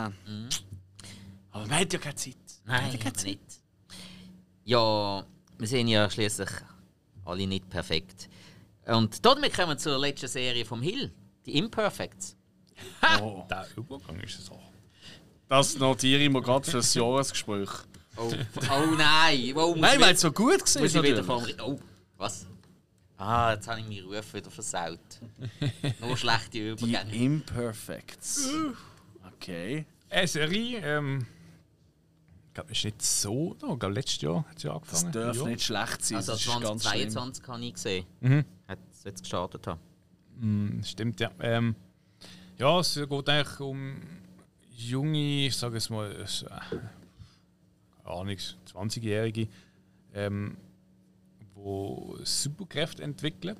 [1.51, 2.35] Aber man hat ja keine Zeit.
[2.65, 3.39] Nein, haben wir nicht.
[4.63, 5.25] Ja,
[5.57, 6.49] wir sind ja schließlich
[7.25, 8.29] alle nicht perfekt.
[8.85, 11.11] Und damit kommen wir zur letzten Serie vom Hill,
[11.45, 12.35] die Imperfects.
[13.21, 13.43] Oh.
[13.49, 14.59] Der Übergang ist so.
[15.47, 17.69] Das notiere ich mir gerade für das Jahresgespräch.
[18.17, 19.53] Oh, oh nein!
[19.55, 20.81] Oh, muss Nein, weil es so gut war.
[20.81, 21.45] muss ich wieder vom...
[21.61, 21.79] Oh,
[22.17, 22.45] was?
[23.17, 24.99] Ah, jetzt habe ich meinen Ruf wieder versaut.
[26.01, 27.15] Nur schlechte Die Übergänge.
[27.15, 28.49] Imperfects.
[29.35, 29.85] Okay.
[30.09, 31.25] Eine Serie, ähm,
[32.55, 35.11] glaube, ist nicht so, no, ich glaube, letztes Jahr hat sie Das angefangen.
[35.13, 35.45] darf ja.
[35.45, 36.17] nicht schlecht sein.
[36.17, 37.09] Also das ist ganz schlimm.
[37.09, 38.05] 2022 habe ich gesehen.
[38.21, 38.45] Mhm.
[38.67, 39.79] Hat es jetzt gestartet haben.
[40.39, 41.31] Mm, Stimmt, ja.
[41.39, 41.75] Ähm,
[42.57, 44.01] ja, es geht eigentlich um
[44.71, 46.49] junge, ich sage es mal, es, äh,
[48.03, 49.47] Ahnung, 20-Jährige,
[50.13, 50.57] ähm,
[51.53, 53.57] wo Superkräfte entwickeln.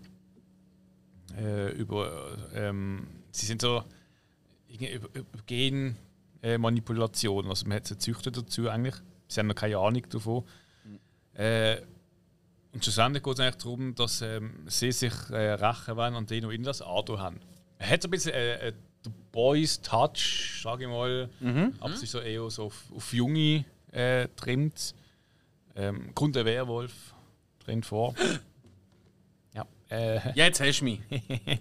[1.37, 3.83] Äh, über, ähm, sie sind so
[4.69, 5.95] über, über Genmanipulation,
[6.45, 7.47] äh, Manipulation.
[7.47, 8.95] also man hat sie züchtet dazu eigentlich.
[9.27, 10.43] Sie haben noch keine Ahnung davon.
[11.33, 11.77] Äh,
[12.71, 16.49] und schlussendlich geht es eigentlich darum, dass ähm, sie sich äh, rächen wollen an denen,
[16.49, 17.39] die in das Auto haben.
[17.79, 18.73] Er hat so ein bisschen äh, äh,
[19.05, 21.29] den Boys Touch, sage ich mal,
[21.79, 24.93] aber es ist so eher so auf, auf Junge äh, trimmt.
[25.75, 26.93] Ähm, kommt der Werwolf
[27.59, 28.13] drin vor.
[29.53, 29.65] ja.
[29.89, 30.99] Äh, Jetzt hast du mich.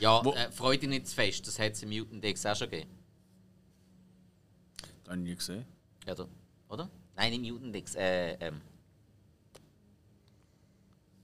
[0.00, 2.56] Ja, Wo- äh, freu dich nicht zu fest, das hat es im Mutant X auch
[2.56, 2.90] schon gegeben.
[5.10, 5.64] Habe ich nie gesehen.
[6.08, 6.28] Oder?
[6.68, 6.90] Oder?
[7.16, 8.60] Nein, nicht Mutant äh, ähm.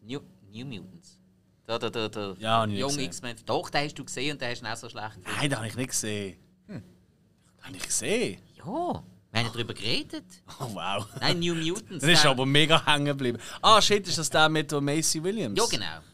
[0.03, 0.19] New,
[0.53, 1.21] New Mutants.
[1.69, 3.05] Der, der, der, der Ja, junge gesehen.
[3.05, 3.37] X-Men.
[3.47, 5.31] Doch, den hast du gesehen und den hast du auch so schlecht gefunden.
[5.39, 6.37] Nein, das habe ich nicht gesehen.
[6.67, 8.43] Das habe ich gesehen.
[8.57, 9.05] Ja, wir
[9.41, 10.25] haben darüber geredet.
[10.59, 11.07] Oh, wow.
[11.21, 11.89] Nein, New Mutants.
[12.05, 13.39] Das ist aber mega hängen geblieben.
[13.63, 15.57] Ah, shit, ist das der mit der Macy Williams?
[15.57, 16.05] Ja, genau.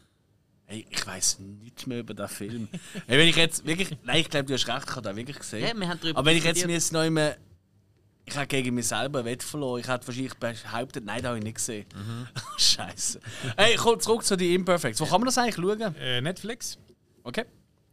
[0.65, 2.67] Hey, ich weiß nichts mehr über den Film.
[3.07, 3.97] hey, wenn ich jetzt wirklich.
[4.03, 5.67] Nein, ich glaube, du hast recht, ich habe den wirklich gesehen.
[5.67, 7.35] Ja, wir haben darüber aber wenn ich jetzt mir jetzt noch immer.
[8.25, 9.81] Ich habe gegen mich selber Wett verloren.
[9.81, 11.85] Ich hätte wahrscheinlich behauptet, nein, das habe ich nicht gesehen.
[11.93, 12.27] Mhm.
[12.57, 13.19] Scheiße.
[13.57, 14.99] Hey, komm zurück zu den Imperfects.
[15.01, 15.95] Wo kann man das eigentlich schauen?
[15.95, 16.77] äh, Netflix.
[17.23, 17.45] Okay.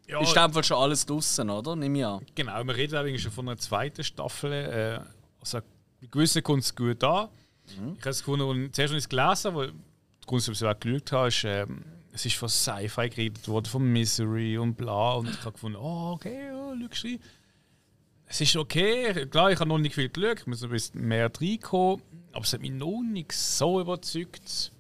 [0.07, 1.77] Ja, Ist Fall schon alles draußen, oder?
[1.77, 2.25] Nimm ich an.
[2.35, 4.53] Genau, wir reden eigentlich schon von einer zweiten Staffel.
[4.53, 5.01] Äh,
[5.39, 5.61] also,
[6.01, 7.29] bei gewissen kommt es gut an.
[7.67, 10.63] Ich habe es gefunden, und zuerst als ich es gelesen weil die Grund, warum ich
[10.63, 15.15] es geschaut habe, ist, ähm, es ist von Sci-Fi geredet worden, von Misery und bla.
[15.15, 17.21] Und ich habe gefunden, oh, okay, ja, schau rein.
[18.33, 19.27] Es ist okay.
[19.27, 22.01] Klar, ich habe noch nicht viel geschaut, ich muss ein bisschen mehr reinkommen.
[22.33, 24.71] Aber es hat mich noch nicht so überzeugt.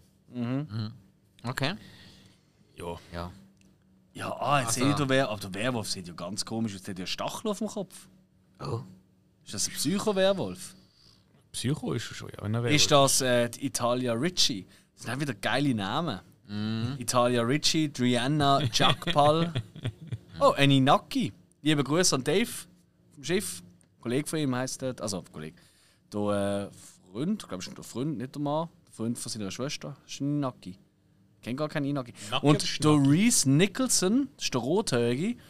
[1.42, 1.74] Okay.
[2.76, 3.32] Ja, Ja.
[4.12, 6.74] Ja, ah, jetzt Also- sehe ich, der, Wer aber der Werwolf sieht ja ganz komisch
[6.74, 6.82] aus.
[6.82, 8.08] Der hat ja Stachel auf dem Kopf.
[8.60, 8.80] Oh.
[9.44, 10.74] Ist das ein Psycho-Werwolf?
[11.52, 12.42] Psycho ist er schon, ja.
[12.42, 14.66] Wenn er Ist das äh, die Italia Ricci?
[14.94, 16.20] Das sind auch wieder geile Namen.
[16.98, 19.52] Italia Ricci, Drianna Jackpal.
[20.40, 21.32] oh, Eninaki.
[21.62, 22.50] Liebe Grüße an Dave
[23.20, 23.62] vom Schiff.
[23.62, 25.00] Ein Kollege von ihm heisst dort.
[25.00, 25.56] Also, Kollege.
[26.12, 28.68] Der äh, Freund, ich glaube, ist der Freund, nicht der Mann.
[28.86, 29.96] Der Freund von seiner Schwester.
[30.02, 30.70] Das ist Inaki.
[30.70, 32.12] Ich kenne gar keinen Inaki.
[32.42, 32.90] Und der?
[32.90, 35.40] Reese Nicholson, das ist der Rothäugige.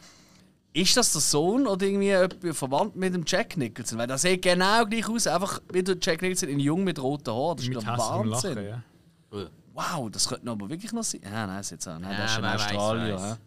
[0.73, 3.99] Ist das der Sohn oder irgendwie verwandt mit dem Jack Nicholson?
[3.99, 7.33] Weil der sieht genau gleich aus, einfach wie der Jack Nicholson in jung mit roten
[7.35, 7.57] Haaren.
[7.57, 8.55] Das ist hässigem Wahnsinn.
[8.55, 8.69] Lachen,
[9.33, 9.51] ja.
[9.73, 11.23] Wow, das könnte aber wirklich noch sein.
[11.25, 11.99] Ja, nein, ist jetzt auch.
[11.99, 13.39] Nein, Ja, das ist ein wer weiss, Australier.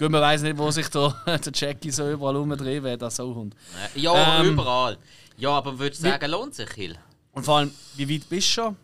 [0.00, 3.34] Gut, man weiß nicht, wo sich der, der Jackie so überall rumdreht, wer das so
[3.34, 3.56] Hund.
[3.96, 4.96] Äh, Ja, Ähm, überall.
[5.36, 6.96] Ja, aber würdest du sagen, lohnt sich, Hill?
[7.32, 8.76] Und vor allem, wie weit bist du schon?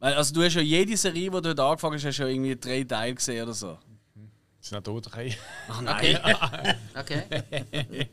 [0.00, 2.28] Weil, also du hast ja jede Serie, die du heute angefangen hast, hast du ja
[2.28, 3.78] irgendwie drei Teile gesehen oder so.
[4.60, 5.36] Sind auch tot, okay.
[5.68, 6.18] Ach nein,
[6.98, 7.22] Okay.
[7.72, 8.08] okay.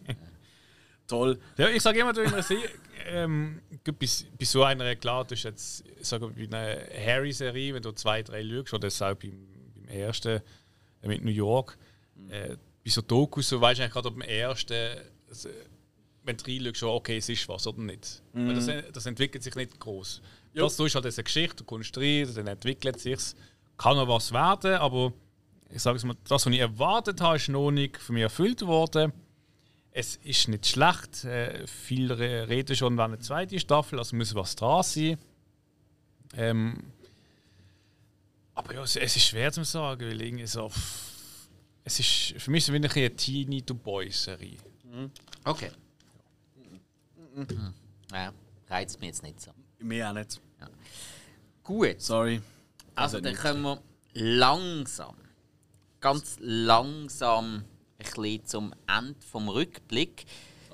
[1.07, 1.39] toll.
[1.57, 2.69] Ja, ich sage immer, du in einer Serie,
[3.07, 7.91] ähm, bei, bei so einer, klar, du hast jetzt, wir, bei einer Harry-Serie, wenn du
[7.93, 10.41] zwei, drei schaust, oder das auch beim, beim ersten
[11.01, 11.77] mit New York,
[12.29, 14.97] äh, bei so Dokus, so weißt du eigentlich gerade beim ersten,
[15.29, 15.49] also,
[16.23, 18.21] wenn du reinschaust, schon, okay, es ist was oder nicht.
[18.33, 20.21] Weil das, das entwickelt sich nicht groß.
[20.53, 23.19] Das ist halt eine Geschichte, du kommst rein, dann entwickelt sich
[23.77, 25.11] kann noch was werden, aber
[25.69, 28.61] ich sage es mal, das, was ich erwartet habe, ist noch nicht von mir erfüllt
[28.61, 29.11] worden.
[29.91, 31.25] Es ist nicht schlecht.
[31.25, 35.17] Äh, viele re- reden schon über eine zweite Staffel, also muss was dran sein.
[36.37, 36.83] Ähm,
[38.53, 40.69] aber ja, es, es ist schwer zu sagen, weil irgendwie so.
[40.69, 41.04] pff,
[41.87, 44.57] Es ist für mich so wie eine Teenie to Boy Serie.
[45.43, 45.71] Okay.
[47.35, 47.73] Mhm.
[48.11, 48.33] Ja,
[48.67, 49.51] reizt mich jetzt nicht so.
[49.79, 50.41] Mir auch nicht.
[51.63, 52.01] Gut.
[52.01, 52.41] Sorry.
[52.95, 53.81] Also, Also dann kommen wir
[54.13, 55.15] langsam,
[55.99, 57.65] ganz langsam ein
[57.97, 60.25] bisschen zum Ende vom Rückblick.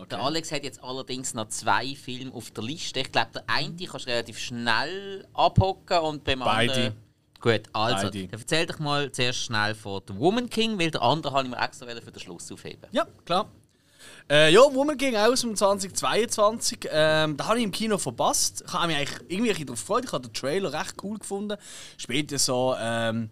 [0.09, 3.01] Der Alex hat jetzt allerdings noch zwei Filme auf der Liste.
[3.01, 6.73] Ich glaube, der eine kannst du relativ schnell abhocken und beim Beide.
[6.73, 7.10] anderen.
[7.41, 8.27] Gut, also, Beide.
[8.27, 11.49] dann erzähl doch mal zuerst schnell von The Woman King, weil der andere habe ich
[11.49, 12.87] mir extra für den Schluss aufheben.
[12.91, 13.49] Ja, klar.
[14.29, 16.87] Äh, ja, Woman ging aus um 2022.
[16.91, 18.63] Ähm, da habe ich im Kino verpasst.
[18.65, 20.05] Ich habe mich eigentlich irgendwie darauf gefreut.
[20.05, 21.57] Ich habe den Trailer recht cool gefunden.
[21.97, 23.29] Später so, ähm,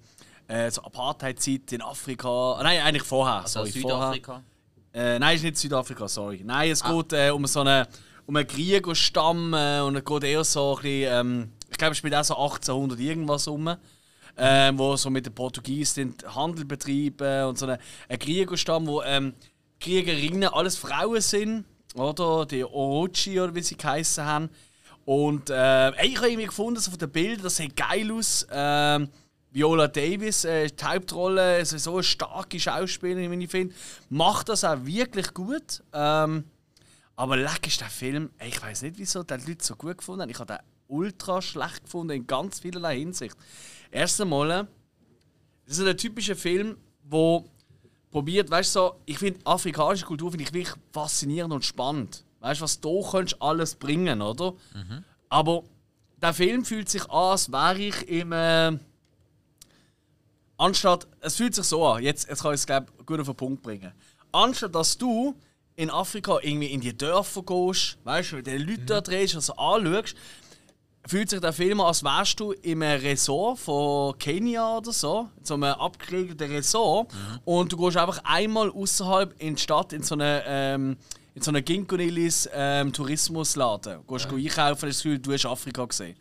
[0.47, 2.59] äh, so Apartheid-Zeit in Afrika.
[2.63, 3.41] Nein, eigentlich vorher.
[3.41, 4.43] Also sorry, Südafrika.
[4.93, 5.15] Vorher.
[5.15, 6.41] Äh, nein, ist nicht Südafrika, sorry.
[6.43, 6.91] Nein, es Ah.
[6.93, 7.85] geht äh, um so einen,
[8.25, 11.97] um einen Kriegerstamm äh, und es geht eher so ein bisschen, ähm, ich glaube, es
[11.99, 13.75] spielt auch so 1800 irgendwas um.
[14.41, 19.33] Ähm, wo so mit den Portugiesen den Handel betreiben und so ein Kriegerstamm, wo ähm,
[19.79, 22.45] Kriegerinnen alles Frauen sind, oder?
[22.45, 24.49] Die Orochi oder wie sie geheißen haben.
[25.05, 28.45] Und äh, ich habe irgendwie gefunden, so von den Bildern, das sieht geil aus.
[28.51, 29.09] Ähm,
[29.51, 33.73] Viola Davis, äh, die Hauptrolle, also so eine starke Schauspielerin, wie ich finde,
[34.09, 35.81] macht das auch wirklich gut.
[35.91, 36.43] Ähm,
[37.15, 40.29] aber leck ist der Film, ich weiß nicht, wieso die Leute so gut gefunden haben.
[40.29, 43.35] Ich habe den ultra schlecht gefunden in ganz vielerlei Hinsicht.
[43.91, 44.67] Erst einmal,
[45.65, 47.49] das ist ein typischer Film, wo
[48.11, 52.23] probiert, weißt du, so, ich finde afrikanische Kultur finde ich wirklich faszinierend und spannend.
[52.39, 54.53] Weißt du, was du kannst alles bringen, oder?
[55.29, 55.63] Aber
[56.21, 58.77] der Film fühlt sich an, als wäre ich im äh,
[60.57, 63.35] anstatt, es fühlt sich so an, jetzt, jetzt kann ich es glaub, gut auf den
[63.35, 63.91] Punkt bringen.
[64.31, 65.35] Anstatt dass du
[65.75, 69.41] in Afrika irgendwie in die Dörfer gehst, weißt du, mit den Leuten da drehst und
[69.41, 70.15] so anschaust,
[71.07, 75.45] fühlt sich der Film an, als wärst du im Resort von Kenia oder so, in
[75.45, 77.11] so einem abgeregelten Resort,
[77.45, 80.97] und du gehst einfach einmal außerhalb in die Stadt in so eine ähm,
[81.35, 83.99] in so einer Ginkgonilis ähm, Tourismusladen.
[84.05, 86.15] Du gehst einkaufen, hast das Gefühl, du hast Afrika gesehen.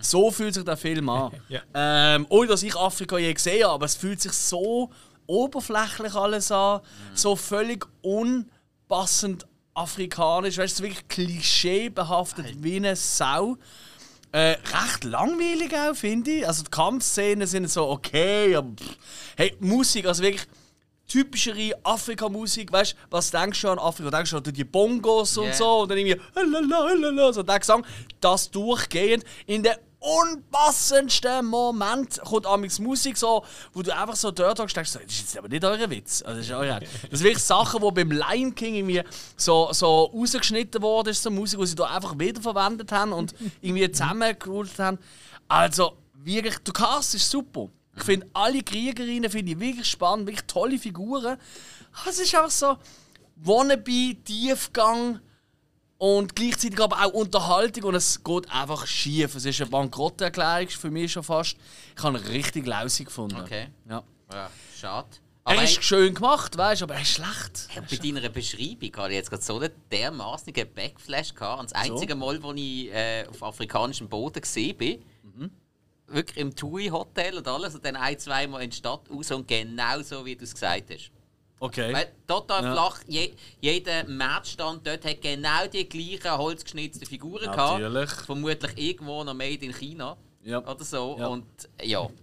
[0.00, 1.32] So fühlt sich der Film an.
[1.48, 1.60] Ja.
[1.74, 4.90] ähm, ohne dass ich Afrika je gesehen habe, aber es fühlt sich so
[5.26, 6.80] oberflächlich alles an,
[7.14, 13.56] so völlig unpassend afrikanisch, weißt du, wirklich klischeebehaftet wie eine Sau.
[14.34, 16.48] Äh, recht langweilig auch, finde ich.
[16.48, 18.96] Also die Kampfszenen sind so okay, aber pff.
[19.36, 20.42] hey, Musik, also wirklich
[21.06, 24.10] typischere Afrika-Musik, weißt du, was denkst du an Afrika?
[24.10, 25.54] Denkst du an die Bongos und Yeah.
[25.54, 27.86] so und dann irgendwie lalala, lalala, so der Gesang,
[28.20, 29.74] das durchgehend in den
[30.04, 35.38] unpassendsten Moment kommt amigs Musik so, wo du einfach so dort denkst, das ist jetzt
[35.38, 36.22] aber nicht euer Witz.
[36.22, 39.02] Also, das, ist euer das sind wirklich Sachen, die beim Lion King irgendwie
[39.36, 43.90] so, so rausgeschnitten worden ist, so Musik, die sie da einfach wiederverwendet haben und irgendwie
[43.90, 44.98] zusammengeholt haben.
[45.48, 47.68] Also wirklich, der Cast ist super.
[47.96, 51.38] Ich finde alle Kriegerinnen finde ich wirklich spannend, wirklich tolle Figuren.
[51.92, 52.76] Ah, Es ist einfach so
[53.36, 55.20] wannabe Tiefgang
[56.04, 59.34] und gleichzeitig aber auch Unterhaltung und es geht einfach schief.
[59.36, 61.56] Es ist eine Bankrotterklärung für mich schon fast.
[61.96, 63.40] Ich habe ihn richtig lausig gefunden.
[63.40, 63.68] Okay.
[63.88, 64.02] Ja.
[64.30, 65.08] Ja, schade.
[65.44, 67.68] Aber er ist schön gemacht, weißt du, aber er ist schlecht.
[67.74, 71.60] Ja, bei deiner Beschreibung habe ich jetzt gerade so einen dermaßnigen Backflash gehabt.
[71.60, 75.50] Und das einzige Mal, wo ich äh, auf afrikanischem Boden gesehen bin, Mhm.
[76.08, 80.02] wirklich im TUI-Hotel und alles, und dann ein, zweimal in die Stadt raus und genau
[80.02, 81.10] so, wie du es gesagt hast.
[81.64, 81.94] Okay.
[81.94, 82.72] Weil total Ja.
[82.72, 88.10] flach, je, jeder Märzstand dort hat genau die gleichen holzgeschnitzten Figuren Natürlich.
[88.10, 88.26] gehabt.
[88.26, 90.14] Vermutlich irgendwo noch made in China.
[90.42, 90.58] Ja.
[90.58, 91.16] Oder so.
[91.18, 91.28] Ja.
[91.28, 91.46] Und
[91.82, 92.06] ja.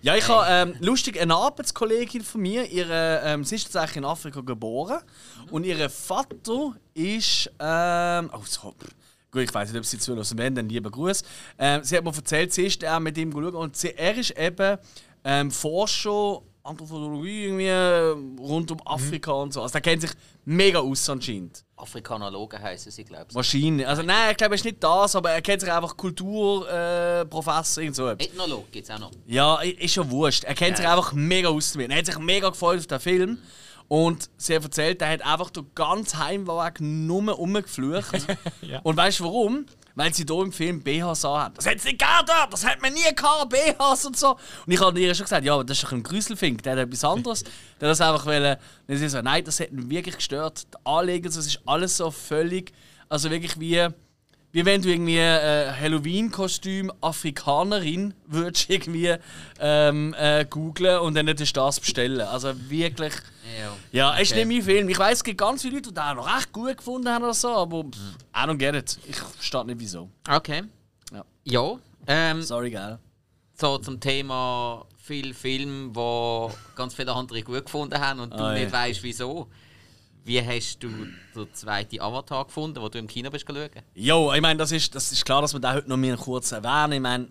[0.00, 4.06] Ja, ich habe ähm, lustig eine Arbeitskollegin von mir, ihre, ähm, sie ist tatsächlich in
[4.06, 5.02] Afrika geboren
[5.50, 8.74] und ihr Vater ist ähm, oh, so,
[9.30, 11.22] gut, ich weiß nicht, ob sie zuhören, wenn dann lieber Gruß.
[11.58, 14.78] Ähm, sie hat mir erzählt, sie ist mit ihm geschaut und sie, er ist eben
[15.22, 19.62] ähm, Forscher Anthropologie irgendwie äh, rund um Afrika und so.
[19.62, 20.10] Also der kennt sich
[20.44, 21.64] mega aus anscheinend.
[21.76, 23.34] Afrikanologen heißen sie, glaube ich.
[23.34, 23.86] Wahrscheinlich.
[23.86, 27.84] Also nein, ich glaube, es ist nicht das, aber er kennt sich einfach Kulturprofessor, äh,
[27.84, 28.26] irgend so etwas.
[28.26, 29.10] Ethnolog gibt es auch noch.
[29.26, 30.44] Ja, ist ja wurscht.
[30.44, 31.90] Er kennt sich einfach mega aus damit.
[31.90, 33.38] Er hat sich mega gefreut auf den Film.
[33.88, 38.26] Und sie hat erzählt, er hat einfach den ganzen Heimweg nur rumgeflucht.
[38.60, 38.80] Ja.
[38.82, 39.66] Und weißt du warum?
[39.98, 41.54] Weil sie hier im Film BHs haben.
[41.54, 42.48] Das hat sie nicht gegeben!
[42.52, 44.38] Das hat man nie gehabt, BHs und so.
[44.64, 46.78] Und ich habe ihr schon gesagt, ja, aber das ist doch ein Grüselfink, der hat
[46.78, 47.42] etwas anderes.
[47.42, 48.56] der hat das einfach wollen.
[48.86, 50.68] Und sie so, nein, das hat ihn wirklich gestört.
[50.72, 52.70] Die Anleger, das ist alles so völlig,
[53.08, 53.88] also wirklich wie,
[54.58, 59.14] wie wenn du irgendwie äh, Halloween-Kostüm Afrikanerin würdest irgendwie
[59.60, 62.20] ähm, äh, googlen und dann du das bestellen.
[62.20, 63.12] Also wirklich.
[63.60, 63.72] Ja.
[63.92, 64.44] Ja, ist Okay.
[64.44, 64.88] nicht mein Film.
[64.88, 67.22] Ich weiß, es gibt ganz viele Leute, die den auch noch recht gut gefunden haben
[67.22, 67.98] oder so, aber pff,
[68.34, 68.98] I don't get it.
[69.06, 70.10] Ich verstehe nicht wieso.
[70.28, 70.64] Okay.
[71.12, 71.24] Ja.
[71.44, 71.78] Ja.
[72.08, 72.98] Ähm, Sorry, gell?
[73.54, 78.54] so zum Thema viel Film, wo ganz viele andere gut gefunden haben und du Ah,
[78.56, 78.60] ja.
[78.64, 79.48] nicht weißt wieso.
[80.28, 80.90] Wie hast du
[81.34, 83.70] den zweiten Avatar gefunden, wo du im Kino bist schauen?
[83.94, 86.52] Jo, ich meine, das ist, das ist klar, dass wir den heute noch mal kurz
[86.52, 86.92] erwähnen.
[86.92, 87.28] Ich meine,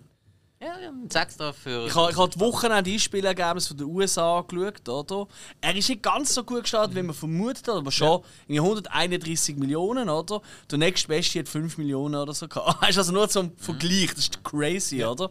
[0.60, 1.86] Ja, ja, sag's da für.
[1.86, 4.88] ich habe ich hab die die Einspielergebnisse von den USA angeschaut.
[4.88, 5.28] Oder?
[5.60, 9.56] Er ist nicht ganz so gut gestartet, wie man vermutet hat, aber schon irgendwie 131
[9.58, 10.42] Millionen, oder?
[10.68, 12.82] Der nächste Beste hat 5 Millionen oder so gehabt.
[12.82, 15.30] Weißt also nur zum Vergleich, das ist crazy, oder?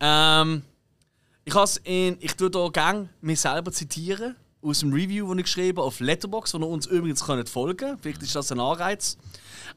[0.00, 0.64] Ähm,
[1.46, 5.44] ich has in, ich tue hier gerne mich selber zitieren aus dem Review, das ich
[5.44, 9.16] geschrieben auf Letterboxd, wo ihr uns übrigens könnt folgen Vielleicht ist das ein Anreiz.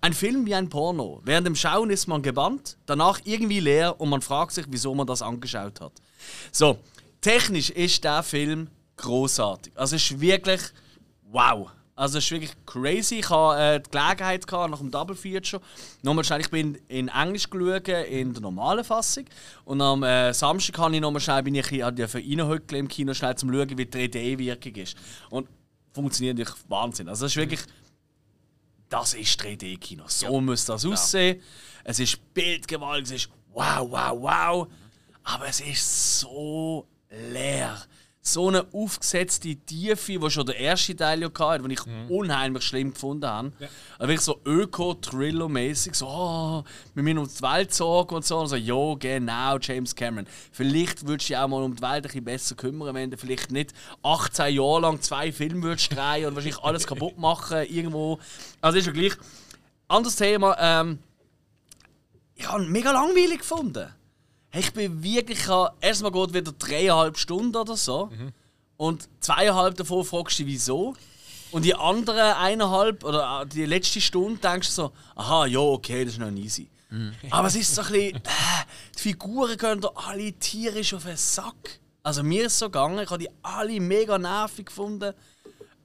[0.02, 1.22] Ein Film wie ein Porno.
[1.24, 5.08] Während dem Schauen ist man gebannt, danach irgendwie leer und man fragt sich, wieso man
[5.08, 5.94] das angeschaut hat.
[6.52, 6.80] So,
[7.22, 9.74] technisch ist der Film großartig.
[9.76, 10.62] Also es ist wirklich
[11.32, 11.70] wow.
[11.96, 13.20] Also es ist wirklich crazy.
[13.20, 15.62] Ich hatte äh, die Gelegenheit gehabt, nach dem Double Feature.
[16.02, 19.26] Nochmal schnell, ich bin in Englisch geschaut, in der normalen Fassung.
[19.66, 23.36] Und am äh, Samstag habe ich nochmal schnell, bin ich für reinhückeln im Kino, schnell
[23.36, 24.96] zum Schauen, wie die 3D-Wirkung ist.
[25.30, 25.48] Und
[25.94, 27.10] funktioniert natürlich Wahnsinn.
[27.10, 27.62] Also es ist wirklich,
[28.90, 30.06] das ist 3D-Kino.
[30.08, 31.42] So muss das aussehen.
[31.84, 34.68] Es ist Bildgewalt, es ist wow, wow, wow.
[35.24, 36.88] Aber es ist so
[37.32, 37.78] leer.
[38.26, 42.94] So eine aufgesetzte Tiefe, die schon der erste Teil ja hatte, den ich unheimlich schlimm
[42.94, 43.52] gefunden habe.
[44.00, 46.64] Also wirklich so Öko-Thriller-mäßig, so, oh,
[46.94, 48.40] wir müssen uns die Welt sorgen und so.
[48.40, 50.26] Und so, ja, genau, James Cameron.
[50.54, 53.18] Vielleicht würdest du dich auch mal um die Welt ein bisschen besser kümmern, wenn du
[53.18, 53.74] vielleicht nicht
[54.04, 58.20] 18 Jahre lang zwei Filme würdest drehen und wahrscheinlich alles kaputt machen irgendwo.
[58.62, 59.14] Also ist ja gleich.
[59.90, 61.00] Anderes Thema, ähm,
[62.36, 63.94] ich habe ihn mega langweilig gefunden.
[64.54, 68.12] Hey, ich bin wirklich, ich habe- erstmal geht wieder dreieinhalb Stunden oder so.
[68.78, 70.94] Und zweieinhalb davon fragst du dich, wieso.
[71.52, 76.06] Und die anderen eineinhalb oder äh, die letzte Stunde denkst du so, aha, ja, okay,
[76.06, 76.70] das ist noch easy.
[77.32, 78.20] Aber es ist so ein bisschen, äh,
[78.96, 81.80] die Figuren gehen da alle tierisch auf den Sack.
[82.04, 85.14] Also mir ist es so gegangen, ich habe die alle mega nervig gefunden.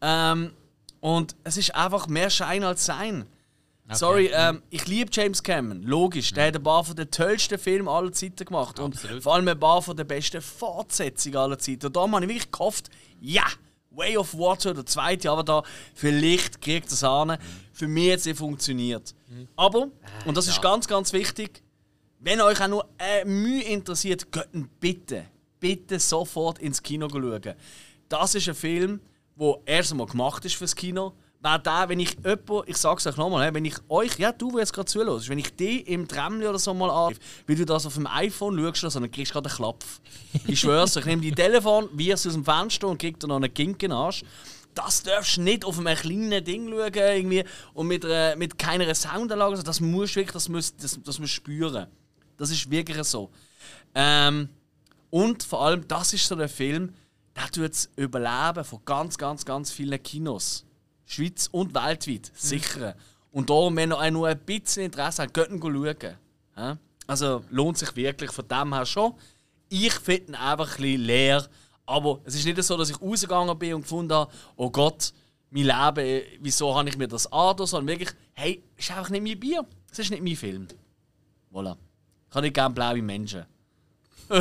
[0.02, 0.52] Ähm,
[1.00, 3.24] und es ist einfach mehr Schein als Sein.
[3.92, 6.32] Sorry, ähm, ich liebe James Cameron, logisch.
[6.32, 8.78] Der hat ein paar von den tollsten Filme aller Zeiten gemacht.
[8.78, 9.22] Und Absolut.
[9.22, 11.86] vor allem ein paar von den besten Fortsetzungen aller Zeiten.
[11.86, 12.90] Und da habe ich wirklich gehofft,
[13.20, 13.44] ja,
[13.90, 17.38] Way of Water, der zweite Avatar, vielleicht kriegt das an.
[17.72, 19.14] Für mich hat es nicht funktioniert.
[19.56, 19.88] Aber,
[20.24, 20.62] und das ist ja.
[20.62, 21.62] ganz, ganz wichtig,
[22.20, 24.48] wenn euch auch nur äh, Mühe interessiert, geht
[24.80, 25.24] bitte,
[25.60, 27.54] bitte sofort ins Kino schauen.
[28.08, 29.00] Das ist ein Film,
[29.36, 31.14] der erst einmal gemacht ist fürs Kino.
[31.40, 34.60] Wäre der, wenn ich jemanden, ich sag's euch nochmal, wenn ich euch, ja du, der
[34.60, 37.86] jetzt gerade zuhörst, wenn ich dich im Tramli oder so mal anrufe, weil du das
[37.86, 40.00] auf dem iPhone schaust, oder dann kriegst du gerade einen Klapf.
[40.48, 43.36] Ich schwör's euch, ich nehme dein Telefon, wirf's aus dem Fenster und krieg dir noch
[43.36, 44.24] einen Ginken Arsch.
[44.74, 48.92] Das darfst du nicht auf einem kleinen Ding schauen irgendwie, und mit, äh, mit keiner
[48.94, 49.52] Soundanlage.
[49.52, 51.86] Also Das musst du wirklich, das musst, das, das musst spüren.
[52.36, 53.30] Das ist wirklich so.
[53.94, 54.48] Ähm,
[55.10, 56.94] und vor allem, das ist so ein Film,
[57.36, 60.64] der tut das Überleben von ganz, ganz, ganz vielen Kinos.
[61.08, 62.94] Schweiz und weltweit sichern.
[63.32, 65.96] Und darum, wenn ihr nur ein bisschen Interesse habt, ihr schauen.
[66.56, 66.78] Ja?
[67.06, 69.14] Also lohnt sich wirklich von dem her schon.
[69.70, 71.48] Ich finde ihn einfach ein bisschen leer,
[71.86, 75.12] Aber es ist nicht so, dass ich rausgegangen bin und gefunden habe, oh Gott,
[75.50, 79.22] mein Leben, äh, wieso habe ich mir das an, sondern wirklich, hey, ist einfach nicht
[79.22, 79.64] mein Bier.
[79.90, 80.68] Es ist nicht mein Film.
[81.50, 81.76] Voilà.
[82.28, 83.46] Ich habe nicht gerne blaue Menschen.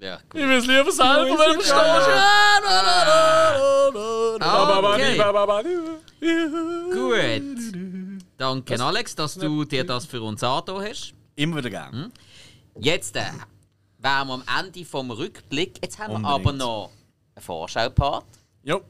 [0.00, 2.08] Ja, Ich will es lieber selber, wenn du verstehst.
[6.24, 6.94] Ja.
[6.94, 8.22] Gut.
[8.36, 11.12] Danke, Alex, dass du dir das für uns angetan hast.
[11.36, 12.12] Immer wieder gern.
[12.80, 13.20] Jetzt äh,
[13.98, 15.78] wären wir am Ende vom Rückblick.
[15.82, 16.40] Jetzt haben wir Unbedingt.
[16.46, 16.90] aber noch
[17.34, 18.24] einen Vorschaupart.
[18.62, 18.80] Jo.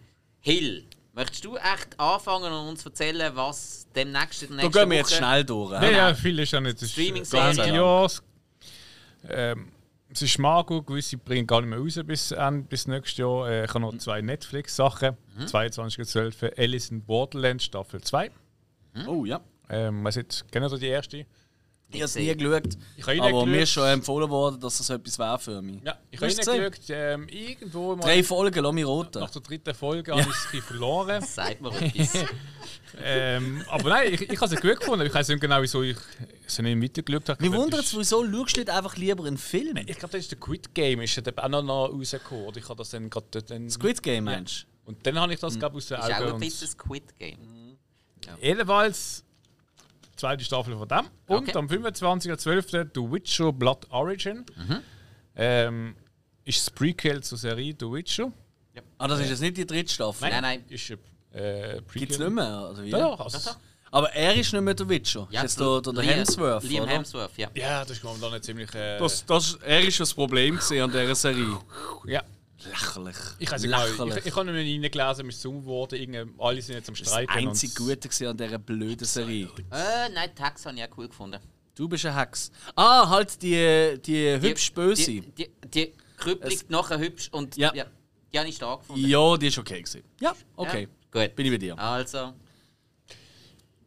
[0.40, 4.90] Hill, möchtest du echt anfangen und uns erzählen, was demnächst in der Da nächsten gehen
[4.90, 5.72] wir jetzt Woche- schnell durch.
[5.72, 6.80] Ja, ja, viel ist ja nicht.
[6.82, 7.56] Ist Streaming-Serien.
[7.56, 8.22] grandios.
[9.28, 9.68] Ähm,
[10.14, 13.48] es ist Marco, gewisse bringen gar nicht mehr raus bis, Ende- bis nächstes Jahr.
[13.48, 15.16] Äh, ich habe noch zwei Netflix-Sachen.
[15.46, 16.58] 22.12.
[16.58, 18.30] Alice in Borderland Staffel 2.
[19.06, 19.40] Oh ja.
[19.68, 21.26] Ähm, was jetzt, kennen Sie die erste?
[21.94, 22.78] Ich habe es nie geschaut.
[22.96, 23.62] Ich Aber mir reingeschaut.
[23.62, 25.80] ist schon empfohlen worden, dass das etwas wäre für mich.
[25.84, 26.84] Ja, ich habe reingeschaut.
[26.90, 29.20] Ähm, irgendwo mal Drei Folgen, lass mich roten.
[29.20, 31.22] nach der dritten Folge habe ich es verloren.
[31.26, 32.24] Sagt mir etwas.
[33.02, 35.06] ähm, aber nein, ich, ich habe es gut gefunden.
[35.06, 35.96] Ich weiß nicht genau, wieso ich
[36.46, 37.42] es nicht weitergeschaut habe.
[37.42, 39.76] Mich Ich wundert es, wieso schaust du nicht einfach lieber einen Film?
[39.76, 42.46] Ich glaube, das ist der Quit Game, ist der auch noch noch rausgekommen.
[42.46, 43.70] Oder ich habe das dann gerade dann.
[43.70, 46.32] Squid Game, meinst Und dann habe ich das, glaube ich, aus den Ist auch Augen.
[46.34, 47.38] ein bisschen Squid Game.
[48.40, 49.24] Jedenfalls
[50.16, 51.00] zweite Staffel von dem.
[51.26, 51.56] Und Okay.
[51.56, 52.90] am 25.12.
[52.94, 54.44] The Witcher Blood Origin.
[54.56, 54.80] Mhm.
[55.36, 55.96] Ähm,
[56.44, 58.32] ist das Prequel zur Serie The Witcher.
[58.74, 58.80] du?
[58.98, 60.28] Ah, das ist jetzt nicht die dritte Staffel.
[60.30, 60.64] Nein, nein.
[60.68, 60.98] Ist ein
[61.32, 62.00] äh, Prequel.
[62.00, 62.70] Gibt es nicht mehr?
[62.72, 62.90] Oder wie?
[62.90, 63.50] Ja, also.
[63.90, 65.28] Aber er ist nicht mehr der Witcher.
[65.30, 66.92] Ja, ist jetzt der, der, der Liam- Hemsworth, Liam oder?
[66.92, 67.48] Hemsworth, ja.
[67.54, 68.74] ja, das ist momentan nicht ziemlich.
[68.74, 71.58] Äh, Das, das, er ist das Problem an dieser Serie.
[72.06, 72.22] ja.
[72.66, 73.16] Lächerlich.
[73.38, 73.70] Ich weiß nicht.
[73.70, 74.16] Lächerlich.
[74.18, 76.34] Ich, ich habe nicht mehr reingelesen, ist es geworden.
[76.38, 77.36] Alle sind jetzt am Das Streiken.
[77.48, 79.48] einzig und- Gute an dieser blöden Serie.
[79.70, 81.40] Äh, nein, Tax habe ich auch cool gefunden.
[81.74, 82.50] Du bist ein Hex.
[82.76, 85.04] Ah, halt die, die hübsch Böse.
[85.10, 87.74] Die, die, die krüppelig, nachher hübsch und Ja.
[87.74, 87.86] ja.
[88.32, 89.06] die habe ich stark gefunden.
[89.08, 90.02] Ja, die ist okay gewesen.
[90.20, 90.88] Ja, okay.
[91.14, 91.34] Ja, gut.
[91.36, 91.78] Bin ich bei dir.
[91.78, 92.32] Also.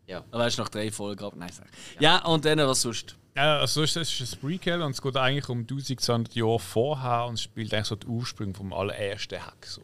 [0.06, 0.24] Ja.
[0.32, 1.34] Aber weißt du, nach drei Folgen ab.
[1.36, 1.68] Nein, sag.
[2.00, 3.16] Ja, und dann was sonst?
[3.38, 7.26] Ja, also ist das ist ein Prequel und es geht eigentlich um 1200 Jahre vorher
[7.28, 9.64] und es spielt eigentlich so die Ursprünge vom allerersten Hack.
[9.64, 9.84] So.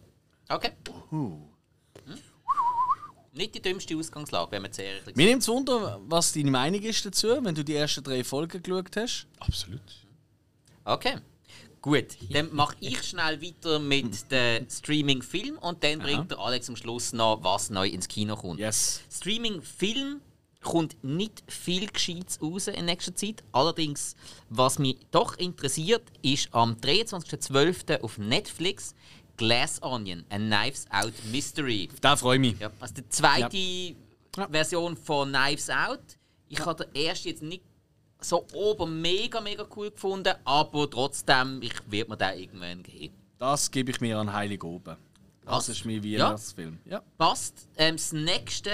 [0.50, 0.72] Okay.
[1.12, 1.44] Hm?
[3.34, 6.50] Nicht die dümmste Ausgangslage, wenn man Serie ein bisschen Mir nimmt es Wunder, was deine
[6.50, 9.28] Meinung ist dazu, wenn du die ersten drei Folgen geschaut hast.
[9.40, 9.82] Absolut.
[10.84, 11.18] Okay.
[11.80, 16.76] Gut, dann mache ich schnell weiter mit dem Streaming-Film und dann bringt der Alex am
[16.76, 18.60] Schluss noch, was neu ins Kino kommt.
[18.60, 19.02] Yes.
[19.12, 20.22] Streaming-Film
[20.64, 23.44] kommt nicht viel Gescheites raus in nächster Zeit.
[23.52, 24.16] Allerdings,
[24.50, 28.02] was mich doch interessiert, ist am 23.12.
[28.02, 28.96] auf Netflix
[29.38, 31.90] Glass Onion, a Knives Out Mystery.
[32.02, 32.60] Da freue ich mich.
[32.60, 34.48] Ja, also die zweite Ja.
[34.50, 36.02] Version von Knives Out.
[36.50, 37.64] Ich habe den ersten jetzt nicht
[38.20, 43.16] so oben mega, mega cool gefunden, aber trotzdem, ich werde mir den irgendwann geben.
[43.40, 44.96] Das gebe ich mir an Heilig oben.
[45.46, 45.70] Das Was?
[45.70, 46.28] ist mein Ja.
[46.28, 46.80] Weihnachtsfilm.
[46.86, 47.02] Ja.
[47.18, 47.68] Passt.
[47.76, 48.72] Ähm, das nächste,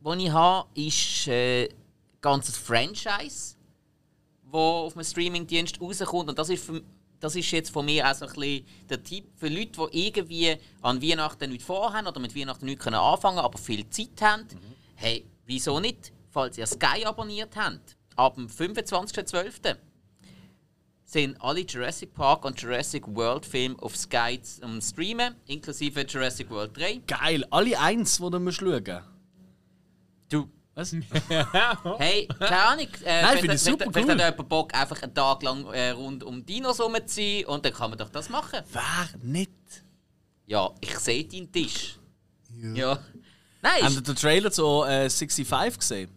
[0.00, 1.74] was ich habe, ist äh, ein
[2.20, 3.56] ganzes Franchise,
[4.44, 6.30] das auf einem Streamingdienst rauskommt.
[6.30, 6.82] Und das ist, für,
[7.20, 10.56] das ist jetzt von mir auch so ein bisschen der Tipp für Leute, die irgendwie
[10.82, 14.46] an Weihnachten nichts vorhaben oder mit Weihnachten nichts können anfangen aber viel Zeit haben.
[14.94, 16.12] Hey, wieso nicht?
[16.30, 19.76] Falls ihr Sky abonniert habt, ab dem 25.12.
[21.04, 26.76] sind alle Jurassic Park und Jurassic World Filme auf Sky zum Streamen, inklusive Jurassic World
[26.76, 27.00] 3.
[27.06, 27.44] Geil.
[27.50, 29.17] Alle eins, die musst schauen
[30.28, 30.92] Du, Was?
[31.98, 32.86] Hey, keine Ahnung.
[33.04, 34.24] Äh, Nein, vielleicht- finde ich super vielleicht, vielleicht cool.
[34.24, 37.90] hat jemand Bock, einfach einen Tag lang äh, rund um Dinos sein und dann kann
[37.90, 38.60] man doch das machen.
[38.72, 39.50] Wer nicht?
[40.46, 41.98] Ja, ich sehe deinen Tisch.
[42.74, 42.98] Ja.
[43.60, 46.10] Nein, Habt ihr ist, den Trailer zu äh, 65 gesehen?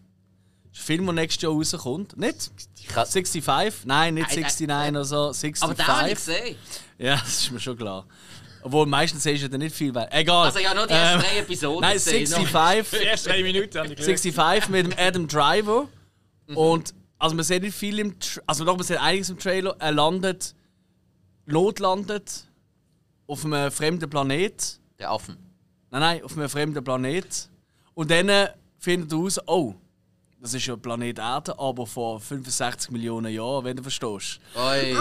[0.70, 2.16] Das ist ein Film, der nächstes Jahr rauskommt.
[2.16, 2.50] Nicht?
[2.88, 3.84] kann- 65?
[3.84, 4.96] Nein, nicht Nein, nein, 69 nein.
[4.96, 5.32] oder so.
[5.32, 5.62] 65.
[5.62, 6.56] aber den habe ich gesehen.
[6.98, 8.06] Ja, das ist mir schon klar.
[8.62, 10.12] Obwohl, meistens ist er dann nicht viel wert.
[10.12, 10.46] Egal.
[10.46, 12.38] Also ja, nur die ersten drei Episoden Nein, gesehen, noch.
[12.38, 13.00] 65.
[13.00, 14.20] Die ersten drei Minuten habe ich geschaut.
[14.20, 15.88] 65 mit dem Adam Driver.
[16.54, 19.76] Und also man sieht nicht viel im Tra also doch, man sieht einiges im Trailer.
[19.78, 20.54] Er landet,
[21.46, 22.44] notlandet
[23.26, 24.78] auf einem fremden Planet.
[24.98, 25.36] Der Affen.
[25.90, 27.48] Nein, nein, auf einem fremden Planet.
[27.94, 28.48] Und dann äh,
[28.78, 29.74] findet er raus, oh,
[30.40, 34.40] das ist ja Planet Erde, aber vor 65 Millionen Jahren, wenn du verstehst.
[34.56, 34.96] Oi.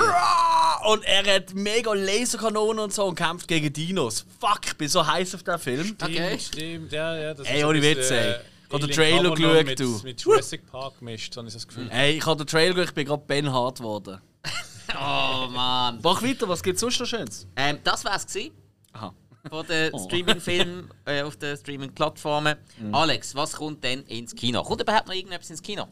[0.90, 4.26] Und er hat mega Laserkanonen und so und kämpft gegen Dinos.
[4.40, 5.96] Fuck, ich bin so heiß auf den Film.
[6.02, 6.38] Okay.
[6.40, 7.34] Stimmt, stimmt, ja, ja.
[7.34, 8.32] Das Ey, ohne Witz, ey.
[8.32, 10.00] äh, Ich hab den Trailer geschaut, mit, du.
[10.04, 11.88] Mit Jurassic Park gemischt, habe ich das Gefühl.
[11.92, 14.20] Hey, ich habe den Trailer geschaut, ich bin gerade Ben Hart geworden.
[14.94, 16.00] Oh Mann.
[16.04, 17.48] Mach weiter, was gibt's sonst noch Schönes?
[17.56, 18.52] Ähm, das war's gewesen
[18.92, 19.14] Aha.
[19.50, 20.04] von den Oh.
[20.06, 22.58] Streaming-Filmen äh, auf den Streaming-Plattformen.
[22.78, 22.94] Mhm.
[22.94, 24.62] Alex, was kommt denn ins Kino?
[24.64, 25.88] Kommt überhaupt noch irgendetwas ins Kino?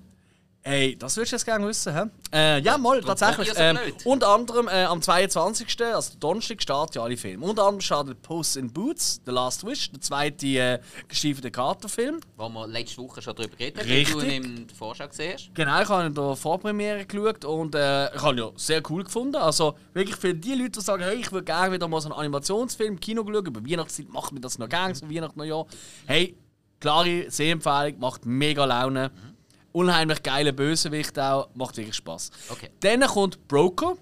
[0.61, 2.03] Hey, das würdest du jetzt gerne wissen, hä?
[2.33, 3.49] Äh, ja, mal, tatsächlich.
[3.55, 7.45] Ähm, unter anderem äh, am 22., also Donnerstag, starten ja alle Filme.
[7.45, 12.19] Unter anderem startet Puss in Boots, The Last Wish, der zweite äh, gestiefelte Carter-Film.
[12.35, 15.49] Wo wir letzte Woche schon darüber geredet haben, du ihn in der Vorschau gesehen hast.
[15.55, 19.05] Genau, ich habe in der Vorpremiere geschaut und äh, ich habe ihn ja sehr cool
[19.05, 19.37] gefunden.
[19.37, 22.19] Also wirklich für die Leute, die sagen, hey, ich würde gerne wieder mal so einen
[22.19, 25.65] Animationsfilm im Kino schauen, über Weihnachtszeit macht mir das noch gerne, so Weihnachten, Neujahr.
[26.05, 26.35] Hey,
[26.79, 29.11] klare Sehempfehlung, macht mega Laune.
[29.71, 32.31] Unheimlich geile Bösewicht auch, macht wirklich Spaß.
[32.49, 32.69] Okay.
[32.79, 33.95] Dann kommt Broker.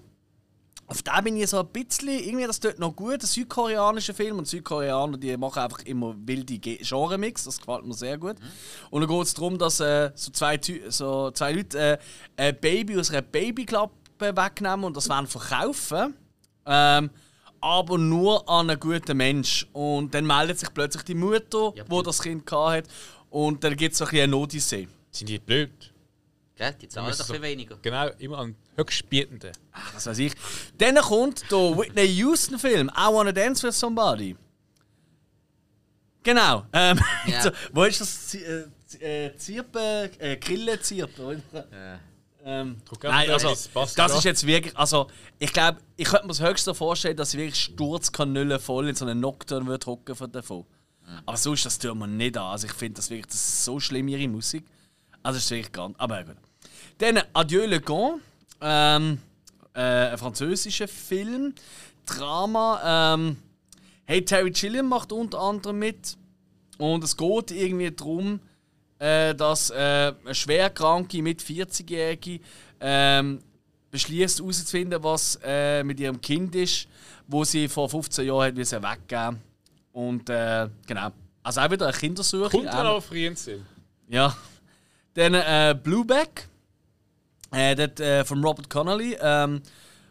[0.86, 4.38] Auf den bin ich so ein bisschen, irgendwie das tut noch gut, ein südkoreanischer Film.
[4.38, 8.36] Und Südkoreaner, die machen einfach immer wilde Ge- Genre-Mix, das gefällt mir sehr gut.
[8.88, 10.58] Und dann geht es darum, dass äh, so, zwei,
[10.88, 11.98] so zwei Leute äh,
[12.38, 16.14] ein Baby aus einer Babyklappe wegnehmen und das wollen verkaufen.
[16.64, 17.10] Ähm,
[17.60, 19.66] aber nur an einen guten Mensch.
[19.74, 22.84] Und dann meldet sich plötzlich die Mutter, Ja, wo das Kind hat
[23.28, 24.88] und dann gibt es so ein bisschen eine Odyssee.
[25.10, 25.70] Sind die blöd?
[26.56, 26.74] Gell?
[26.80, 27.76] Die zahlen doch so- viel weniger.
[27.82, 29.52] Genau, immer an höchstbietenden.
[29.94, 30.32] was weiß ich.
[30.76, 34.36] Dann kommt der Whitney Houston-Film I Wanna Dance with Somebody.
[36.22, 36.64] Genau.
[36.72, 37.42] Ähm, Ja.
[37.44, 38.34] so, wo ist das?
[39.00, 40.10] Äh, Zirpen?
[40.18, 41.24] Äh, Grillenzirpen?
[41.24, 41.36] oder?
[41.94, 41.98] Äh,
[42.44, 44.18] Ähm, nein, also, das passt das ja.
[44.18, 44.74] ist jetzt wirklich.
[44.76, 45.08] Also,
[45.38, 49.04] ich glaube, ich könnte mir das höchste vorstellen, dass ich wirklich Sturzkanüle voll in so
[49.04, 50.64] einen Nocturne würde hocken von davon.
[51.26, 52.44] Aber sonst, das tut man nicht an.
[52.44, 54.64] Also, ich finde das wirklich das ist so schlimm, ihre Musik.
[55.28, 56.00] Also, das ist gar nicht.
[56.00, 56.36] Aber gut.
[56.96, 58.22] Dann Adieu le Gant.
[58.62, 59.18] Ähm,
[59.74, 61.54] äh, ein französischer Film.
[62.06, 63.14] Drama.
[63.14, 63.36] Ähm,
[64.06, 66.16] hey, Terry Gilliam macht unter anderem mit.
[66.78, 68.40] Und es geht irgendwie darum,
[69.00, 72.40] äh, dass äh, eine schwerkranke mit 40-Jährige
[72.80, 73.40] ähm,
[73.90, 76.88] beschließt herauszufinden, was äh, mit ihrem Kind ist,
[77.26, 79.42] wo sie vor 15 Jahren hat weggeben
[79.92, 81.10] Und äh, genau.
[81.42, 82.48] Also auch wieder eine Kindersuche.
[82.48, 83.66] Kommt dann Ähm, auf Rienzel.
[84.08, 84.34] ja.
[85.18, 86.46] Dann äh, Blueback.
[87.50, 89.16] Äh, dort, äh, von Robert Connolly.
[89.20, 89.62] Ähm,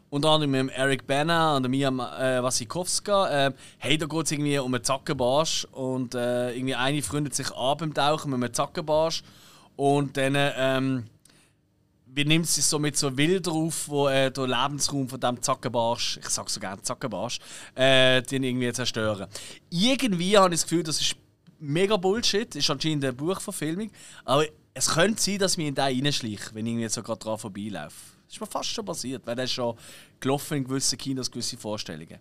[0.09, 3.47] unter anderem mit Eric Bana und Mia äh, Wasikowska.
[3.47, 5.65] Ähm, hey, da geht es irgendwie um einen Zackenbarsch.
[5.71, 9.23] Und äh, irgendwie eine freundet sich an beim Tauchen mit einem Zackenbarsch.
[9.77, 11.05] Und dann ähm,
[12.07, 16.17] wie nimmt sie so mit so Wildern auf, wo äh, der Lebensraum von diesem Zackenbarsch,
[16.17, 17.39] ich sag so gerne Zackenbarsch,
[17.75, 19.27] äh, den irgendwie zerstören.
[19.69, 21.15] Irgendwie habe ich das Gefühl, das ist
[21.59, 23.89] mega Bullshit, ist anscheinend eine Buchverfilmung,
[24.25, 24.45] aber
[24.77, 27.95] es könnte sein, dass mir in den reinschleicht, wenn ich irgendwie so gerade dran vorbeilaufe.
[28.25, 29.75] Das ist mir fast schon passiert, weil das ist schon
[30.19, 32.19] gelaufen in gewissen Kinos, gewisse Vorstellungen.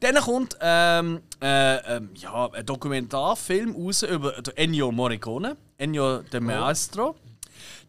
[0.00, 7.16] Dann kommt ähm, äh, ähm, ja, ein Dokumentarfilm raus über Ennio Morricone, Ennio de Maestro.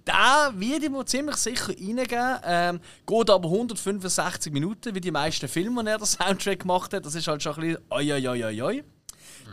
[0.05, 2.39] Da wird ich mir ziemlich sicher reingeben.
[2.43, 7.05] Ähm, geht aber 165 Minuten, wie die meisten Filme, die er den Soundtrack gemacht hat.
[7.05, 8.83] Das ist halt schon ein bisschen oi, oi, oi, oi.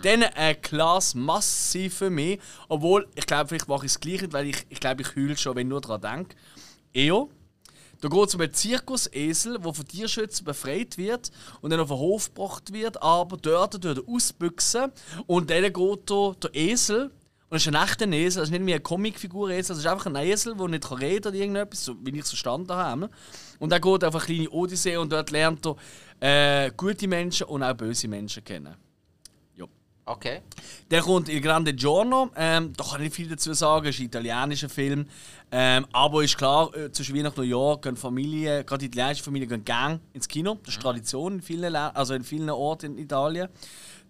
[0.02, 2.40] Dann ein Glas massiv für mich.
[2.68, 5.56] Obwohl, ich glaube, vielleicht mache ich es gleich weil ich, ich glaube, ich heule schon,
[5.56, 6.36] wenn ich nur daran denke.
[6.94, 7.30] EO.
[8.00, 11.30] Da geht es um einen Zirkusesel, der von Tierschützern befreit wird
[11.60, 14.90] und dann auf den Hof gebracht wird, aber dort tut er ausbüchsen
[15.28, 17.12] und dann geht da der Esel,
[17.52, 20.06] und es ist ein echter Esel, das ist nicht wie eine Comicfigur-Esel, das ist einfach
[20.06, 23.10] ein Esel, der nicht reden oder irgendetwas, so, wie ich es verstanden habe.
[23.58, 25.64] Und dann geht er auf eine kleine Odyssee und dort lernt
[26.20, 28.74] er äh, gute Menschen und auch böse Menschen kennen.
[30.06, 30.40] Okay.
[30.90, 32.30] Der kommt Il Grande Giorno.
[32.36, 33.86] Ähm, da kann ich nicht viel dazu sagen.
[33.86, 35.06] Es ist ein italienischer Film.
[35.50, 39.64] Ähm, aber ist klar, äh, zwischen Weihnachten und Neujahr gehen Familien, gerade italienische Familien, gehen
[39.64, 40.58] gerne ins Kino.
[40.64, 43.48] Das ist Tradition in vielen, Lä- also in vielen Orten in Italien.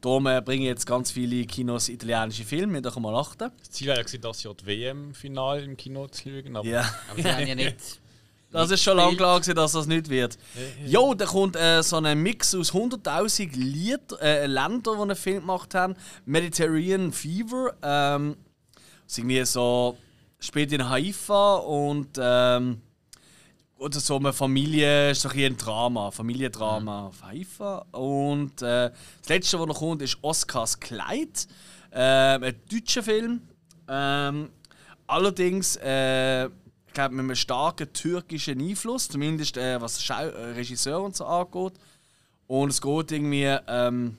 [0.01, 2.83] Darum äh, bringen jetzt ganz viele Kinos italienische Filme.
[2.83, 3.51] Wir können mal achten.
[3.59, 6.57] Das Ziel war ja, das Jahr das WM-Final im Kino zu schauen.
[6.57, 6.93] Aber Ja.
[7.11, 7.77] Aber sie haben ja nicht.
[8.53, 10.39] Das ist schon lange klar, gewesen, dass das nicht wird.
[10.87, 15.41] Jo, da kommt äh, so ein Mix aus 100.000 Lied, äh, Ländern, die einen Film
[15.41, 15.97] gemacht haben.
[16.27, 17.75] Mediterranean Fever.
[17.83, 18.37] Ähm,
[19.05, 19.97] das ist irgendwie so.
[20.39, 22.19] spielt in Haifa und.
[22.21, 22.83] Ähm,
[23.83, 27.85] oder so eine Familie, ist so ein, ein Drama, Familiendrama auf Haifa.
[27.91, 31.49] Und äh, das letzte, was noch kommt, ist Oscars Kleid.
[31.93, 33.43] Ähm, ein deutscher Film.
[33.89, 34.51] Ähm,
[35.09, 36.49] allerdings, äh,
[36.93, 41.25] ich glaube, mit einem starken türkischen Einfluss, zumindest äh, was Schau äh, Regisseur und so
[41.25, 41.73] angeht.
[42.47, 44.19] Und es geht irgendwie ähm,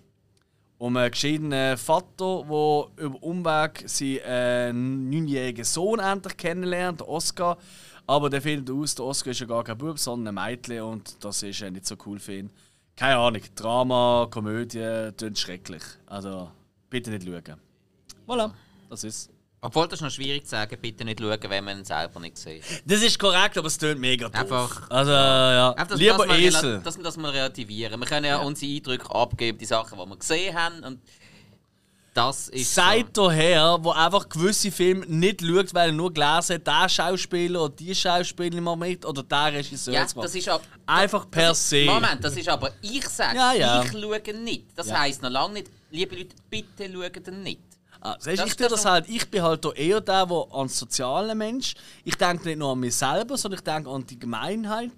[0.79, 7.59] um einen geschiedenen Vater, der über Umweg seinen äh, neunjährigen Sohn endlich kennenlernt, Oscar.
[8.07, 11.23] Aber der findet aus, der Oscar ist ja gar kein Bub, sondern ein Mädchen und
[11.23, 12.51] das ist ja nicht so cool für ihn.
[12.95, 15.83] Keine Ahnung, Drama, Komödie, klingt schrecklich.
[16.07, 16.49] Also
[16.89, 17.59] bitte nicht schauen.
[18.27, 18.51] Voilà,
[18.89, 19.29] das ist
[19.65, 22.37] Obwohl das ist noch schwierig zu sagen, bitte nicht schauen, wenn man ihn selber nicht
[22.37, 22.63] sieht.
[22.85, 24.41] Das ist korrekt, aber es klingt mega doof.
[24.41, 25.69] Einfach- Also, ja.
[25.71, 26.81] Einfach, dass Lieber das Esel.
[26.83, 27.99] Dass wir das mal relativieren.
[27.99, 30.83] Wir können ja, unsere Eindrücke abgeben, die Sachen, die wir gesehen haben.
[30.83, 30.99] Und
[32.13, 32.81] Das ist so.
[32.81, 37.63] Seid daher, wo einfach gewisse Filme nicht schaut, weil er nur gelesen hat, der Schauspieler
[37.63, 39.93] oder die Schauspielerin mal mit oder der Regisseur.
[39.95, 41.85] Ja, das ist ab, Einfach per ist, se.
[41.85, 43.81] Moment, das ist aber ich sage, Ja, ja.
[43.83, 44.65] ich schaue nicht.
[44.75, 44.99] Das Ja.
[44.99, 47.61] heisst noch lange nicht, liebe Leute, bitte schaut ihn nicht.
[48.05, 51.37] Ah, siehst, Das ich tue das halt, ich bin halt eher der, der an sozialen
[51.37, 51.73] Mensch.
[52.03, 54.91] Ich denke nicht nur an mich selber, sondern ich denke an die Gemeinheit.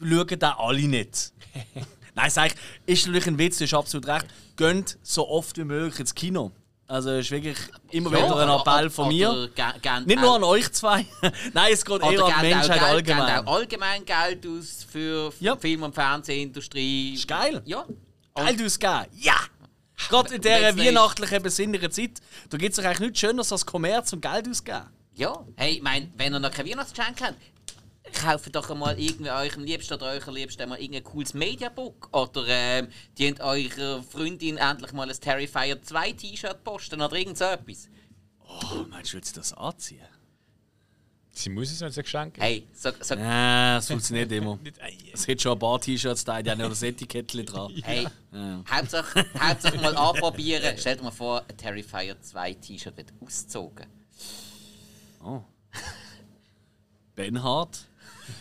[0.00, 1.32] Schauen da alle nicht.
[2.14, 2.54] Nein, sag ich,
[2.86, 4.26] ist natürlich ein Witz, du hast absolut recht.
[4.54, 6.52] Gönnt so oft wie möglich ins Kino.
[6.86, 7.58] Also ist wirklich
[7.90, 9.50] immer wieder ein Appell von mir.
[10.06, 11.04] Nicht nur an euch zwei.
[11.52, 13.34] Nein, es geht eher an die Menschheit auch Geld, allgemein.
[13.36, 15.56] geben auch allgemein Geld aus für Ja.
[15.56, 17.14] Film- und Fernsehindustrie.
[17.14, 17.60] Ist geil.
[17.64, 17.84] Ja.
[18.36, 19.06] Geld ausgeben.
[19.16, 19.34] Ja!
[20.08, 22.20] Gerade in dieser weihnachtlichen, besinnlichen Zeit,
[22.50, 24.86] da gibt es eigentlich nichts Schöneres als Kommerz und Geld ausgeben.
[25.14, 25.44] Ja.
[25.56, 27.40] Hey, mein, wenn ihr noch kein Weihnachtsgeschenk habt,
[28.12, 32.08] kauft doch einmal irgendwie eurem Liebsten oder eurer Liebsten mal irgendein cooles Mediabook.
[32.14, 37.44] Oder ähm, dient eurer Freundin endlich mal ein Terrifier 2 T-Shirt posten oder irgend so
[37.44, 37.88] etwas.
[38.40, 40.06] Oh, meinst du, willst du das anziehen?
[41.38, 44.56] Sie muss es, wenn sie ein Geschenk Hey, so, so, Nein, das funktioniert nicht immer.
[44.56, 47.72] Nicht- ei, Es hat schon ein paar T-Shirts da, die haben ja das Etikettchen dran.
[47.84, 48.64] hey, Ja.
[48.70, 50.78] Hauptsache, Hauptsache mal anprobieren.
[50.78, 53.86] Stellt euch mal vor, ein Terrifier 2 T-Shirt wird ausgezogen.
[55.22, 55.42] Oh.
[57.14, 57.78] Benhard.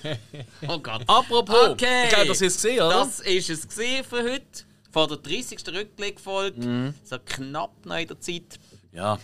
[0.67, 1.03] Oh Gott.
[1.07, 2.05] Apropos, Okay.
[2.05, 2.99] ich glaube, das ist gesehen, oder?
[3.01, 4.63] Das ist es gesehen für heute.
[4.89, 5.59] Vor der 30.
[5.67, 6.59] Rückblickfolge.
[6.65, 6.93] Mhm.
[7.03, 8.57] So knapp noch in der Zeit.
[8.93, 9.19] Ja.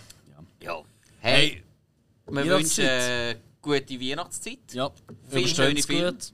[0.61, 0.83] Ja.
[1.19, 1.63] Hey,
[2.27, 4.59] wir wünschen äh, gute Weihnachtszeit.
[4.73, 4.91] Ja,
[5.29, 6.11] Viele übersteht schöne es Filme.
[6.13, 6.33] gut.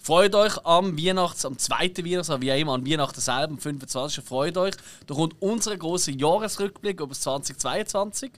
[0.00, 4.24] Freut euch am Weihnachts-, am zweiten Weihnachts-, wie auch immer, an Weihnachten selber, am 25.
[4.24, 4.74] Freut euch.
[5.06, 8.30] Da kommt unser großer Jahresrückblick über das 2022.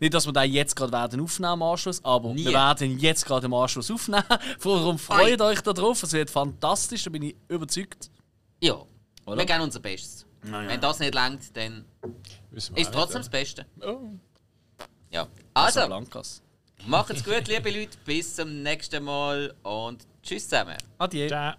[0.00, 2.46] Nicht, dass wir den jetzt gerade werden aufnehmen im Anschluss, aber Nie.
[2.46, 4.24] wir werden ihn jetzt gerade im Anschluss aufnehmen.
[4.62, 8.10] Darum freut euch darauf, es wird fantastisch, da bin ich überzeugt.
[8.60, 8.80] Ja.
[9.26, 9.38] Oder?
[9.38, 10.24] Wir geben unser Bestes.
[10.44, 10.66] ja.
[10.68, 11.84] Wenn das nicht langt, dann
[12.52, 13.66] ist auch trotzdem nicht, das Beste.
[13.80, 13.88] ja.
[13.90, 14.10] Oh.
[15.10, 15.28] Ja.
[15.54, 15.80] Also.
[16.86, 17.96] Macht's gut, liebe Leute.
[18.04, 20.76] Bis zum nächsten Mal und tschüss zusammen.
[20.98, 21.28] Adieu.
[21.28, 21.54] Ciao.